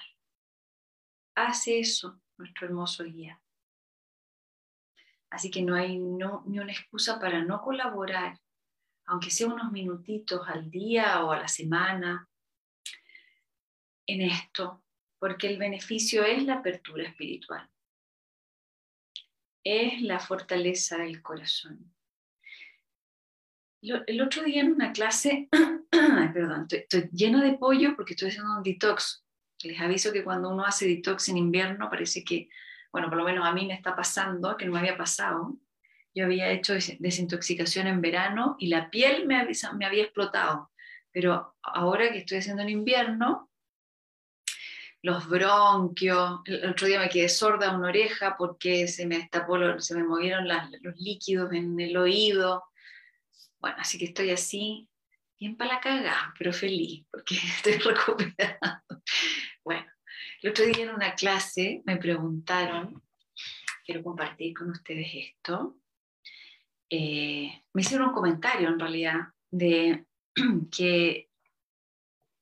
Hace 1.35 1.79
eso 1.79 2.21
nuestro 2.37 2.67
hermoso 2.67 3.03
guía. 3.03 3.41
Así 5.29 5.49
que 5.49 5.63
no 5.63 5.75
hay 5.75 5.97
ni 5.97 6.59
una 6.59 6.71
excusa 6.71 7.19
para 7.19 7.43
no 7.43 7.61
colaborar, 7.61 8.39
aunque 9.05 9.29
sea 9.29 9.47
unos 9.47 9.71
minutitos 9.71 10.47
al 10.47 10.69
día 10.69 11.23
o 11.23 11.31
a 11.31 11.39
la 11.39 11.47
semana, 11.47 12.27
en 14.05 14.21
esto, 14.21 14.83
porque 15.19 15.47
el 15.47 15.57
beneficio 15.57 16.23
es 16.23 16.43
la 16.43 16.55
apertura 16.55 17.03
espiritual, 17.03 17.69
es 19.63 20.01
la 20.01 20.19
fortaleza 20.19 20.97
del 20.97 21.21
corazón. 21.21 21.93
El 23.81 24.21
otro 24.21 24.43
día 24.43 24.61
en 24.61 24.71
una 24.71 24.93
clase, 24.93 25.49
perdón, 25.91 26.67
estoy, 26.69 27.09
llena 27.11 27.43
de 27.43 27.57
pollo 27.57 27.95
porque 27.95 28.13
estoy 28.13 28.29
haciendo 28.29 28.57
un 28.57 28.63
detox. 28.63 29.25
Les 29.63 29.79
aviso 29.79 30.11
que 30.11 30.23
cuando 30.23 30.49
uno 30.49 30.65
hace 30.65 30.87
detox 30.87 31.29
en 31.29 31.37
invierno 31.37 31.89
parece 31.89 32.23
que, 32.23 32.49
bueno, 32.91 33.09
por 33.09 33.17
lo 33.17 33.25
menos 33.25 33.45
a 33.45 33.51
mí 33.51 33.65
me 33.65 33.73
está 33.73 33.95
pasando, 33.95 34.55
que 34.55 34.65
no 34.65 34.71
me 34.71 34.79
había 34.79 34.97
pasado. 34.97 35.57
Yo 36.15 36.25
había 36.25 36.51
hecho 36.51 36.73
desintoxicación 36.99 37.87
en 37.87 38.01
verano 38.01 38.55
y 38.59 38.67
la 38.67 38.89
piel 38.89 39.25
me, 39.25 39.37
había 39.37 40.03
explotado. 40.03 40.71
Pero 41.11 41.55
ahora 41.61 42.11
que 42.11 42.19
estoy 42.19 42.39
haciendo 42.39 42.61
en 42.61 42.69
invierno, 42.69 43.49
los 45.01 45.27
bronquios. 45.27 46.39
El 46.45 46.69
otro 46.69 46.87
día 46.87 46.99
me 46.99 47.09
quedé 47.09 47.29
sorda 47.29 47.75
una 47.75 47.89
oreja 47.89 48.35
porque 48.37 48.87
se 48.87 49.05
me 49.05 49.17
destapó, 49.17 49.79
se 49.79 49.95
me 49.95 50.03
movieron 50.03 50.47
los 50.47 50.95
líquidos 50.97 51.51
en 51.51 51.79
el 51.79 51.97
oído. 51.97 52.63
Bueno, 53.59 53.77
así 53.79 53.97
que 53.97 54.05
estoy 54.05 54.31
así, 54.31 54.87
bien 55.39 55.57
para 55.57 55.75
la 55.75 55.79
cagada, 55.81 56.33
pero 56.37 56.53
feliz 56.53 57.05
porque 57.11 57.35
estoy 57.57 57.73
recuperando. 57.73 59.03
Bueno, 59.63 59.85
el 60.41 60.49
otro 60.49 60.65
día 60.65 60.83
en 60.83 60.89
una 60.89 61.15
clase 61.15 61.81
me 61.85 61.97
preguntaron, 61.97 63.01
quiero 63.85 64.03
compartir 64.03 64.53
con 64.53 64.71
ustedes 64.71 65.07
esto. 65.13 65.77
Eh, 66.95 67.63
me 67.73 67.81
hicieron 67.81 68.09
un 68.09 68.13
comentario 68.13 68.67
en 68.67 68.79
realidad 68.79 69.15
de 69.49 70.05
que 70.71 71.31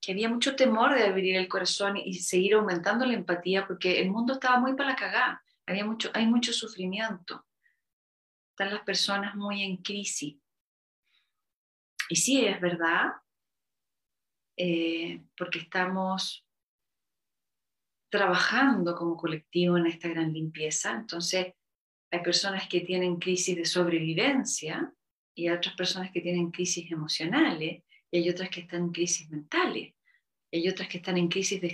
que 0.01 0.11
había 0.11 0.27
mucho 0.27 0.55
temor 0.55 0.95
de 0.95 1.05
abrir 1.05 1.37
el 1.37 1.47
corazón 1.47 1.95
y 1.95 2.15
seguir 2.15 2.55
aumentando 2.55 3.05
la 3.05 3.13
empatía 3.13 3.67
porque 3.67 4.01
el 4.01 4.09
mundo 4.09 4.33
estaba 4.33 4.59
muy 4.59 4.73
para 4.73 4.89
la 4.89 4.95
cagada, 4.95 5.43
había 5.65 5.85
mucho, 5.85 6.09
hay 6.13 6.25
mucho 6.25 6.51
sufrimiento, 6.51 7.45
están 8.49 8.73
las 8.73 8.83
personas 8.83 9.35
muy 9.35 9.63
en 9.63 9.77
crisis. 9.77 10.37
Y 12.09 12.15
sí, 12.15 12.45
es 12.45 12.59
verdad, 12.59 13.11
eh, 14.57 15.23
porque 15.37 15.59
estamos 15.59 16.45
trabajando 18.09 18.95
como 18.95 19.15
colectivo 19.15 19.77
en 19.77 19.85
esta 19.85 20.09
gran 20.09 20.33
limpieza, 20.33 20.91
entonces 20.91 21.53
hay 22.11 22.19
personas 22.21 22.67
que 22.67 22.81
tienen 22.81 23.15
crisis 23.17 23.55
de 23.55 23.65
sobrevivencia 23.65 24.93
y 25.33 25.47
hay 25.47 25.55
otras 25.55 25.75
personas 25.75 26.11
que 26.11 26.21
tienen 26.21 26.51
crisis 26.51 26.91
emocionales 26.91 27.83
y 28.11 28.17
hay 28.17 28.29
otras 28.29 28.49
que 28.49 28.61
están 28.61 28.81
en 28.81 28.91
crisis 28.91 29.29
mentales, 29.29 29.93
y 30.51 30.57
hay 30.57 30.67
otras 30.67 30.89
que 30.89 30.97
están 30.97 31.17
en 31.17 31.29
crisis 31.29 31.61
de 31.61 31.67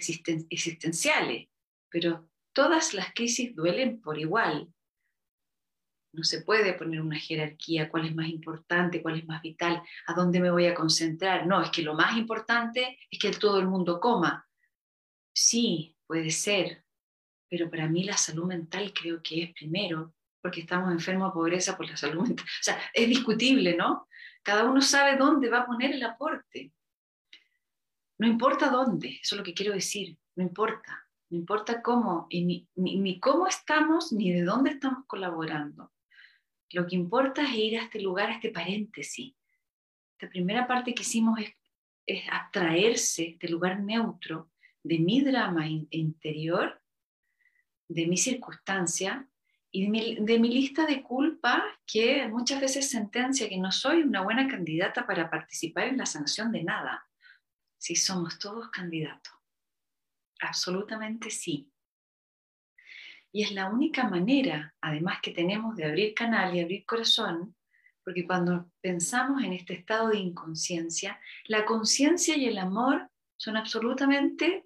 existenciales, 0.51 1.47
pero 1.89 2.29
todas 2.53 2.93
las 2.93 3.11
crisis 3.13 3.55
duelen 3.55 3.99
por 4.01 4.19
igual. 4.19 4.71
No 6.13 6.23
se 6.23 6.43
puede 6.43 6.73
poner 6.73 7.01
una 7.01 7.17
jerarquía, 7.17 7.89
cuál 7.89 8.05
es 8.05 8.15
más 8.15 8.29
importante, 8.29 9.01
cuál 9.01 9.17
es 9.17 9.25
más 9.25 9.41
vital, 9.41 9.81
a 10.05 10.13
dónde 10.13 10.39
me 10.39 10.51
voy 10.51 10.67
a 10.67 10.75
concentrar. 10.75 11.47
No, 11.47 11.61
es 11.61 11.71
que 11.71 11.81
lo 11.81 11.95
más 11.95 12.15
importante 12.15 12.99
es 13.09 13.19
que 13.19 13.31
todo 13.31 13.59
el 13.59 13.67
mundo 13.67 13.99
coma. 13.99 14.47
Sí, 15.33 15.95
puede 16.05 16.29
ser, 16.29 16.83
pero 17.49 17.69
para 17.69 17.87
mí 17.87 18.03
la 18.03 18.17
salud 18.17 18.45
mental 18.45 18.93
creo 18.93 19.21
que 19.23 19.43
es 19.43 19.53
primero, 19.53 20.13
porque 20.47 20.61
estamos 20.61 20.93
enfermos 20.93 21.27
de 21.27 21.33
pobreza 21.33 21.75
por 21.75 21.89
la 21.89 21.97
salud 21.97 22.25
mental. 22.25 22.45
O 22.61 22.63
sea, 22.63 22.79
es 22.93 23.09
discutible, 23.09 23.75
¿no? 23.75 24.07
Cada 24.41 24.63
uno 24.63 24.79
sabe 24.81 25.17
dónde 25.17 25.49
va 25.49 25.59
a 25.59 25.65
poner 25.65 25.91
el 25.91 26.01
aporte. 26.03 26.71
No 28.17 28.27
importa 28.27 28.69
dónde, 28.69 29.19
eso 29.21 29.35
es 29.35 29.39
lo 29.39 29.43
que 29.43 29.53
quiero 29.53 29.73
decir, 29.73 30.17
no 30.37 30.43
importa. 30.43 31.05
No 31.29 31.37
importa 31.37 31.81
cómo, 31.81 32.29
ni, 32.31 32.65
ni, 32.75 33.19
cómo 33.19 33.45
estamos, 33.45 34.13
ni 34.13 34.31
de 34.31 34.43
dónde 34.43 34.69
estamos 34.69 35.03
colaborando. 35.05 35.91
Lo 36.71 36.87
que 36.87 36.95
importa 36.95 37.43
es 37.43 37.53
ir 37.53 37.77
a 37.77 37.83
este 37.83 37.99
lugar, 37.99 38.29
a 38.29 38.35
este 38.35 38.49
paréntesis. 38.49 39.35
La 40.21 40.29
primera 40.29 40.65
parte 40.65 40.93
que 40.93 41.01
hicimos 41.01 41.41
es, 41.41 41.51
es 42.05 42.23
abstraerse 42.31 43.35
de 43.37 43.49
lugar 43.49 43.81
neutro, 43.81 44.49
de 44.81 44.97
mi 44.97 45.19
drama 45.19 45.67
interior, 45.67 46.81
de 47.89 48.07
mi 48.07 48.15
circunstancia, 48.15 49.27
y 49.77 50.15
de 50.21 50.39
mi, 50.39 50.49
lista 50.49 50.87
de 50.87 51.03
culpa 51.03 51.63
que 51.85 52.27
muchas 52.29 52.59
veces 52.59 52.89
sentencia 52.89 53.47
que 53.47 53.59
no 53.59 53.71
soy 53.71 54.01
una 54.01 54.21
buena 54.21 54.47
candidata 54.47 55.05
para 55.05 55.29
participar 55.29 55.89
en 55.89 55.97
la 55.97 56.07
sanción 56.07 56.51
de 56.51 56.63
nada, 56.63 57.07
si 57.77 57.95
somos 57.95 58.39
todos 58.39 58.71
candidatos. 58.71 59.31
Absolutamente 60.41 61.29
sí. 61.29 61.71
Y 63.31 63.43
es 63.43 63.51
la 63.51 63.69
única 63.69 64.09
manera, 64.09 64.73
además 64.81 65.19
que 65.21 65.29
tenemos 65.29 65.75
de 65.75 65.85
abrir 65.85 66.15
canal 66.15 66.55
y 66.55 66.61
abrir 66.61 66.83
corazón, 66.83 67.55
porque 68.03 68.25
cuando 68.25 68.71
pensamos 68.81 69.43
en 69.43 69.53
este 69.53 69.75
estado 69.75 70.09
de 70.09 70.17
inconsciencia, 70.17 71.21
la 71.45 71.65
conciencia 71.65 72.35
y 72.35 72.45
el 72.45 72.57
amor 72.57 73.11
son 73.35 73.57
absolutamente, 73.57 74.65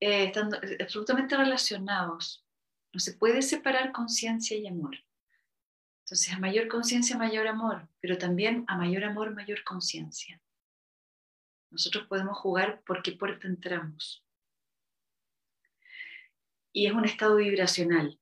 eh, 0.00 0.24
están 0.24 0.48
absolutamente 0.80 1.36
relacionados. 1.36 2.47
No 2.92 3.00
se 3.00 3.14
puede 3.14 3.42
separar 3.42 3.92
conciencia 3.92 4.56
y 4.56 4.66
amor. 4.66 4.96
Entonces, 6.04 6.32
a 6.32 6.38
mayor 6.38 6.68
conciencia, 6.68 7.18
mayor 7.18 7.46
amor, 7.46 7.86
pero 8.00 8.16
también 8.16 8.64
a 8.66 8.78
mayor 8.78 9.04
amor, 9.04 9.34
mayor 9.34 9.62
conciencia. 9.62 10.40
Nosotros 11.70 12.06
podemos 12.06 12.38
jugar 12.38 12.82
por 12.86 13.02
qué 13.02 13.12
puerta 13.12 13.46
entramos. 13.46 14.24
Y 16.72 16.86
es 16.86 16.94
un 16.94 17.04
estado 17.04 17.36
vibracional. 17.36 18.18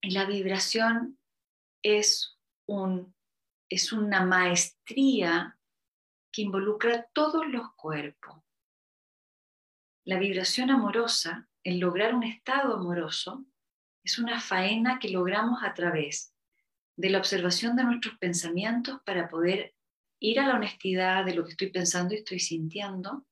Y 0.00 0.10
la 0.12 0.26
vibración 0.26 1.18
es, 1.82 2.38
un, 2.66 3.14
es 3.68 3.92
una 3.92 4.24
maestría 4.24 5.58
que 6.30 6.42
involucra 6.42 7.08
todos 7.12 7.46
los 7.48 7.72
cuerpos. 7.74 8.44
La 10.04 10.20
vibración 10.20 10.70
amorosa, 10.70 11.48
el 11.64 11.80
lograr 11.80 12.14
un 12.14 12.22
estado 12.22 12.76
amoroso, 12.76 13.44
es 14.06 14.20
una 14.20 14.40
faena 14.40 15.00
que 15.00 15.10
logramos 15.10 15.64
a 15.64 15.74
través 15.74 16.32
de 16.96 17.10
la 17.10 17.18
observación 17.18 17.74
de 17.74 17.82
nuestros 17.82 18.16
pensamientos 18.18 19.00
para 19.04 19.28
poder 19.28 19.74
ir 20.20 20.38
a 20.38 20.46
la 20.46 20.54
honestidad 20.54 21.24
de 21.24 21.34
lo 21.34 21.44
que 21.44 21.50
estoy 21.50 21.70
pensando 21.72 22.14
y 22.14 22.18
estoy 22.18 22.38
sintiendo, 22.38 23.26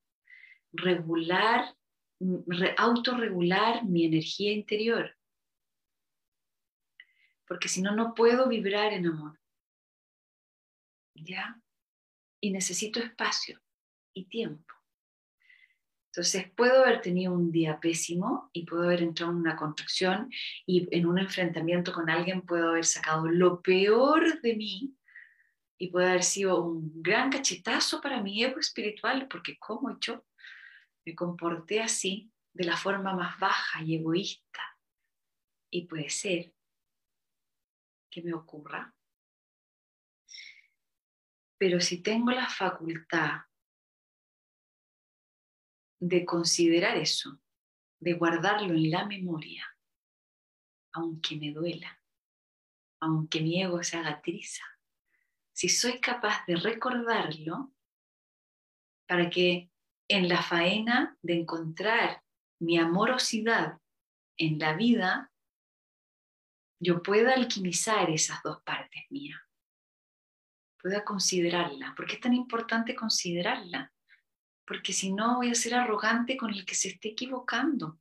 regular, 0.73 1.77
autorregular 2.77 3.85
mi 3.85 4.05
energía 4.05 4.53
interior. 4.53 5.17
Porque 7.47 7.69
si 7.69 7.81
no, 7.81 7.95
no 7.95 8.13
puedo 8.13 8.49
vibrar 8.49 8.93
en 8.93 9.07
amor. 9.07 9.39
¿Ya? 11.15 11.57
Y 12.41 12.51
necesito 12.51 12.99
espacio 12.99 13.63
y 14.13 14.25
tiempo. 14.25 14.74
Entonces, 16.15 16.49
puedo 16.53 16.85
haber 16.85 17.01
tenido 17.01 17.33
un 17.33 17.51
día 17.51 17.81
pésimo 17.81 18.49
y 18.53 18.65
puedo 18.65 18.85
haber 18.85 19.03
entrado 19.03 19.33
en 19.33 19.39
una 19.39 19.57
contracción 19.57 20.31
y 20.65 20.87
en 20.97 21.07
un 21.07 21.19
enfrentamiento 21.19 21.93
con 21.93 22.09
alguien 22.09 22.43
puedo 22.43 22.69
haber 22.69 22.85
sacado 22.85 23.27
lo 23.27 23.61
peor 23.61 24.41
de 24.41 24.55
mí 24.55 24.97
y 25.77 25.91
puede 25.91 26.11
haber 26.11 26.23
sido 26.23 26.63
un 26.63 27.03
gran 27.03 27.33
cachetazo 27.33 28.01
para 28.01 28.23
mi 28.23 28.45
ego 28.45 28.61
espiritual, 28.61 29.27
porque 29.27 29.59
como 29.59 29.99
yo 29.99 30.25
me 31.05 31.17
comporté 31.17 31.81
así 31.81 32.31
de 32.53 32.63
la 32.63 32.77
forma 32.77 33.13
más 33.13 33.37
baja 33.41 33.83
y 33.83 33.97
egoísta. 33.97 34.63
Y 35.69 35.89
puede 35.89 36.11
ser 36.11 36.55
que 38.09 38.23
me 38.23 38.35
ocurra. 38.35 38.95
Pero 41.59 41.81
si 41.81 42.03
tengo 42.03 42.31
la 42.31 42.49
facultad 42.49 43.41
de 46.07 46.27
considerar 46.27 46.99
eso, 46.99 47.41
de 47.99 48.13
guardarlo 48.13 48.75
en 48.75 48.91
la 48.91 49.07
memoria, 49.07 49.67
aunque 50.93 51.37
me 51.37 51.51
duela, 51.51 51.99
aunque 53.01 53.41
mi 53.41 53.63
ego 53.63 53.83
se 53.83 53.97
haga 53.97 54.21
triza. 54.21 54.63
Si 55.55 55.71
soy 55.71 56.01
capaz 56.01 56.45
de 56.47 56.57
recordarlo 56.57 57.73
para 59.07 59.31
que 59.31 59.71
en 60.07 60.29
la 60.29 60.43
faena 60.43 61.17
de 61.23 61.41
encontrar 61.41 62.23
mi 62.61 62.79
amorosidad 62.79 63.81
en 64.37 64.59
la 64.59 64.77
vida, 64.77 65.33
yo 66.81 67.03
pueda 67.03 67.33
alquimizar 67.33 68.11
esas 68.11 68.43
dos 68.43 68.61
partes 68.63 69.05
mías, 69.09 69.41
pueda 70.83 71.03
considerarla. 71.03 71.95
¿Por 71.97 72.07
qué 72.07 72.17
es 72.17 72.21
tan 72.21 72.35
importante 72.35 72.95
considerarla? 72.95 73.94
Porque 74.67 74.93
si 74.93 75.13
no 75.13 75.37
voy 75.37 75.51
a 75.51 75.55
ser 75.55 75.75
arrogante 75.75 76.37
con 76.37 76.51
el 76.51 76.65
que 76.65 76.75
se 76.75 76.89
esté 76.89 77.11
equivocando. 77.11 78.01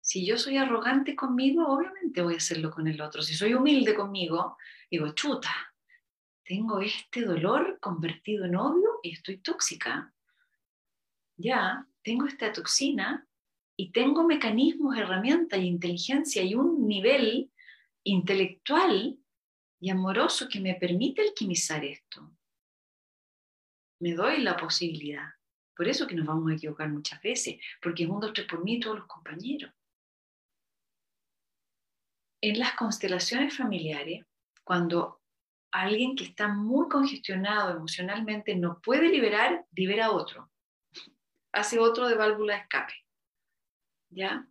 Si 0.00 0.24
yo 0.24 0.38
soy 0.38 0.56
arrogante 0.56 1.14
conmigo, 1.14 1.66
obviamente 1.68 2.22
voy 2.22 2.34
a 2.34 2.38
hacerlo 2.38 2.70
con 2.70 2.88
el 2.88 3.00
otro. 3.00 3.22
Si 3.22 3.34
soy 3.34 3.54
humilde 3.54 3.94
conmigo, 3.94 4.56
digo, 4.90 5.12
chuta, 5.14 5.74
tengo 6.42 6.80
este 6.80 7.22
dolor 7.22 7.78
convertido 7.80 8.46
en 8.46 8.56
odio 8.56 9.00
y 9.02 9.12
estoy 9.12 9.38
tóxica. 9.38 10.12
Ya, 11.36 11.86
tengo 12.02 12.26
esta 12.26 12.52
toxina 12.52 13.26
y 13.76 13.92
tengo 13.92 14.24
mecanismos, 14.24 14.96
herramientas 14.96 15.60
y 15.60 15.66
inteligencia 15.66 16.42
y 16.42 16.54
un 16.54 16.88
nivel 16.88 17.52
intelectual 18.04 19.18
y 19.78 19.90
amoroso 19.90 20.48
que 20.48 20.60
me 20.60 20.74
permite 20.74 21.22
alquimizar 21.22 21.84
esto 21.84 22.30
me 24.00 24.14
doy 24.14 24.38
la 24.38 24.56
posibilidad. 24.56 25.28
Por 25.76 25.88
eso 25.88 26.06
que 26.06 26.14
nos 26.14 26.26
vamos 26.26 26.50
a 26.50 26.54
equivocar 26.54 26.88
muchas 26.88 27.22
veces, 27.22 27.56
porque 27.80 28.04
es 28.04 28.08
un, 28.08 28.20
dos, 28.20 28.32
tres 28.32 28.46
por 28.46 28.64
mí 28.64 28.80
todos 28.80 28.98
los 28.98 29.06
compañeros. 29.06 29.72
En 32.42 32.58
las 32.58 32.74
constelaciones 32.74 33.56
familiares, 33.56 34.24
cuando 34.64 35.22
alguien 35.70 36.16
que 36.16 36.24
está 36.24 36.48
muy 36.48 36.88
congestionado 36.88 37.76
emocionalmente 37.76 38.54
no 38.56 38.80
puede 38.80 39.08
liberar, 39.08 39.66
libera 39.72 40.06
a 40.06 40.12
otro. 40.12 40.50
Hace 41.52 41.78
otro 41.78 42.08
de 42.08 42.14
válvula 42.14 42.54
de 42.54 42.60
escape. 42.60 42.94
¿Ya? 44.10 44.46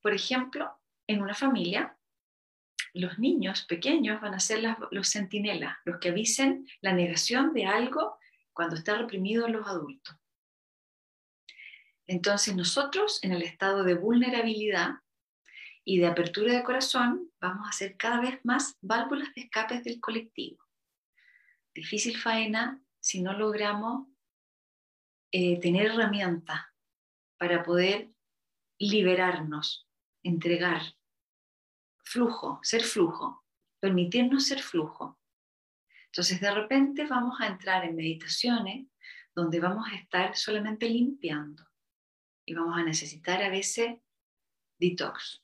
Por 0.00 0.14
ejemplo, 0.14 0.72
en 1.06 1.20
una 1.22 1.34
familia, 1.34 1.96
los 2.94 3.18
niños 3.18 3.64
pequeños 3.66 4.20
van 4.20 4.34
a 4.34 4.40
ser 4.40 4.62
los 4.90 5.08
centinelas, 5.08 5.76
los 5.84 5.98
que 5.98 6.08
avisen 6.08 6.66
la 6.80 6.92
negación 6.92 7.52
de 7.52 7.66
algo 7.66 8.18
cuando 8.56 8.76
está 8.76 8.96
reprimido 8.96 9.46
en 9.46 9.52
los 9.52 9.68
adultos. 9.68 10.16
Entonces 12.06 12.56
nosotros 12.56 13.22
en 13.22 13.32
el 13.32 13.42
estado 13.42 13.84
de 13.84 13.94
vulnerabilidad 13.94 14.94
y 15.84 15.98
de 15.98 16.06
apertura 16.06 16.54
de 16.54 16.64
corazón 16.64 17.30
vamos 17.38 17.68
a 17.68 17.72
ser 17.72 17.98
cada 17.98 18.18
vez 18.18 18.40
más 18.44 18.78
válvulas 18.80 19.28
de 19.34 19.42
escape 19.42 19.82
del 19.82 20.00
colectivo. 20.00 20.64
Difícil 21.74 22.16
faena 22.16 22.82
si 22.98 23.20
no 23.20 23.34
logramos 23.34 24.08
eh, 25.32 25.60
tener 25.60 25.90
herramientas 25.90 26.62
para 27.36 27.62
poder 27.62 28.10
liberarnos, 28.78 29.86
entregar, 30.22 30.80
flujo, 31.98 32.58
ser 32.62 32.82
flujo, 32.82 33.44
permitirnos 33.80 34.46
ser 34.46 34.62
flujo. 34.62 35.20
Entonces 36.16 36.40
de 36.40 36.50
repente 36.50 37.04
vamos 37.04 37.38
a 37.42 37.46
entrar 37.46 37.84
en 37.84 37.94
meditaciones 37.94 38.86
donde 39.34 39.60
vamos 39.60 39.86
a 39.86 39.96
estar 39.96 40.34
solamente 40.34 40.88
limpiando 40.88 41.68
y 42.46 42.54
vamos 42.54 42.78
a 42.78 42.82
necesitar 42.82 43.42
a 43.42 43.50
veces 43.50 43.98
detox, 44.78 45.42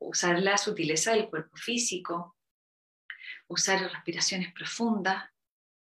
usar 0.00 0.42
la 0.42 0.58
sutileza 0.58 1.12
del 1.12 1.30
cuerpo 1.30 1.56
físico, 1.56 2.36
usar 3.46 3.88
respiraciones 3.88 4.52
profundas, 4.52 5.30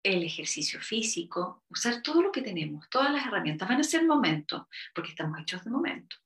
el 0.02 0.24
ejercicio 0.24 0.78
físico, 0.82 1.64
usar 1.70 2.02
todo 2.02 2.20
lo 2.20 2.32
que 2.32 2.42
tenemos, 2.42 2.86
todas 2.90 3.10
las 3.14 3.24
herramientas. 3.24 3.66
Van 3.66 3.80
a 3.80 3.82
ser 3.82 4.04
momentos, 4.04 4.66
porque 4.94 5.12
estamos 5.12 5.40
hechos 5.40 5.64
de 5.64 5.70
momentos. 5.70 6.20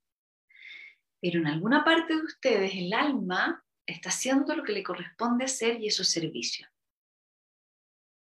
Pero 1.21 1.39
en 1.39 1.47
alguna 1.47 1.85
parte 1.85 2.17
de 2.17 2.23
ustedes 2.23 2.73
el 2.75 2.91
alma 2.91 3.63
está 3.85 4.09
haciendo 4.09 4.53
lo 4.53 4.63
que 4.65 4.73
le 4.73 4.83
corresponde 4.83 5.45
hacer 5.45 5.79
y 5.79 5.87
eso 5.87 6.01
es 6.01 6.11
servicio. 6.11 6.67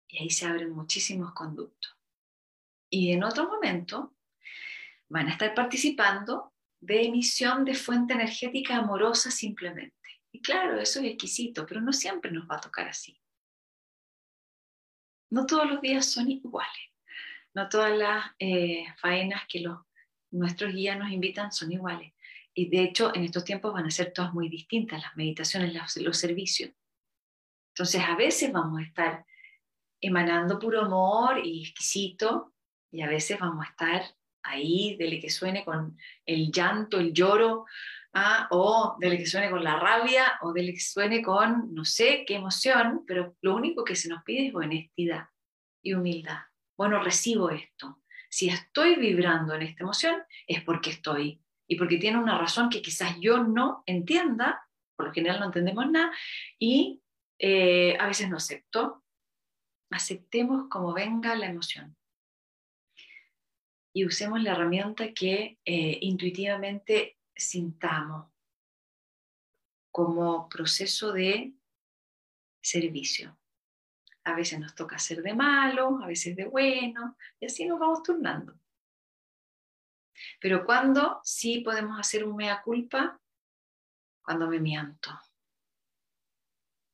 Y 0.09 0.19
ahí 0.19 0.31
se 0.31 0.47
abren 0.47 0.71
muchísimos 0.71 1.33
conductos. 1.33 1.97
Y 2.91 3.13
en 3.13 3.25
otro 3.25 3.49
momento 3.49 4.17
van 5.09 5.29
a 5.29 5.33
estar 5.33 5.55
participando 5.55 6.53
de 6.81 7.07
emisión 7.07 7.65
de 7.65 7.75
fuente 7.75 8.15
energética 8.15 8.77
amorosa 8.77 9.31
simplemente. 9.31 9.95
Y 10.33 10.41
claro, 10.41 10.79
eso 10.81 11.01
es 11.01 11.07
exquisito, 11.07 11.67
pero 11.67 11.81
no 11.81 11.93
siempre 11.93 12.31
nos 12.31 12.49
va 12.49 12.57
a 12.57 12.61
tocar 12.61 12.89
así. 12.89 13.21
No 15.31 15.47
todos 15.47 15.69
los 15.69 15.81
días 15.81 16.07
son 16.07 16.31
iguales. 16.31 16.93
No 17.55 17.69
todas 17.69 17.97
las 17.97 18.27
eh, 18.39 18.85
faenas 18.99 19.45
que 19.49 19.61
los, 19.61 19.81
nuestros 20.31 20.73
guías 20.73 20.99
nos 20.99 21.11
invitan 21.11 21.51
son 21.51 21.73
iguales. 21.73 22.13
Y 22.55 22.69
de 22.69 22.83
hecho, 22.85 23.15
en 23.15 23.25
estos 23.25 23.45
tiempos 23.45 23.73
van 23.73 23.87
a 23.87 23.91
ser 23.91 24.13
todas 24.13 24.33
muy 24.33 24.49
distintas, 24.49 25.03
las 25.03 25.17
meditaciones, 25.17 25.75
los, 25.75 25.97
los 25.97 26.17
servicios. 26.17 26.71
Entonces, 27.75 28.03
a 28.03 28.17
veces 28.17 28.53
vamos 28.53 28.81
a 28.81 28.85
estar 28.85 29.27
emanando 30.01 30.59
puro 30.59 30.83
amor 30.83 31.41
y 31.45 31.63
exquisito, 31.63 32.53
y 32.91 33.03
a 33.03 33.09
veces 33.09 33.39
vamos 33.39 33.67
a 33.67 33.71
estar 33.71 34.03
ahí, 34.43 34.97
dele 34.99 35.21
que 35.21 35.31
suene 35.31 35.65
con 35.65 35.99
el 36.25 36.51
llanto, 36.51 36.99
el 36.99 37.13
lloro, 37.13 37.67
¿ah? 38.15 38.47
o 38.51 38.97
dele 38.99 39.19
que 39.19 39.27
suene 39.27 39.51
con 39.51 39.63
la 39.63 39.79
rabia, 39.79 40.39
o 40.43 40.53
dele 40.53 40.73
que 40.73 40.81
suene 40.81 41.23
con 41.23 41.75
no 41.75 41.85
sé 41.85 42.25
qué 42.27 42.37
emoción, 42.37 43.05
pero 43.07 43.37
lo 43.41 43.55
único 43.55 43.85
que 43.85 43.97
se 43.97 44.09
nos 44.09 44.23
pide 44.23 44.49
es 44.49 44.55
honestidad 44.55 45.29
y 45.83 45.95
humildad. 45.95 46.39
Bueno, 46.77 47.03
recibo 47.03 47.51
esto. 47.51 48.01
Si 48.29 48.49
estoy 48.49 48.97
vibrando 48.97 49.55
en 49.55 49.63
esta 49.63 49.83
emoción, 49.83 50.23
es 50.47 50.63
porque 50.63 50.91
estoy, 50.91 51.41
y 51.67 51.77
porque 51.77 51.99
tiene 51.99 52.19
una 52.19 52.39
razón 52.39 52.69
que 52.71 52.83
quizás 52.83 53.17
yo 53.21 53.43
no 53.43 53.83
entienda, 53.87 54.67
por 54.97 55.07
lo 55.07 55.13
general 55.13 55.41
no 55.41 55.47
entendemos 55.47 55.91
nada, 55.91 56.13
y 56.59 57.03
eh, 57.39 57.97
a 57.99 58.07
veces 58.07 58.29
no 58.29 58.37
acepto, 58.37 59.05
aceptemos 59.91 60.69
como 60.69 60.93
venga 60.93 61.35
la 61.37 61.47
emoción 61.47 61.97
y 63.97 64.05
usemos 64.05 64.43
la 64.43 64.53
herramienta 64.53 65.15
que 65.15 65.59
eh, 65.65 65.99
intuitivamente 66.03 67.19
sintamos 67.35 68.31
como 69.91 70.51
proceso 70.51 71.13
de 71.13 71.55
servicio. 72.61 73.39
A 74.25 74.35
veces 74.35 74.61
nos 74.61 74.75
toca 74.75 74.99
ser 74.99 75.23
de 75.23 75.33
malo, 75.33 75.99
a 76.03 76.07
veces 76.07 76.37
de 76.37 76.45
bueno, 76.45 77.17
y 77.41 77.47
así 77.47 77.65
nos 77.65 77.79
vamos 77.79 78.03
turnando. 78.03 78.61
Pero 80.43 80.67
cuando 80.67 81.23
sí 81.25 81.61
podemos 81.61 81.99
hacer 81.99 82.23
un 82.25 82.37
mea 82.37 82.61
culpa, 82.61 83.19
cuando 84.21 84.47
me 84.47 84.61
miento. 84.61 85.19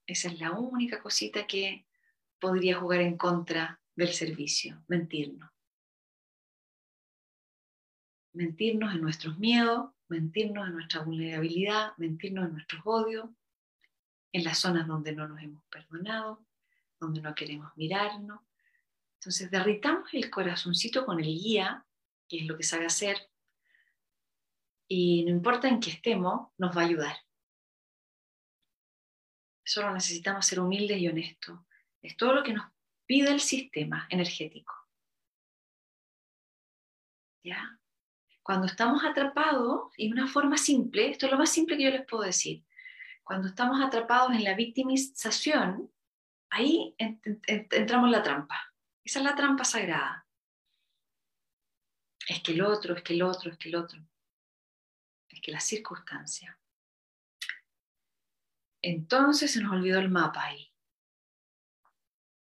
Esa 0.07 0.28
es 0.28 0.38
la 0.38 0.53
única 0.53 1.03
cosita 1.03 1.49
que 1.49 1.84
podría 2.43 2.80
jugar 2.80 3.01
en 3.03 3.16
contra 3.16 3.80
del 3.95 4.12
servicio, 4.12 4.82
mentirnos. 4.88 5.49
Mentirnos 8.32 8.93
en 8.97 9.01
nuestros 9.01 9.38
miedos, 9.38 9.93
mentirnos 10.09 10.66
en 10.66 10.74
nuestra 10.74 11.03
vulnerabilidad, 11.03 11.93
mentirnos 11.99 12.47
en 12.47 12.55
nuestros 12.55 12.82
odios, 12.84 13.30
en 14.32 14.43
las 14.43 14.59
zonas 14.59 14.88
donde 14.88 15.12
no 15.14 15.28
nos 15.28 15.40
hemos 15.40 15.64
perdonado, 15.66 16.45
donde 16.99 17.22
no 17.22 17.32
queremos 17.32 17.70
mirarnos. 17.76 18.40
Entonces 19.20 19.49
derritamos 19.49 20.12
el 20.12 20.28
corazoncito 20.28 21.07
con 21.07 21.20
el 21.20 21.26
guía, 21.26 21.86
que 22.28 22.38
es 22.38 22.47
lo 22.47 22.57
que 22.57 22.64
sabe 22.64 22.86
hacer, 22.86 23.18
y 24.88 25.24
no 25.24 25.30
importa 25.30 25.68
en 25.68 25.78
qué 25.78 25.90
estemos, 25.90 26.51
nos 26.59 26.76
va 26.76 26.82
a 26.82 26.86
ayudar. 26.86 27.16
Solo 29.64 29.95
necesitamos 29.95 30.45
ser 30.45 30.59
humildes 30.59 30.99
y 30.99 31.07
honestos. 31.07 31.61
Es 32.03 32.17
todo 32.17 32.35
lo 32.35 32.43
que 32.43 32.53
nos 32.53 32.67
pide 33.07 33.31
el 33.31 33.41
sistema 33.41 34.07
energético. 34.11 34.75
¿Ya? 37.45 37.79
Cuando 38.43 38.67
estamos 38.67 39.05
atrapados, 39.05 39.93
y 39.97 40.11
una 40.11 40.27
forma 40.27 40.57
simple, 40.57 41.11
esto 41.11 41.27
es 41.27 41.33
lo 41.33 41.39
más 41.39 41.51
simple 41.51 41.77
que 41.77 41.85
yo 41.85 41.91
les 41.91 42.07
puedo 42.07 42.25
decir, 42.25 42.65
cuando 43.23 43.49
estamos 43.49 43.81
atrapados 43.81 44.33
en 44.33 44.45
la 44.45 44.55
victimización, 44.55 45.93
ahí 46.51 46.95
entramos 46.99 48.07
en 48.07 48.13
la 48.13 48.23
trampa. 48.23 48.75
Esa 49.05 49.21
es 49.21 49.25
la 49.25 49.35
trampa 49.35 49.65
sagrada. 49.65 50.27
Es 52.29 52.43
que 52.43 52.53
el 52.53 52.63
otro, 52.63 52.97
es 52.97 53.03
que 53.03 53.15
el 53.15 53.23
otro, 53.23 53.51
es 53.51 53.59
que 53.59 53.69
el 53.69 53.77
otro. 53.77 54.01
Es 55.29 55.41
que 55.41 55.53
la 55.53 55.61
circunstancia. 55.61 56.59
Entonces 58.81 59.53
se 59.53 59.63
nos 59.63 59.73
olvidó 59.73 60.01
el 60.01 60.11
mapa 60.11 60.45
ahí. 60.45 60.72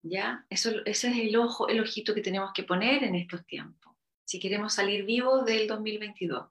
¿Ya? 0.04 0.46
Eso, 0.50 0.70
ese 0.86 1.10
es 1.10 1.18
el 1.18 1.36
ojo, 1.38 1.70
el 1.70 1.80
ojito 1.80 2.14
que 2.14 2.22
tenemos 2.22 2.52
que 2.54 2.64
poner 2.64 3.04
en 3.04 3.16
estos 3.16 3.46
tiempos. 3.46 3.96
Si 4.26 4.40
queremos 4.40 4.74
salir 4.74 5.06
vivos 5.06 5.46
del 5.46 5.68
2022. 5.68 6.50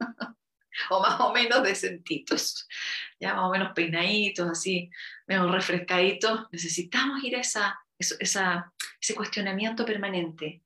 o 0.90 1.00
más 1.00 1.20
o 1.20 1.32
menos 1.32 1.62
decentitos, 1.62 2.68
ya 3.20 3.34
más 3.34 3.44
o 3.44 3.50
menos 3.50 3.72
peinaditos, 3.74 4.50
así, 4.50 4.90
menos 5.26 5.50
refrescaditos, 5.50 6.46
necesitamos 6.50 7.22
ir 7.22 7.36
a 7.36 7.40
esa, 7.40 7.78
esa, 7.98 8.72
ese 9.00 9.14
cuestionamiento 9.14 9.84
permanente. 9.84 10.62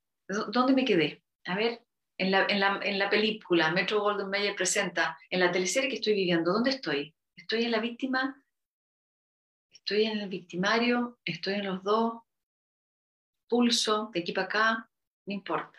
¿Dónde 0.48 0.72
me 0.72 0.84
quedé? 0.84 1.22
A 1.46 1.54
ver, 1.54 1.82
en 2.18 2.30
la, 2.30 2.46
en 2.48 2.60
la, 2.60 2.80
en 2.82 2.98
la 2.98 3.08
película 3.08 3.70
Metro 3.70 4.00
Golden 4.00 4.28
Mayer 4.28 4.54
presenta, 4.56 5.18
en 5.30 5.40
la 5.40 5.52
teleserie 5.52 5.88
que 5.88 5.96
estoy 5.96 6.14
viviendo, 6.14 6.52
¿dónde 6.52 6.70
estoy? 6.70 7.14
¿Estoy 7.36 7.64
en 7.64 7.70
la 7.70 7.80
víctima? 7.80 8.42
¿Estoy 9.88 10.04
en 10.04 10.18
el 10.18 10.28
victimario? 10.28 11.18
¿Estoy 11.24 11.54
en 11.54 11.64
los 11.64 11.82
dos? 11.82 12.20
¿Pulso 13.48 14.10
de 14.12 14.20
aquí 14.20 14.32
para 14.32 14.46
acá? 14.46 14.90
No 15.24 15.32
importa. 15.32 15.78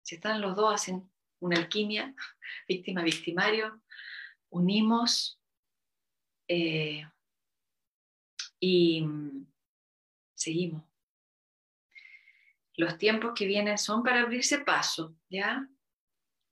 Si 0.00 0.14
están 0.14 0.40
los 0.40 0.56
dos, 0.56 0.72
hacen 0.72 1.12
una 1.40 1.58
alquimia, 1.58 2.14
víctima-victimario, 2.68 3.82
unimos 4.48 5.38
eh, 6.48 7.06
y 8.58 9.04
seguimos. 10.34 10.82
Los 12.76 12.96
tiempos 12.96 13.32
que 13.34 13.44
vienen 13.44 13.76
son 13.76 14.02
para 14.02 14.22
abrirse 14.22 14.60
paso, 14.60 15.14
¿ya? 15.28 15.68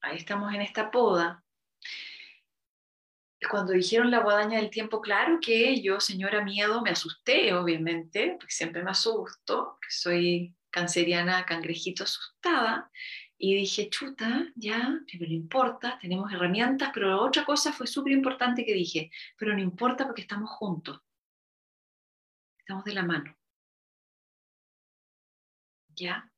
Ahí 0.01 0.17
estamos 0.17 0.53
en 0.53 0.61
esta 0.61 0.91
poda. 0.91 1.43
Cuando 3.47 3.71
dijeron 3.71 4.11
la 4.11 4.19
guadaña 4.19 4.59
del 4.59 4.69
tiempo, 4.69 4.99
claro 4.99 5.39
que 5.41 5.81
yo, 5.81 5.99
señora 6.01 6.43
miedo, 6.43 6.81
me 6.81 6.89
asusté, 6.89 7.53
obviamente, 7.53 8.35
porque 8.37 8.51
siempre 8.53 8.83
me 8.83 8.91
asusto, 8.91 9.77
soy 9.87 10.55
canceriana, 10.69 11.45
cangrejito 11.45 12.03
asustada, 12.03 12.91
y 13.37 13.55
dije, 13.55 13.89
chuta, 13.89 14.51
ya, 14.55 14.99
pero 15.09 15.25
no 15.25 15.33
importa, 15.33 15.97
tenemos 16.01 16.31
herramientas, 16.33 16.91
pero 16.93 17.21
otra 17.21 17.45
cosa 17.45 17.71
fue 17.71 17.87
súper 17.87 18.11
importante 18.11 18.65
que 18.65 18.73
dije, 18.73 19.09
pero 19.37 19.53
no 19.53 19.61
importa 19.61 20.05
porque 20.05 20.21
estamos 20.23 20.49
juntos, 20.49 21.01
estamos 22.59 22.83
de 22.83 22.93
la 22.93 23.03
mano. 23.03 23.35
¿Ya? 25.95 26.29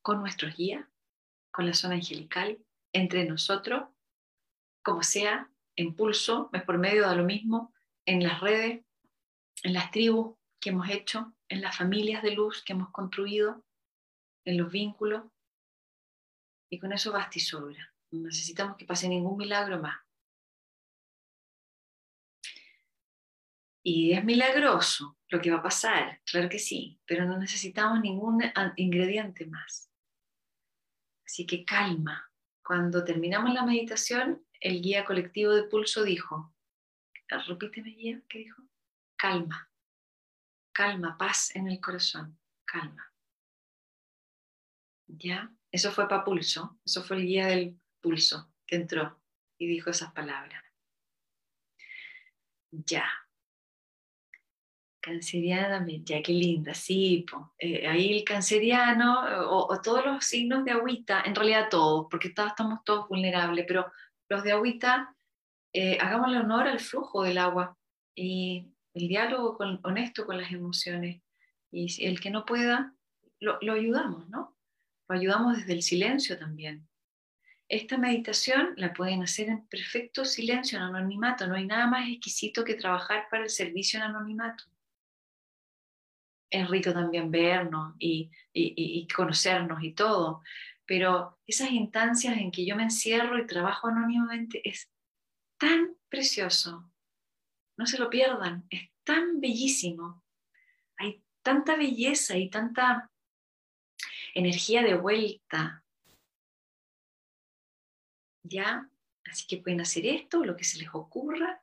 Con 0.00 0.20
nuestros 0.20 0.56
guías, 0.56 0.86
con 1.50 1.66
la 1.66 1.74
zona 1.74 1.96
angelical, 1.96 2.64
entre 2.92 3.24
nosotros, 3.24 3.88
como 4.82 5.02
sea, 5.02 5.50
en 5.76 5.94
pulso, 5.94 6.50
es 6.52 6.62
por 6.62 6.78
medio 6.78 7.08
de 7.08 7.16
lo 7.16 7.24
mismo, 7.24 7.72
en 8.06 8.22
las 8.22 8.40
redes, 8.40 8.84
en 9.62 9.72
las 9.72 9.90
tribus 9.90 10.36
que 10.60 10.70
hemos 10.70 10.88
hecho, 10.88 11.34
en 11.48 11.60
las 11.60 11.76
familias 11.76 12.22
de 12.22 12.32
luz 12.32 12.62
que 12.62 12.72
hemos 12.72 12.90
construido, 12.90 13.64
en 14.44 14.58
los 14.58 14.70
vínculos, 14.70 15.24
y 16.70 16.78
con 16.78 16.92
eso 16.92 17.12
basta 17.12 17.38
y 17.38 17.40
sobra. 17.40 17.94
No 18.10 18.28
necesitamos 18.28 18.76
que 18.76 18.84
pase 18.84 19.08
ningún 19.08 19.36
milagro 19.36 19.80
más. 19.80 19.98
Y 23.82 24.12
es 24.12 24.24
milagroso 24.24 25.18
lo 25.28 25.40
que 25.40 25.50
va 25.50 25.58
a 25.58 25.62
pasar, 25.62 26.20
claro 26.24 26.48
que 26.48 26.58
sí, 26.58 26.98
pero 27.04 27.26
no 27.26 27.38
necesitamos 27.38 28.00
ningún 28.00 28.42
ingrediente 28.76 29.46
más. 29.46 29.90
Así 31.26 31.46
que 31.46 31.64
calma. 31.64 32.30
Cuando 32.62 33.04
terminamos 33.04 33.52
la 33.52 33.64
meditación, 33.64 34.43
el 34.64 34.80
guía 34.80 35.04
colectivo 35.04 35.52
de 35.52 35.64
pulso 35.64 36.02
dijo, 36.04 36.54
repíteme 37.46 37.90
guía, 37.90 38.22
¿qué 38.28 38.38
dijo? 38.38 38.62
Calma, 39.14 39.70
calma, 40.72 41.18
paz 41.18 41.54
en 41.54 41.68
el 41.68 41.80
corazón, 41.80 42.38
calma. 42.64 43.12
¿Ya? 45.06 45.52
Eso 45.70 45.92
fue 45.92 46.08
para 46.08 46.24
pulso, 46.24 46.78
eso 46.84 47.04
fue 47.04 47.18
el 47.18 47.26
guía 47.26 47.46
del 47.46 47.78
pulso 48.00 48.50
que 48.66 48.76
entró 48.76 49.20
y 49.58 49.66
dijo 49.66 49.90
esas 49.90 50.12
palabras. 50.12 50.64
Ya. 52.70 53.06
Canceriana 54.98 55.84
ya 56.02 56.22
qué 56.22 56.32
linda, 56.32 56.72
sí, 56.72 57.26
eh, 57.58 57.86
ahí 57.86 58.16
el 58.16 58.24
canceriano 58.24 59.50
o, 59.50 59.78
todos 59.82 60.06
los 60.06 60.24
signos 60.24 60.64
de 60.64 60.70
agüita, 60.70 61.20
en 61.26 61.34
realidad 61.34 61.68
todos, 61.68 62.06
porque 62.10 62.28
estamos 62.28 62.82
todos 62.84 63.06
vulnerables, 63.08 63.66
pero 63.68 63.92
los 64.28 64.42
de 64.42 64.52
agüita, 64.52 65.14
eh, 65.72 65.98
hagámosle 66.00 66.38
honor 66.38 66.68
al 66.68 66.80
flujo 66.80 67.24
del 67.24 67.38
agua 67.38 67.76
y 68.14 68.72
el 68.94 69.08
diálogo 69.08 69.56
honesto 69.82 70.24
con 70.24 70.38
las 70.38 70.52
emociones. 70.52 71.20
Y 71.70 72.06
el 72.06 72.20
que 72.20 72.30
no 72.30 72.44
pueda, 72.44 72.94
lo, 73.40 73.58
lo 73.60 73.72
ayudamos, 73.72 74.28
¿no? 74.28 74.56
Lo 75.08 75.16
ayudamos 75.16 75.56
desde 75.56 75.72
el 75.72 75.82
silencio 75.82 76.38
también. 76.38 76.88
Esta 77.68 77.98
meditación 77.98 78.74
la 78.76 78.92
pueden 78.92 79.22
hacer 79.22 79.48
en 79.48 79.66
perfecto 79.66 80.24
silencio, 80.24 80.78
en 80.78 80.84
anonimato. 80.84 81.46
No 81.46 81.56
hay 81.56 81.66
nada 81.66 81.88
más 81.88 82.08
exquisito 82.08 82.64
que 82.64 82.74
trabajar 82.74 83.26
para 83.30 83.42
el 83.42 83.50
servicio 83.50 83.98
en 83.98 84.04
anonimato. 84.04 84.64
Es 86.50 86.68
rico 86.68 86.92
también 86.92 87.32
vernos 87.32 87.96
y, 87.98 88.30
y 88.52 89.08
conocernos 89.08 89.82
y 89.82 89.92
todo, 89.92 90.42
pero 90.86 91.38
esas 91.46 91.70
instancias 91.70 92.36
en 92.36 92.50
que 92.50 92.66
yo 92.66 92.76
me 92.76 92.84
encierro 92.84 93.38
y 93.38 93.46
trabajo 93.46 93.88
anónimamente 93.88 94.60
es 94.68 94.90
tan 95.58 95.96
precioso. 96.08 96.90
No 97.76 97.86
se 97.86 97.98
lo 97.98 98.10
pierdan, 98.10 98.66
es 98.70 98.90
tan 99.02 99.40
bellísimo. 99.40 100.22
Hay 100.96 101.22
tanta 101.42 101.76
belleza 101.76 102.36
y 102.36 102.50
tanta 102.50 103.10
energía 104.34 104.82
de 104.82 104.96
vuelta. 104.96 105.84
¿Ya? 108.42 108.88
Así 109.24 109.46
que 109.46 109.56
pueden 109.56 109.80
hacer 109.80 110.06
esto, 110.06 110.44
lo 110.44 110.56
que 110.56 110.64
se 110.64 110.78
les 110.78 110.88
ocurra. 110.92 111.62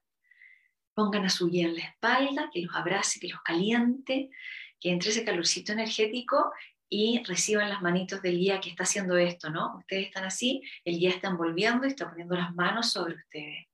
Pongan 0.93 1.25
a 1.25 1.29
su 1.29 1.47
guía 1.47 1.67
en 1.67 1.75
la 1.75 1.83
espalda, 1.83 2.49
que 2.51 2.61
los 2.61 2.75
abrace, 2.75 3.19
que 3.19 3.29
los 3.29 3.41
caliente, 3.41 4.31
que 4.79 4.89
entre 4.89 5.11
ese 5.11 5.23
calorcito 5.23 5.71
energético 5.71 6.51
y 6.91 7.23
reciban 7.23 7.69
las 7.69 7.81
manitos 7.81 8.21
del 8.21 8.37
guía 8.37 8.59
que 8.59 8.69
está 8.69 8.83
haciendo 8.83 9.17
esto, 9.17 9.49
¿no? 9.49 9.77
Ustedes 9.77 10.07
están 10.07 10.25
así, 10.25 10.61
el 10.85 10.99
guía 10.99 11.09
está 11.09 11.29
envolviendo 11.29 11.87
y 11.87 11.89
está 11.89 12.07
poniendo 12.07 12.35
las 12.35 12.53
manos 12.53 12.91
sobre 12.91 13.15
ustedes, 13.15 13.65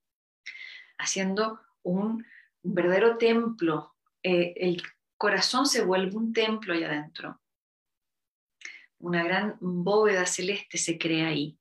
haciendo 0.98 1.60
un, 1.84 2.26
verdadero 2.64 3.18
templo. 3.18 3.96
Eh, 4.24 4.54
el 4.58 4.82
corazón 5.18 5.66
se 5.66 5.84
vuelve 5.84 6.16
un 6.16 6.32
templo 6.32 6.74
allá 6.74 6.88
adentro 6.88 7.42
una 9.00 9.24
gran 9.24 9.58
bóveda 9.60 10.26
celeste 10.26 10.78
se 10.78 10.98
crea 10.98 11.28
ahí. 11.28 11.58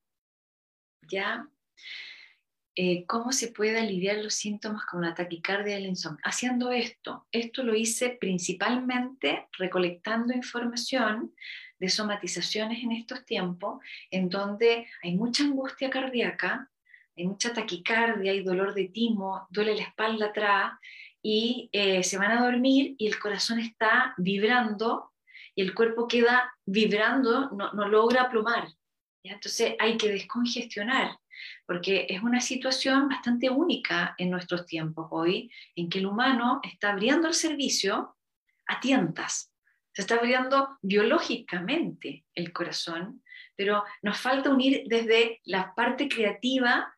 ¿Ya? 1.03 1.49
Eh, 2.79 3.07
¿Cómo 3.07 3.33
se 3.33 3.49
puede 3.49 3.79
aliviar 3.79 4.19
los 4.19 4.35
síntomas 4.35 4.85
con 4.85 5.01
una 5.01 5.15
taquicardia 5.15 5.77
del 5.77 5.87
insomnio? 5.87 6.21
Haciendo 6.23 6.71
esto. 6.71 7.27
Esto 7.33 7.63
lo 7.63 7.75
hice 7.75 8.11
principalmente 8.21 9.49
recolectando 9.59 10.35
información 10.35 11.35
de 11.79 11.89
somatizaciones 11.89 12.83
en 12.83 12.93
estos 12.93 13.25
tiempos, 13.25 13.83
en 14.11 14.29
donde 14.29 14.87
hay 15.03 15.17
mucha 15.17 15.45
angustia 15.45 15.91
cardíaca, 15.91 16.71
hay 17.17 17.27
mucha 17.27 17.53
taquicardia, 17.53 18.33
hay 18.33 18.43
dolor 18.43 18.75
de 18.75 18.89
timo, 18.89 19.47
duele 19.51 19.75
la 19.75 19.83
espalda 19.83 20.27
atrás, 20.27 20.73
y 21.29 21.69
eh, 21.73 22.05
se 22.05 22.19
van 22.19 22.31
a 22.31 22.45
dormir 22.45 22.95
y 22.99 23.09
el 23.09 23.19
corazón 23.19 23.59
está 23.59 24.15
vibrando 24.17 25.13
y 25.57 25.63
el 25.63 25.75
cuerpo 25.75 26.07
queda 26.07 26.55
vibrando, 26.65 27.51
no, 27.51 27.89
logra 27.89 28.31
plumar. 28.31 28.69
Entonces 29.25 29.75
hay 29.81 29.97
que 29.97 30.09
descongestionar, 30.09 31.19
porque 31.67 32.07
es 32.09 32.23
una 32.23 32.41
situación 32.41 33.09
bastante 33.09 33.51
única 33.51 34.15
en 34.19 34.31
nuestros 34.31 34.67
tiempos 34.67 35.09
hoy, 35.11 35.51
en 35.75 35.89
que 35.89 35.99
el 35.99 36.07
humano 36.07 36.61
está 36.63 36.93
abriendo 36.93 37.29
el 37.29 37.35
servicio 37.35 38.17
a 38.67 38.81
tientas. 38.81 39.53
Se 39.93 40.03
está 40.03 40.17
abriendo 40.17 40.77
biológicamente 40.83 42.25
el 42.35 42.53
corazón, 42.53 43.23
pero 43.57 43.85
nos 44.03 44.19
falta 44.19 44.51
unir 44.51 44.85
desde 44.87 45.41
la 45.45 45.75
parte 45.75 46.09
creativa 46.09 46.93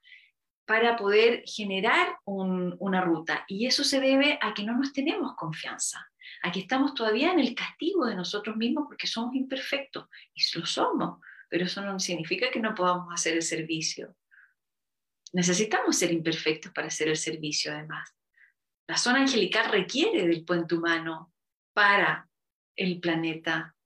para 0.68 0.96
poder 0.96 1.44
generar 1.46 2.18
una 2.26 3.00
ruta. 3.00 3.44
Y 3.48 3.66
eso 3.66 3.84
se 3.84 4.00
debe 4.00 4.38
a 4.42 4.52
que 4.52 4.64
no 4.64 4.76
nos 4.76 4.92
tenemos 4.92 5.34
confianza, 5.34 6.06
a 6.42 6.52
que 6.52 6.60
estamos 6.60 6.92
todavía 6.92 7.32
en 7.32 7.40
el 7.40 7.54
castigo 7.54 8.04
de 8.04 8.14
nosotros 8.14 8.54
mismos 8.54 8.84
porque 8.86 9.06
somos 9.06 9.34
imperfectos. 9.34 10.08
Y 10.34 10.42
lo 10.58 10.66
somos, 10.66 11.20
pero 11.48 11.64
eso 11.64 11.80
no 11.80 11.98
significa 11.98 12.50
que 12.50 12.60
no 12.60 12.74
podamos 12.74 13.08
hacer 13.14 13.34
el 13.34 13.42
servicio. 13.42 14.14
Necesitamos 15.32 15.96
ser 15.96 16.12
imperfectos 16.12 16.72
para 16.72 16.88
hacer 16.88 17.08
el 17.08 17.16
servicio, 17.16 17.72
además. 17.72 18.14
La 18.88 18.96
zona 18.96 19.20
angelical 19.20 19.70
requiere 19.70 20.26
del 20.26 20.44
puente 20.44 20.74
humano 20.74 21.32
para 21.74 22.28
el 22.74 23.00
planeta. 23.00 23.76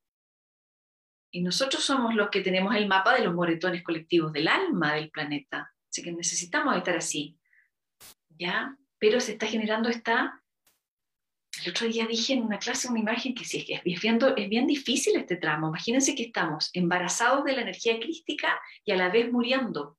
Y 1.32 1.42
nosotros 1.42 1.82
somos 1.82 2.14
los 2.14 2.28
que 2.30 2.42
tenemos 2.42 2.76
el 2.76 2.86
mapa 2.86 3.14
de 3.14 3.24
los 3.24 3.34
moretones 3.34 3.82
colectivos 3.82 4.32
del 4.32 4.48
alma 4.48 4.94
del 4.94 5.10
planeta. 5.10 5.74
Así 5.90 6.02
que 6.02 6.12
necesitamos 6.12 6.76
estar 6.76 6.96
así. 6.96 7.38
¿Ya? 8.38 8.76
Pero 8.98 9.18
se 9.18 9.32
está 9.32 9.46
generando 9.46 9.88
esta... 9.88 10.38
El 11.64 11.70
otro 11.70 11.86
día 11.86 12.06
dije 12.06 12.32
en 12.32 12.42
una 12.42 12.58
clase 12.58 12.88
una 12.88 13.00
imagen 13.00 13.34
que 13.34 13.44
sí, 13.44 13.66
es, 13.68 14.00
viendo, 14.00 14.36
es 14.36 14.48
bien 14.48 14.66
difícil 14.66 15.16
este 15.16 15.36
tramo. 15.36 15.68
Imagínense 15.68 16.14
que 16.14 16.24
estamos 16.24 16.70
embarazados 16.72 17.44
de 17.44 17.52
la 17.52 17.62
energía 17.62 17.98
crística 17.98 18.60
y 18.84 18.92
a 18.92 18.96
la 18.96 19.10
vez 19.10 19.30
muriendo. 19.30 19.98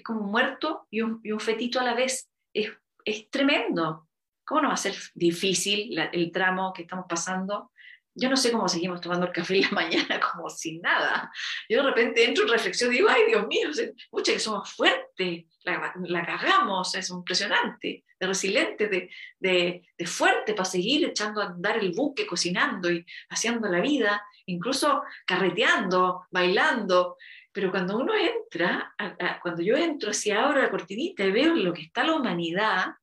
Es 0.00 0.04
como 0.04 0.22
un 0.22 0.30
muerto 0.30 0.86
y 0.90 1.02
un, 1.02 1.20
y 1.22 1.30
un 1.30 1.40
fetito 1.40 1.78
a 1.78 1.84
la 1.84 1.94
vez. 1.94 2.30
Es, 2.54 2.70
es 3.04 3.28
tremendo. 3.28 4.08
¿Cómo 4.46 4.62
no 4.62 4.68
va 4.68 4.74
a 4.74 4.78
ser 4.78 4.94
difícil 5.14 5.96
el 5.98 6.32
tramo 6.32 6.72
que 6.72 6.82
estamos 6.82 7.04
pasando? 7.06 7.70
Yo 8.14 8.30
no 8.30 8.36
sé 8.36 8.50
cómo 8.50 8.66
seguimos 8.66 9.02
tomando 9.02 9.26
el 9.26 9.32
café 9.32 9.56
en 9.56 9.62
la 9.64 9.70
mañana 9.72 10.18
como 10.18 10.48
sin 10.48 10.80
nada. 10.80 11.30
Yo 11.68 11.82
de 11.82 11.90
repente 11.90 12.24
entro 12.24 12.44
en 12.44 12.50
reflexión 12.50 12.90
y 12.90 12.96
digo, 12.96 13.10
ay 13.10 13.24
Dios 13.28 13.46
mío, 13.46 13.68
mucha 14.10 14.32
que 14.32 14.38
somos 14.38 14.72
fuertes, 14.72 15.44
la, 15.64 15.92
la 16.02 16.24
cagamos, 16.24 16.94
es 16.94 17.10
impresionante, 17.10 18.04
de 18.18 18.26
resiliente, 18.26 18.88
de, 18.88 19.10
de, 19.38 19.86
de, 19.98 20.06
fuerte 20.06 20.54
para 20.54 20.64
seguir 20.64 21.04
echando 21.04 21.42
a 21.42 21.46
andar 21.46 21.76
el 21.76 21.92
buque, 21.92 22.26
cocinando 22.26 22.90
y 22.90 23.04
haciendo 23.28 23.68
la 23.68 23.80
vida, 23.80 24.22
incluso 24.46 25.02
carreteando, 25.26 26.26
bailando. 26.30 27.18
Pero 27.52 27.70
cuando 27.70 27.98
uno 27.98 28.14
entra, 28.14 28.94
cuando 29.42 29.62
yo 29.62 29.76
entro 29.76 30.10
hacia 30.10 30.42
ahora 30.42 30.62
la 30.62 30.70
cortinita 30.70 31.24
y 31.24 31.32
veo 31.32 31.54
lo 31.54 31.72
que 31.72 31.82
está 31.82 32.04
la 32.04 32.14
humanidad, 32.14 32.94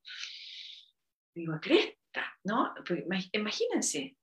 digo, 1.36 1.60
cresta, 1.62 2.38
¿no? 2.44 2.74
imagínense, 3.34 4.16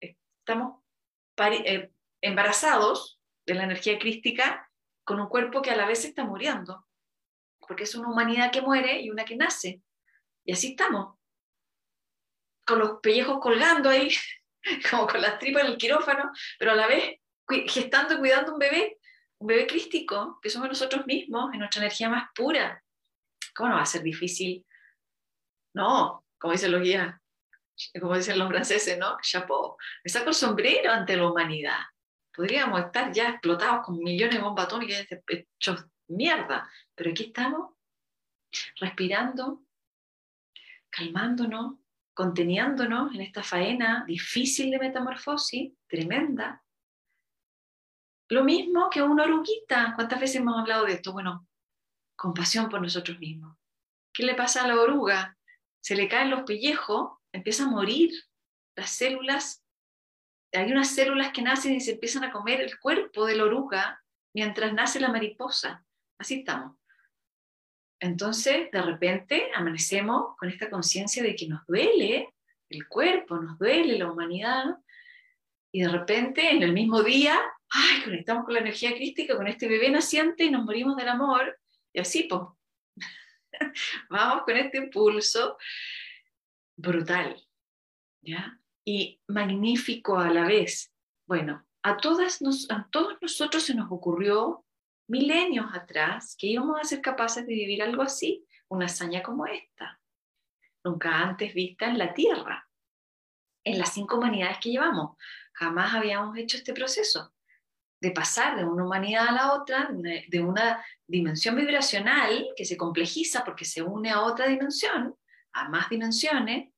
estamos 0.00 0.82
eh, 1.38 1.90
embarazados 2.20 3.20
de 3.46 3.54
la 3.54 3.64
energía 3.64 3.98
crística 3.98 4.70
con 5.04 5.20
un 5.20 5.28
cuerpo 5.28 5.62
que 5.62 5.70
a 5.70 5.76
la 5.76 5.86
vez 5.86 6.04
está 6.04 6.24
muriendo, 6.24 6.86
porque 7.58 7.84
es 7.84 7.94
una 7.94 8.08
humanidad 8.08 8.52
que 8.52 8.60
muere 8.60 9.00
y 9.00 9.10
una 9.10 9.24
que 9.24 9.36
nace. 9.36 9.82
Y 10.44 10.52
así 10.52 10.70
estamos, 10.70 11.18
con 12.66 12.78
los 12.78 13.00
pellejos 13.00 13.40
colgando 13.40 13.88
ahí, 13.88 14.14
como 14.90 15.06
con 15.06 15.22
las 15.22 15.38
tripas 15.38 15.64
en 15.64 15.70
el 15.70 15.78
quirófano, 15.78 16.30
pero 16.58 16.72
a 16.72 16.76
la 16.76 16.86
vez 16.86 17.18
gestando 17.66 18.14
y 18.14 18.18
cuidando 18.18 18.52
un 18.52 18.58
bebé, 18.58 18.98
un 19.42 19.48
bebé 19.48 19.66
crístico, 19.66 20.38
que 20.40 20.48
somos 20.48 20.68
nosotros 20.68 21.04
mismos, 21.04 21.52
en 21.52 21.58
nuestra 21.58 21.80
energía 21.80 22.08
más 22.08 22.28
pura. 22.32 22.82
¿Cómo 23.54 23.70
no 23.70 23.74
va 23.74 23.82
a 23.82 23.86
ser 23.86 24.02
difícil? 24.02 24.64
No, 25.74 26.24
como 26.38 26.52
dicen 26.52 26.70
los 26.70 26.82
guías, 26.82 27.20
como 28.00 28.16
dicen 28.16 28.38
los 28.38 28.48
franceses, 28.48 28.96
¿no? 28.98 29.16
Chapeau. 29.20 29.76
Me 30.04 30.10
saco 30.10 30.28
el 30.28 30.34
sombrero 30.34 30.92
ante 30.92 31.16
la 31.16 31.28
humanidad. 31.28 31.80
Podríamos 32.32 32.80
estar 32.80 33.12
ya 33.12 33.30
explotados 33.30 33.84
con 33.84 33.98
millones 33.98 34.36
de 34.36 34.42
bombas 34.42 34.66
atómicas 34.66 35.06
hechos 35.26 35.86
mierda, 36.06 36.70
pero 36.94 37.10
aquí 37.10 37.24
estamos 37.24 37.74
respirando, 38.80 39.64
calmándonos, 40.88 41.78
conteniéndonos 42.14 43.12
en 43.14 43.22
esta 43.22 43.42
faena 43.42 44.04
difícil 44.06 44.70
de 44.70 44.78
metamorfosis, 44.78 45.72
tremenda. 45.88 46.61
Lo 48.32 48.44
mismo 48.44 48.88
que 48.90 49.02
una 49.02 49.24
oruguita. 49.24 49.92
¿Cuántas 49.94 50.18
veces 50.18 50.36
hemos 50.36 50.58
hablado 50.58 50.86
de 50.86 50.94
esto? 50.94 51.12
Bueno, 51.12 51.46
compasión 52.16 52.68
por 52.68 52.80
nosotros 52.80 53.18
mismos. 53.18 53.56
¿Qué 54.12 54.24
le 54.24 54.34
pasa 54.34 54.64
a 54.64 54.68
la 54.68 54.80
oruga? 54.80 55.36
se 55.82 55.96
le 55.96 56.08
caen 56.08 56.30
los 56.30 56.44
pellejos, 56.44 57.18
empieza 57.32 57.64
a 57.64 57.68
morir 57.70 58.12
las 58.76 58.90
células. 58.90 59.64
Hay 60.52 60.70
unas 60.70 60.94
células 60.94 61.32
que 61.32 61.42
nacen 61.42 61.74
y 61.74 61.80
se 61.80 61.92
empiezan 61.92 62.24
a 62.24 62.30
comer 62.30 62.60
el 62.60 62.78
cuerpo 62.78 63.26
de 63.26 63.36
la 63.36 63.44
oruga 63.44 64.02
mientras 64.32 64.72
nace 64.72 65.00
la 65.00 65.08
mariposa. 65.08 65.84
Así 66.18 66.40
estamos. 66.40 66.76
Entonces, 68.00 68.70
de 68.70 68.82
repente, 68.82 69.50
amanecemos 69.54 70.36
con 70.36 70.48
esta 70.48 70.70
conciencia 70.70 71.22
de 71.22 71.34
que 71.34 71.48
nos 71.48 71.66
duele 71.66 72.32
el 72.68 72.86
cuerpo, 72.86 73.36
nos 73.36 73.58
duele 73.58 73.98
la 73.98 74.10
humanidad, 74.10 74.64
y 75.72 75.82
de 75.82 75.88
repente, 75.88 76.50
en 76.50 76.62
el 76.62 76.72
mismo 76.72 77.02
día, 77.02 77.40
ay, 77.70 78.02
conectamos 78.04 78.44
con 78.44 78.54
la 78.54 78.60
energía 78.60 78.94
crística, 78.94 79.36
con 79.36 79.48
este 79.48 79.66
bebé 79.66 79.90
naciente 79.90 80.44
y 80.44 80.50
nos 80.50 80.64
morimos 80.64 80.96
del 80.96 81.08
amor, 81.08 81.58
y 81.92 82.00
así, 82.00 82.24
pues, 82.24 82.42
Vamos 84.10 84.44
con 84.44 84.56
este 84.56 84.78
impulso 84.78 85.56
brutal, 86.76 87.36
¿ya? 88.22 88.58
Y 88.84 89.20
magnífico 89.28 90.18
a 90.18 90.30
la 90.30 90.46
vez. 90.46 90.92
Bueno, 91.26 91.64
a, 91.82 91.96
todas 91.96 92.40
a 92.70 92.88
todos 92.90 93.16
nosotros 93.20 93.62
se 93.62 93.74
nos 93.74 93.90
ocurrió 93.90 94.64
milenios 95.08 95.66
atrás 95.74 96.36
que 96.38 96.48
íbamos 96.48 96.80
a 96.80 96.84
ser 96.84 97.00
capaces 97.00 97.46
de 97.46 97.54
vivir 97.54 97.82
algo 97.82 98.02
así, 98.02 98.46
una 98.68 98.86
hazaña 98.86 99.22
como 99.22 99.46
esta, 99.46 100.00
nunca 100.84 101.20
antes 101.20 101.54
vista 101.54 101.86
en 101.86 101.98
la 101.98 102.14
Tierra, 102.14 102.68
en 103.64 103.78
las 103.78 103.92
cinco 103.92 104.16
humanidades 104.16 104.58
que 104.58 104.70
llevamos. 104.70 105.16
Jamás 105.62 105.94
habíamos 105.94 106.36
hecho 106.36 106.56
este 106.56 106.72
proceso 106.72 107.32
de 108.00 108.10
pasar 108.10 108.56
de 108.56 108.64
una 108.64 108.84
humanidad 108.84 109.28
a 109.28 109.32
la 109.32 109.52
otra, 109.52 109.88
de 109.92 110.40
una 110.40 110.84
dimensión 111.06 111.54
vibracional 111.54 112.48
que 112.56 112.64
se 112.64 112.76
complejiza 112.76 113.44
porque 113.44 113.64
se 113.64 113.80
une 113.80 114.10
a 114.10 114.22
otra 114.22 114.48
dimensión, 114.48 115.16
a 115.52 115.68
más 115.68 115.88
dimensiones, 115.88 116.72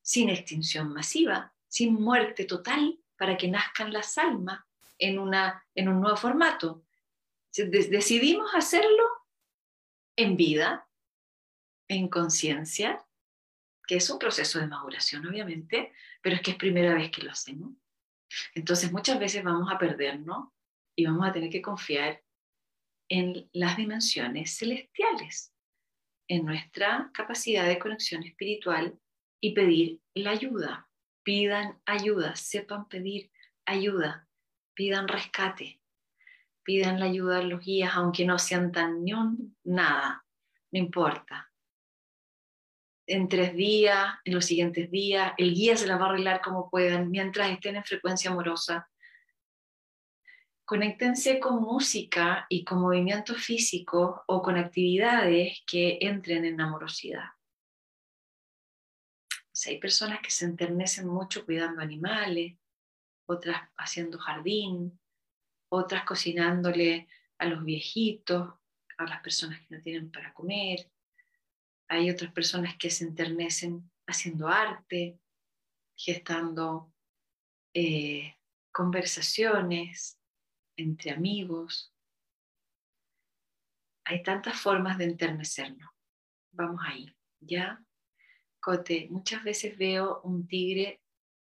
sin 0.00 0.30
extinción 0.30 0.90
masiva, 0.90 1.52
sin 1.66 1.92
muerte 2.00 2.46
total, 2.46 2.98
para 3.18 3.36
que 3.36 3.48
nazcan 3.48 3.92
las 3.92 4.16
almas 4.16 4.60
en, 4.96 5.18
una, 5.18 5.62
en 5.74 5.90
un 5.90 6.00
nuevo 6.00 6.16
formato. 6.16 6.86
Decidimos 7.52 8.54
hacerlo 8.54 9.04
en 10.16 10.34
vida, 10.34 10.88
en 11.88 12.08
conciencia, 12.08 13.04
que 13.86 13.96
es 13.96 14.08
un 14.08 14.18
proceso 14.18 14.58
de 14.60 14.66
maduración, 14.66 15.26
obviamente, 15.26 15.92
pero 16.22 16.36
es 16.36 16.40
que 16.40 16.52
es 16.52 16.56
primera 16.56 16.94
vez 16.94 17.10
que 17.10 17.22
lo 17.22 17.32
hacemos. 17.32 17.72
Entonces 18.54 18.92
muchas 18.92 19.18
veces 19.18 19.44
vamos 19.44 19.70
a 19.72 19.78
perdernos 19.78 20.48
y 20.96 21.06
vamos 21.06 21.28
a 21.28 21.32
tener 21.32 21.50
que 21.50 21.62
confiar 21.62 22.22
en 23.08 23.48
las 23.52 23.76
dimensiones 23.76 24.56
celestiales, 24.58 25.54
en 26.28 26.44
nuestra 26.44 27.10
capacidad 27.14 27.66
de 27.66 27.78
conexión 27.78 28.22
espiritual 28.22 28.98
y 29.40 29.54
pedir 29.54 30.00
la 30.14 30.30
ayuda. 30.30 30.90
Pidan 31.22 31.80
ayuda, 31.84 32.36
sepan 32.36 32.88
pedir 32.88 33.30
ayuda, 33.66 34.28
pidan 34.74 35.08
rescate, 35.08 35.80
pidan 36.62 37.00
la 37.00 37.06
ayuda 37.06 37.38
a 37.38 37.42
los 37.42 37.60
guías, 37.60 37.92
aunque 37.94 38.24
no 38.24 38.38
sean 38.38 38.72
tan 38.72 39.04
ni 39.04 39.12
un 39.12 39.56
nada, 39.64 40.24
no 40.70 40.78
importa 40.78 41.47
en 43.08 43.28
tres 43.28 43.54
días, 43.54 44.14
en 44.24 44.34
los 44.34 44.44
siguientes 44.44 44.90
días, 44.90 45.32
el 45.38 45.54
guía 45.54 45.76
se 45.76 45.86
la 45.86 45.96
va 45.96 46.06
a 46.06 46.08
arreglar 46.10 46.40
como 46.42 46.68
puedan, 46.70 47.10
mientras 47.10 47.50
estén 47.50 47.76
en 47.76 47.84
frecuencia 47.84 48.30
amorosa. 48.30 48.88
Conéctense 50.64 51.40
con 51.40 51.62
música 51.62 52.46
y 52.50 52.64
con 52.64 52.82
movimiento 52.82 53.34
físico 53.34 54.22
o 54.26 54.42
con 54.42 54.58
actividades 54.58 55.62
que 55.66 55.98
entren 56.02 56.44
en 56.44 56.60
amorosidad. 56.60 57.30
hay 59.66 59.80
personas 59.80 60.20
que 60.20 60.30
se 60.30 60.44
enternecen 60.44 61.08
mucho 61.08 61.44
cuidando 61.44 61.80
animales, 61.80 62.56
otras 63.26 63.60
haciendo 63.76 64.18
jardín, 64.18 65.00
otras 65.70 66.04
cocinándole 66.04 67.08
a 67.38 67.46
los 67.46 67.64
viejitos, 67.64 68.54
a 68.98 69.04
las 69.04 69.20
personas 69.22 69.60
que 69.60 69.76
no 69.76 69.82
tienen 69.82 70.12
para 70.12 70.32
comer, 70.34 70.90
hay 71.88 72.10
otras 72.10 72.32
personas 72.32 72.76
que 72.76 72.90
se 72.90 73.04
enternecen 73.04 73.90
haciendo 74.06 74.48
arte, 74.48 75.18
gestando 75.96 76.92
eh, 77.74 78.36
conversaciones 78.72 80.20
entre 80.76 81.10
amigos. 81.10 81.92
Hay 84.04 84.22
tantas 84.22 84.60
formas 84.60 84.98
de 84.98 85.04
enternecernos. 85.04 85.90
Vamos 86.52 86.80
ahí, 86.84 87.14
¿ya? 87.40 87.82
Cote, 88.60 89.08
muchas 89.10 89.44
veces 89.44 89.76
veo 89.76 90.20
un 90.22 90.46
tigre 90.46 91.00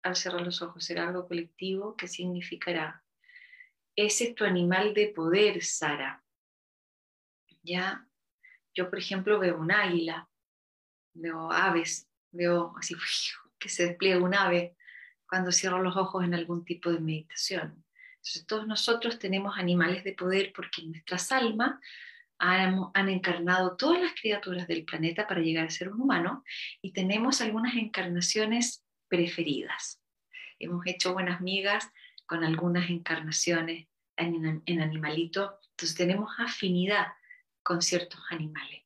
al 0.03 0.17
cerrar 0.17 0.43
los 0.43 0.63
ojos, 0.63 0.85
será 0.85 1.09
algo 1.09 1.27
colectivo 1.27 1.97
que 1.97 2.09
significará, 2.09 3.05
ese 3.97 4.25
es 4.25 4.35
tu 4.35 4.45
animal 4.45 4.93
de 4.93 5.09
poder, 5.09 5.63
Sara. 5.63 6.25
¿Ya? 7.63 8.09
Yo, 8.75 8.91
por 8.91 8.99
ejemplo, 8.99 9.39
veo 9.39 9.57
un 9.57 9.71
águila, 9.71 10.29
veo 11.15 11.51
aves, 11.51 12.09
veo 12.33 12.75
así 12.77 12.95
que 13.59 13.69
se 13.69 13.87
despliega 13.87 14.23
un 14.23 14.35
ave 14.35 14.77
cuando 15.29 15.53
cierro 15.53 15.83
los 15.83 15.97
ojos 15.97 16.25
en 16.25 16.35
algún 16.35 16.65
tipo 16.65 16.91
de 16.91 17.01
meditación. 17.01 17.85
Entonces, 18.17 18.47
todos 18.47 18.67
nosotros 18.67 19.19
tenemos 19.19 19.59
animales 19.59 20.03
de 20.05 20.13
poder 20.13 20.53
porque 20.55 20.83
nuestras 20.83 21.31
almas 21.33 21.79
han, 22.39 23.09
encarnado 23.09 23.77
todas 23.77 24.01
las 24.03 24.13
criaturas 24.21 24.67
del 24.67 24.85
planeta 24.85 25.27
para 25.27 25.41
llegar 25.41 25.67
a 25.67 25.71
ser 25.71 25.89
un 25.89 26.01
humano 26.01 26.45
y 26.83 26.93
tenemos 26.93 27.41
algunas 27.41 27.75
encarnaciones 27.75 28.85
preferidas. 29.09 30.01
Hemos 30.59 30.87
hecho 30.87 31.13
buenas 31.13 31.41
migas 31.41 31.91
con 32.27 32.45
algunas 32.45 32.91
encarnaciones 32.91 33.89
en, 34.17 34.63
en 34.67 34.81
animalito, 34.81 35.59
entonces 35.71 35.97
tenemos 35.97 36.31
afinidad 36.39 37.09
con 37.65 37.83
ciertos 37.83 38.21
animales. 38.31 38.85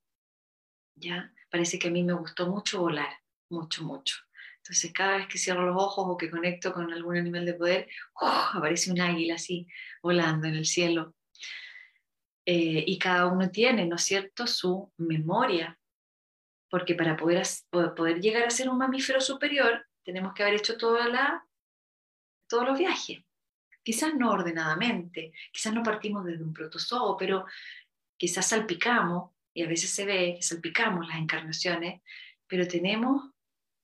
¿Ya? 0.95 1.31
Parece 1.51 1.79
que 1.79 1.89
a 1.89 1.91
mí 1.91 2.03
me 2.03 2.15
gustó 2.15 2.47
mucho 2.47 2.81
volar, 2.81 3.13
mucho, 3.51 3.85
mucho. 3.85 4.17
Entonces 4.57 4.93
cada 4.93 5.19
vez 5.19 5.29
que 5.29 5.39
cierro 5.39 5.67
los 5.67 5.77
ojos 5.77 6.07
o 6.09 6.17
que 6.17 6.31
conecto 6.31 6.73
con 6.73 6.91
algún 6.93 7.19
animal 7.19 7.45
de 7.45 7.55
poder, 7.55 7.89
¡oh! 8.15 8.51
aparece 8.55 8.91
un 8.91 9.01
águila 9.01 9.35
así 9.35 9.67
volando 10.03 10.49
en 10.49 10.55
el 10.55 10.65
cielo. 10.65 11.15
Eh, 12.47 12.85
y 12.87 12.99
cada 12.99 13.27
uno 13.27 13.51
tiene, 13.51 13.85
¿no 13.87 13.97
es 13.97 14.05
cierto?, 14.05 14.47
su 14.47 14.91
memoria, 14.97 15.79
porque 16.71 16.95
para 16.95 17.17
poder, 17.17 17.47
poder 17.71 18.21
llegar 18.21 18.45
a 18.45 18.51
ser 18.51 18.71
un 18.71 18.79
mamífero 18.79 19.21
superior 19.21 19.85
tenemos 20.09 20.33
que 20.33 20.43
haber 20.43 20.55
hecho 20.55 20.79
toda 20.79 21.07
la, 21.09 21.47
todos 22.49 22.67
los 22.67 22.79
viajes. 22.79 23.19
Quizás 23.83 24.15
no 24.15 24.31
ordenadamente, 24.31 25.35
quizás 25.53 25.75
no 25.75 25.83
partimos 25.83 26.25
desde 26.25 26.43
un 26.43 26.55
protozoo, 26.55 27.15
pero 27.19 27.45
quizás 28.19 28.49
salpicamos, 28.49 29.31
y 29.55 29.63
a 29.63 29.69
veces 29.69 29.91
se 29.91 30.05
ve 30.05 30.35
que 30.37 30.43
salpicamos 30.43 31.09
las 31.09 31.19
encarnaciones, 31.19 32.03
pero 32.47 32.69
tenemos 32.69 33.31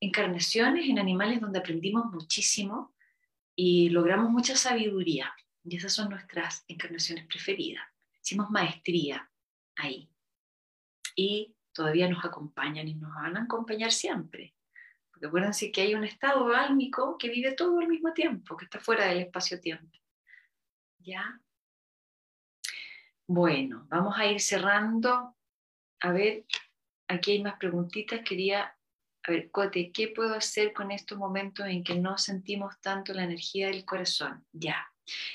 encarnaciones 0.01 0.89
en 0.89 0.99
animales 0.99 1.41
donde 1.41 1.59
aprendimos 1.59 2.07
muchísimo 2.13 2.95
y 3.57 3.89
logramos 3.89 4.31
mucha 4.31 4.57
sabiduría. 4.57 5.35
Y 5.65 5.77
esas 5.77 5.93
son 5.93 6.11
nuestras 6.11 6.65
encarnaciones 6.69 7.27
preferidas. 7.27 7.85
Hicimos 8.23 8.51
maestría 8.51 9.31
ahí. 9.77 10.11
Y 11.17 11.55
todavía 11.73 12.09
nos 12.09 12.25
acompañan 12.25 12.87
y 12.89 12.95
nos 12.95 13.15
van 13.15 13.37
a 13.37 13.43
acompañar 13.45 13.93
siempre. 13.93 14.55
Porque 15.11 15.27
acuérdense 15.27 15.73
que 15.73 15.83
hay 15.83 15.95
un 15.95 16.05
estado 16.05 16.55
álmico 16.55 17.17
que 17.19 17.29
vive 17.29 17.53
todo 17.53 17.79
al 17.79 17.89
mismo 17.89 18.13
tiempo, 18.13 18.57
que 18.57 18.67
está 18.67 18.79
fuera 18.79 19.07
del 19.07 19.21
espacio-tiempo. 19.21 19.99
¿Ya? 20.99 21.41
Bueno, 23.27 23.87
vamos 23.89 24.19
a 24.19 24.27
ir 24.27 24.41
cerrando. 24.41 25.35
A 26.01 26.13
ver, 26.13 26.45
aquí 27.09 27.33
hay 27.33 27.43
más 27.43 27.57
preguntitas. 27.57 28.21
Quería, 28.21 28.77
a 29.23 29.31
ver, 29.31 29.51
Cote, 29.51 29.91
¿qué 29.93 30.09
puedo 30.09 30.35
hacer 30.35 30.75
con 30.75 30.91
estos 30.91 31.17
momentos 31.17 31.67
en 31.67 31.83
que 31.83 31.95
no 31.95 32.19
sentimos 32.19 32.79
tanto 32.83 33.15
la 33.15 33.25
energía 33.25 33.69
del 33.69 33.87
corazón? 33.87 34.47
Ya, 34.53 34.87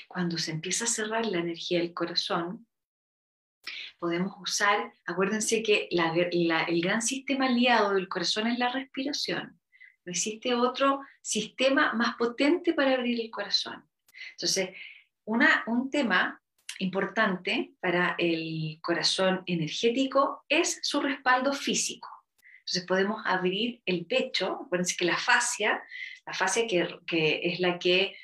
cuando 0.06 0.38
se 0.38 0.52
empieza 0.52 0.84
a 0.84 0.88
cerrar 0.88 1.26
la 1.26 1.38
energía 1.38 1.80
del 1.80 1.92
corazón, 1.92 2.68
podemos 3.98 4.34
usar, 4.40 4.92
acuérdense 5.04 5.60
que 5.62 5.88
el 5.90 6.80
gran 6.80 7.02
sistema 7.02 7.46
aliado 7.46 7.94
del 7.94 8.08
corazón 8.08 8.46
es 8.46 8.58
la 8.58 8.70
respiración. 8.70 9.60
No 10.04 10.12
existe 10.12 10.54
otro 10.54 11.00
sistema 11.20 11.92
más 11.94 12.14
potente 12.16 12.72
para 12.72 12.94
abrir 12.94 13.20
el 13.20 13.30
corazón. 13.30 13.84
Entonces, 14.32 14.70
una, 15.24 15.64
un 15.66 15.90
tema 15.90 16.40
importante 16.80 17.74
para 17.80 18.14
el 18.18 18.78
corazón 18.82 19.42
energético 19.46 20.44
es 20.48 20.80
su 20.82 21.00
respaldo 21.00 21.52
físico. 21.52 22.08
Entonces 22.60 22.86
podemos 22.86 23.22
abrir 23.24 23.82
el 23.84 24.06
pecho, 24.06 24.62
acuérdense 24.64 24.96
que 24.96 25.04
la 25.04 25.16
fascia, 25.16 25.82
la 26.26 26.32
fascia 26.32 26.66
que, 26.66 26.88
que 27.06 27.40
es 27.44 27.60
la 27.60 27.78
que 27.78 28.16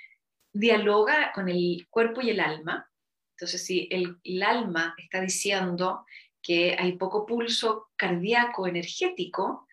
dialoga 0.53 1.33
con 1.33 1.49
el 1.49 1.87
cuerpo 1.91 2.21
y 2.21 2.31
el 2.31 2.41
alma. 2.41 2.91
Entonces 3.37 3.65
si 3.65 3.89
el, 3.91 4.17
el 4.25 4.43
alma 4.43 4.95
está 4.99 5.21
diciendo 5.21 6.07
que 6.43 6.77
hay 6.79 6.93
poco 6.93 7.27
pulso 7.27 7.91
cardíaco 7.97 8.67
energético, 8.67 9.67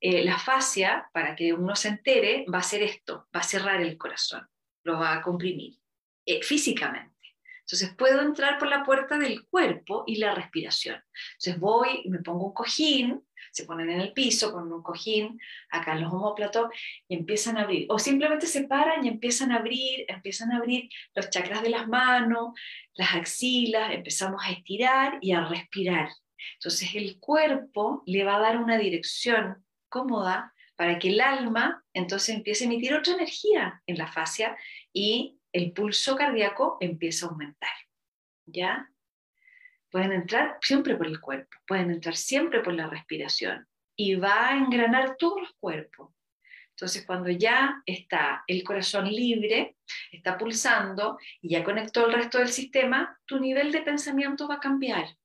eh, 0.00 0.24
la 0.24 0.38
fascia, 0.38 1.08
para 1.12 1.36
que 1.36 1.52
uno 1.52 1.76
se 1.76 1.88
entere, 1.88 2.44
va 2.52 2.58
a 2.58 2.60
hacer 2.60 2.82
esto, 2.82 3.28
va 3.34 3.40
a 3.40 3.44
cerrar 3.44 3.80
el 3.80 3.96
corazón, 3.96 4.46
lo 4.82 4.98
va 4.98 5.14
a 5.14 5.22
comprimir 5.22 5.78
eh, 6.26 6.42
físicamente. 6.42 7.13
Entonces 7.64 7.94
puedo 7.96 8.20
entrar 8.20 8.58
por 8.58 8.68
la 8.68 8.84
puerta 8.84 9.16
del 9.18 9.46
cuerpo 9.46 10.04
y 10.06 10.16
la 10.16 10.34
respiración. 10.34 11.02
Entonces 11.32 11.58
voy 11.58 12.02
me 12.06 12.18
pongo 12.18 12.46
un 12.46 12.54
cojín, 12.54 13.24
se 13.52 13.64
ponen 13.64 13.88
en 13.88 14.00
el 14.00 14.12
piso 14.12 14.52
con 14.52 14.70
un 14.70 14.82
cojín, 14.82 15.40
acá 15.70 15.92
en 15.92 16.02
los 16.02 16.12
homóplatos, 16.12 16.68
y 17.08 17.14
empiezan 17.16 17.56
a 17.56 17.62
abrir. 17.62 17.86
O 17.88 17.98
simplemente 17.98 18.46
se 18.46 18.64
paran 18.64 19.04
y 19.04 19.08
empiezan 19.08 19.52
a 19.52 19.56
abrir, 19.56 20.04
empiezan 20.08 20.52
a 20.52 20.58
abrir 20.58 20.88
los 21.14 21.30
chakras 21.30 21.62
de 21.62 21.70
las 21.70 21.88
manos, 21.88 22.52
las 22.94 23.14
axilas, 23.14 23.92
empezamos 23.92 24.42
a 24.44 24.50
estirar 24.50 25.18
y 25.20 25.32
a 25.32 25.44
respirar. 25.46 26.08
Entonces 26.54 26.94
el 26.94 27.18
cuerpo 27.18 28.02
le 28.06 28.24
va 28.24 28.36
a 28.36 28.40
dar 28.40 28.58
una 28.58 28.76
dirección 28.76 29.64
cómoda 29.88 30.52
para 30.76 30.98
que 30.98 31.08
el 31.08 31.20
alma 31.20 31.84
entonces 31.92 32.34
empiece 32.34 32.64
a 32.64 32.66
emitir 32.66 32.94
otra 32.94 33.14
energía 33.14 33.80
en 33.86 33.96
la 33.96 34.10
fascia 34.10 34.56
y 34.92 35.38
el 35.54 35.72
pulso 35.72 36.16
cardíaco 36.16 36.76
empieza 36.80 37.26
a 37.26 37.28
aumentar. 37.30 37.70
¿Ya? 38.44 38.90
Pueden 39.88 40.12
entrar 40.12 40.58
siempre 40.60 40.96
por 40.96 41.06
el 41.06 41.20
cuerpo, 41.20 41.56
pueden 41.66 41.90
entrar 41.92 42.16
siempre 42.16 42.60
por 42.60 42.74
la 42.74 42.88
respiración 42.88 43.66
y 43.96 44.16
va 44.16 44.48
a 44.48 44.56
engranar 44.58 45.16
todos 45.16 45.40
los 45.40 45.52
cuerpos. 45.60 46.12
Entonces, 46.70 47.06
cuando 47.06 47.30
ya 47.30 47.80
está 47.86 48.42
el 48.48 48.64
corazón 48.64 49.08
libre, 49.08 49.76
está 50.10 50.36
pulsando 50.36 51.18
y 51.40 51.50
ya 51.50 51.62
conectó 51.62 52.06
el 52.06 52.12
resto 52.12 52.38
del 52.38 52.48
sistema, 52.48 53.16
tu 53.24 53.38
nivel 53.38 53.70
de 53.70 53.82
pensamiento 53.82 54.48
va 54.48 54.56
a 54.56 54.60
cambiar 54.60 55.16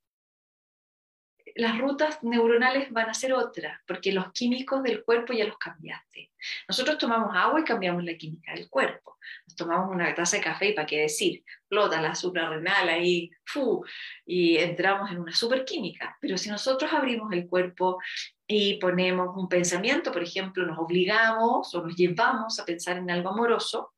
las 1.59 1.77
rutas 1.77 2.23
neuronales 2.23 2.89
van 2.91 3.09
a 3.09 3.13
ser 3.13 3.33
otras, 3.33 3.79
porque 3.85 4.13
los 4.13 4.31
químicos 4.31 4.81
del 4.81 5.03
cuerpo 5.03 5.33
ya 5.33 5.45
los 5.45 5.57
cambiaste. 5.57 6.31
Nosotros 6.67 6.97
tomamos 6.97 7.35
agua 7.35 7.59
y 7.59 7.63
cambiamos 7.65 8.03
la 8.03 8.15
química 8.15 8.53
del 8.53 8.69
cuerpo. 8.69 9.17
Nos 9.45 9.55
tomamos 9.55 9.93
una 9.93 10.13
taza 10.15 10.37
de 10.37 10.43
café 10.43 10.69
y 10.69 10.73
para 10.73 10.87
qué 10.87 11.01
decir, 11.01 11.43
flota 11.67 12.01
la 12.01 12.15
suprarrenal 12.15 12.87
ahí, 12.87 13.29
fu, 13.45 13.83
y 14.25 14.57
entramos 14.57 15.11
en 15.11 15.19
una 15.19 15.33
superquímica. 15.33 16.17
Pero 16.21 16.37
si 16.37 16.49
nosotros 16.49 16.93
abrimos 16.93 17.31
el 17.33 17.47
cuerpo 17.47 17.99
y 18.47 18.79
ponemos 18.79 19.35
un 19.35 19.49
pensamiento, 19.49 20.13
por 20.13 20.23
ejemplo, 20.23 20.65
nos 20.65 20.79
obligamos 20.79 21.75
o 21.75 21.81
nos 21.83 21.95
llevamos 21.95 22.57
a 22.59 22.65
pensar 22.65 22.97
en 22.97 23.11
algo 23.11 23.29
amoroso, 23.29 23.93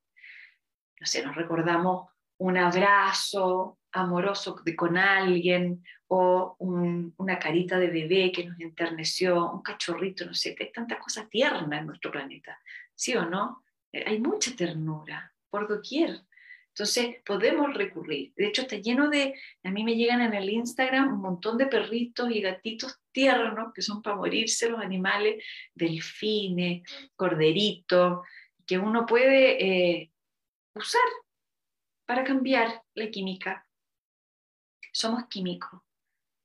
no 1.00 1.06
sé, 1.06 1.24
nos 1.24 1.36
recordamos 1.36 2.10
un 2.38 2.58
abrazo 2.58 3.78
amoroso 3.92 4.62
con 4.76 4.98
alguien 4.98 5.84
o 6.08 6.56
una 6.60 7.40
carita 7.40 7.78
de 7.80 7.88
bebé 7.88 8.32
que 8.32 8.46
nos 8.46 8.60
enterneció, 8.60 9.52
un 9.52 9.62
cachorrito, 9.62 10.26
no 10.26 10.34
sé, 10.34 10.56
hay 10.60 10.72
tantas 10.72 11.00
cosas 11.00 11.30
tiernas 11.30 11.80
en 11.80 11.88
nuestro 11.88 12.12
planeta, 12.12 12.60
¿sí 12.94 13.16
o 13.16 13.26
no? 13.26 13.64
Eh, 13.92 14.04
hay 14.06 14.20
mucha 14.20 14.56
ternura 14.56 15.34
por 15.50 15.68
doquier. 15.68 16.22
Entonces 16.74 17.18
podemos 17.26 17.74
recurrir. 17.74 18.34
De 18.36 18.48
hecho, 18.48 18.62
está 18.62 18.78
lleno 18.78 19.10
de, 19.10 19.36
a 19.64 19.72
mí 19.72 19.84
me 19.84 19.96
llegan 19.96 20.22
en 20.22 20.34
el 20.34 20.50
Instagram 20.50 21.14
un 21.14 21.22
montón 21.22 21.58
de 21.58 21.68
perritos 21.68 22.32
y 22.32 22.42
gatitos 22.42 22.98
tiernos 23.12 23.74
que 23.74 23.82
son 23.82 24.02
para 24.02 24.16
morirse 24.16 24.70
los 24.70 24.80
animales, 24.80 25.44
delfines, 25.74 26.84
corderitos, 27.16 28.26
que 28.66 28.78
uno 28.78 29.06
puede 29.06 29.66
eh, 29.66 30.12
usar 30.74 31.02
para 32.06 32.24
cambiar 32.24 32.82
la 32.94 33.10
química. 33.10 33.66
Somos 34.92 35.28
químicos, 35.28 35.82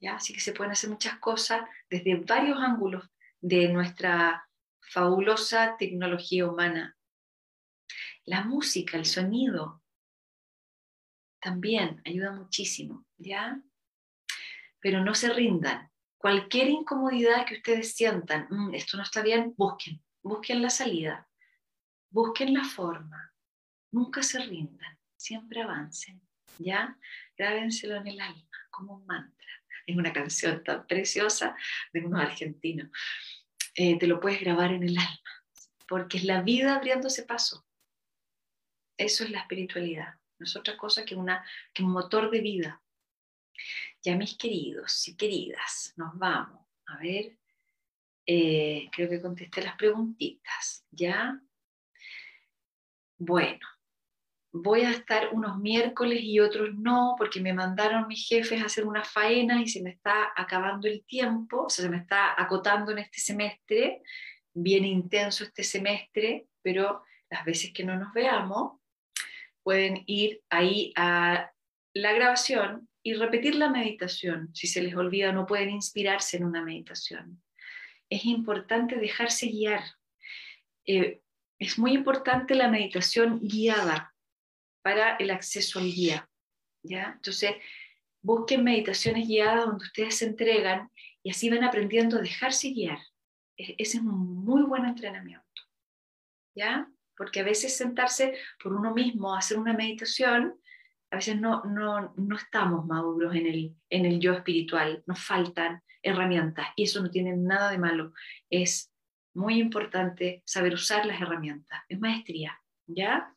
¿ya? 0.00 0.16
así 0.16 0.32
que 0.32 0.40
se 0.40 0.52
pueden 0.52 0.72
hacer 0.72 0.90
muchas 0.90 1.18
cosas 1.18 1.68
desde 1.90 2.16
varios 2.16 2.58
ángulos 2.58 3.08
de 3.40 3.68
nuestra 3.68 4.48
fabulosa 4.80 5.76
tecnología 5.76 6.46
humana. 6.46 6.96
La 8.24 8.44
música, 8.44 8.96
el 8.96 9.04
sonido, 9.04 9.82
también 11.40 12.02
ayuda 12.04 12.32
muchísimo, 12.32 13.06
¿ya? 13.16 13.60
Pero 14.80 15.04
no 15.04 15.14
se 15.14 15.32
rindan. 15.32 15.90
Cualquier 16.16 16.68
incomodidad 16.68 17.46
que 17.46 17.56
ustedes 17.56 17.94
sientan, 17.94 18.48
mm, 18.50 18.74
esto 18.74 18.96
no 18.96 19.02
está 19.02 19.22
bien, 19.22 19.54
busquen, 19.56 20.02
busquen 20.22 20.62
la 20.62 20.70
salida, 20.70 21.28
busquen 22.10 22.54
la 22.54 22.64
forma, 22.64 23.32
nunca 23.92 24.22
se 24.22 24.40
rindan 24.40 24.96
siempre 25.16 25.62
avancen, 25.62 26.20
¿ya? 26.58 26.96
Grábenselo 27.36 27.96
en 27.96 28.06
el 28.06 28.20
alma 28.20 28.48
como 28.70 28.94
un 28.94 29.06
mantra. 29.06 29.46
Es 29.86 29.96
una 29.96 30.12
canción 30.12 30.62
tan 30.64 30.86
preciosa 30.86 31.56
de 31.92 32.04
unos 32.04 32.20
argentinos. 32.20 32.90
Eh, 33.74 33.98
te 33.98 34.06
lo 34.06 34.20
puedes 34.20 34.40
grabar 34.40 34.72
en 34.72 34.82
el 34.82 34.98
alma, 34.98 35.20
porque 35.88 36.18
es 36.18 36.24
la 36.24 36.42
vida 36.42 36.76
abriéndose 36.76 37.22
paso. 37.24 37.66
Eso 38.96 39.24
es 39.24 39.30
la 39.30 39.40
espiritualidad. 39.40 40.14
No 40.38 40.44
es 40.44 40.56
otra 40.56 40.76
cosa 40.76 41.04
que, 41.04 41.14
un 41.14 41.28
motor 41.90 42.30
de 42.30 42.40
vida. 42.40 42.82
Ya 44.02 44.16
mis 44.16 44.36
queridos 44.36 45.08
y 45.08 45.16
queridas, 45.16 45.94
nos 45.96 46.16
vamos. 46.18 46.66
A 46.86 46.98
ver, 46.98 47.38
eh, 48.26 48.88
creo 48.92 49.08
que 49.08 49.20
contesté 49.20 49.62
las 49.62 49.76
preguntitas. 49.76 50.86
¿Ya? 50.90 51.40
Bueno, 53.18 53.66
voy 54.62 54.82
a 54.82 54.90
estar 54.90 55.30
unos 55.32 55.58
miércoles 55.58 56.20
y 56.22 56.40
otros 56.40 56.74
no, 56.74 57.14
porque 57.18 57.40
me 57.40 57.52
mandaron 57.52 58.06
mis 58.08 58.26
jefes 58.26 58.62
a 58.62 58.66
hacer 58.66 58.84
una 58.84 59.04
faena 59.04 59.60
y 59.60 59.68
se 59.68 59.82
me 59.82 59.90
está 59.90 60.32
acabando 60.36 60.88
el 60.88 61.04
tiempo, 61.04 61.68
se 61.68 61.88
me 61.88 61.98
está 61.98 62.40
acotando 62.40 62.92
en 62.92 62.98
este 62.98 63.20
semestre, 63.20 64.02
bien 64.54 64.84
intenso 64.84 65.44
este 65.44 65.62
semestre, 65.62 66.46
pero 66.62 67.02
las 67.30 67.44
veces 67.44 67.72
que 67.72 67.84
no 67.84 67.96
nos 67.96 68.12
veamos, 68.12 68.80
pueden 69.62 70.02
ir 70.06 70.42
ahí 70.48 70.92
a 70.96 71.50
la 71.92 72.12
grabación 72.12 72.88
y 73.02 73.14
repetir 73.14 73.56
la 73.56 73.68
meditación. 73.68 74.50
Si 74.54 74.66
se 74.66 74.82
les 74.82 74.94
olvida, 74.94 75.32
no 75.32 75.46
pueden 75.46 75.70
inspirarse 75.70 76.36
en 76.36 76.44
una 76.44 76.62
meditación. 76.62 77.42
Es 78.08 78.24
importante 78.24 78.96
dejarse 78.96 79.46
guiar. 79.46 79.82
Eh, 80.86 81.20
es 81.58 81.78
muy 81.78 81.92
importante 81.94 82.54
la 82.54 82.68
meditación 82.68 83.40
guiada 83.40 84.15
para 84.86 85.16
el 85.16 85.32
acceso 85.32 85.80
al 85.80 85.86
guía. 85.86 86.30
¿ya? 86.84 87.14
Entonces, 87.16 87.56
busquen 88.22 88.62
meditaciones 88.62 89.26
guiadas 89.26 89.66
donde 89.66 89.84
ustedes 89.84 90.18
se 90.18 90.26
entregan 90.26 90.92
y 91.24 91.30
así 91.30 91.50
van 91.50 91.64
aprendiendo 91.64 92.18
a 92.18 92.20
dejarse 92.20 92.70
guiar. 92.70 93.00
E-, 93.56 93.74
ese 93.78 93.96
es 93.96 94.04
un 94.04 94.44
muy 94.44 94.62
buen 94.62 94.84
entrenamiento. 94.84 95.44
¿ya? 96.54 96.88
Porque 97.16 97.40
a 97.40 97.42
veces 97.42 97.76
sentarse 97.76 98.38
por 98.62 98.74
uno 98.74 98.94
mismo 98.94 99.34
a 99.34 99.38
hacer 99.38 99.58
una 99.58 99.72
meditación, 99.72 100.54
a 101.10 101.16
veces 101.16 101.36
no, 101.36 101.64
no, 101.64 102.14
no 102.16 102.36
estamos 102.36 102.86
maduros 102.86 103.34
en 103.34 103.46
el, 103.48 103.74
en 103.90 104.06
el 104.06 104.20
yo 104.20 104.34
espiritual, 104.34 105.02
nos 105.08 105.18
faltan 105.18 105.82
herramientas 106.00 106.68
y 106.76 106.84
eso 106.84 107.02
no 107.02 107.10
tiene 107.10 107.36
nada 107.36 107.72
de 107.72 107.78
malo. 107.78 108.12
Es 108.48 108.92
muy 109.34 109.58
importante 109.58 110.44
saber 110.46 110.74
usar 110.74 111.06
las 111.06 111.20
herramientas, 111.20 111.82
es 111.88 111.98
maestría, 111.98 112.56
¿ya? 112.86 113.35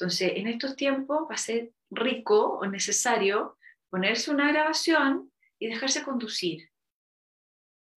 Entonces, 0.00 0.32
en 0.34 0.46
estos 0.46 0.76
tiempos 0.76 1.28
va 1.30 1.34
a 1.34 1.38
ser 1.38 1.72
rico 1.90 2.58
o 2.58 2.64
necesario 2.64 3.58
ponerse 3.90 4.30
una 4.30 4.50
grabación 4.50 5.30
y 5.58 5.66
dejarse 5.66 6.02
conducir 6.02 6.70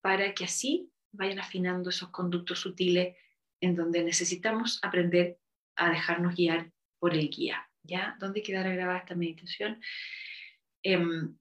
para 0.02 0.34
que 0.34 0.44
así 0.44 0.92
vayan 1.14 1.40
afinando 1.40 1.92
esos 1.92 2.10
conductos 2.10 2.60
sutiles 2.60 3.16
en 3.62 3.76
donde 3.78 4.04
necesitamos 4.04 4.80
aprender 4.84 5.40
a 5.78 5.92
dejarnos 5.92 6.36
guiar 6.36 6.74
por 7.00 7.14
el 7.14 7.30
guía. 7.30 7.70
¿Ya? 7.84 8.18
¿Dónde 8.20 8.44
quedará 8.44 8.74
grabada 8.74 9.00
esta 9.00 9.16
meditación? 9.16 9.82
Em, 10.84 11.38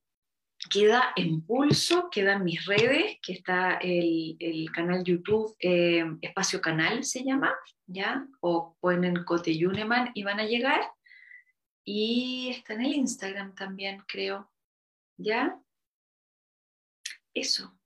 queda 0.70 1.12
en 1.16 1.42
pulso, 1.42 2.08
quedan 2.10 2.44
mis 2.44 2.64
redes, 2.66 3.18
que 3.22 3.32
está 3.32 3.78
el, 3.78 4.70
canal 4.72 5.04
YouTube, 5.04 5.54
em, 5.58 6.18
Espacio 6.22 6.60
Canal 6.60 7.04
se 7.04 7.24
llama, 7.24 7.54
¿ya? 7.86 8.26
O 8.40 8.76
ponen 8.80 9.24
Cote 9.24 9.56
Yuneman 9.56 10.12
y 10.14 10.22
van 10.22 10.40
a 10.40 10.44
llegar. 10.44 10.80
Y 11.84 12.50
está 12.50 12.74
en 12.74 12.82
el 12.82 12.94
Instagram 12.94 13.54
también, 13.54 14.02
creo. 14.06 14.50
¿Ya? 15.16 15.60
Eso. 17.34 17.76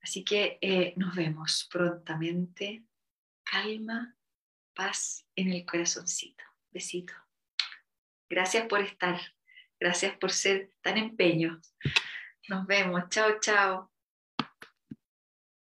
Así 0.00 0.24
que 0.24 0.58
eh, 0.60 0.94
nos 0.96 1.14
vemos 1.14 1.68
prontamente. 1.70 2.84
Calma, 3.44 4.16
paz 4.74 5.26
en 5.36 5.52
el 5.52 5.64
corazoncito. 5.64 6.42
Besito. 6.70 7.14
Gracias 8.28 8.66
por 8.66 8.80
estar. 8.80 9.35
Gracias 9.78 10.16
por 10.18 10.30
ser 10.32 10.70
tan 10.80 10.96
empeño. 10.96 11.60
Nos 12.48 12.66
vemos. 12.66 13.08
Chao, 13.10 13.38
chao. 13.40 13.90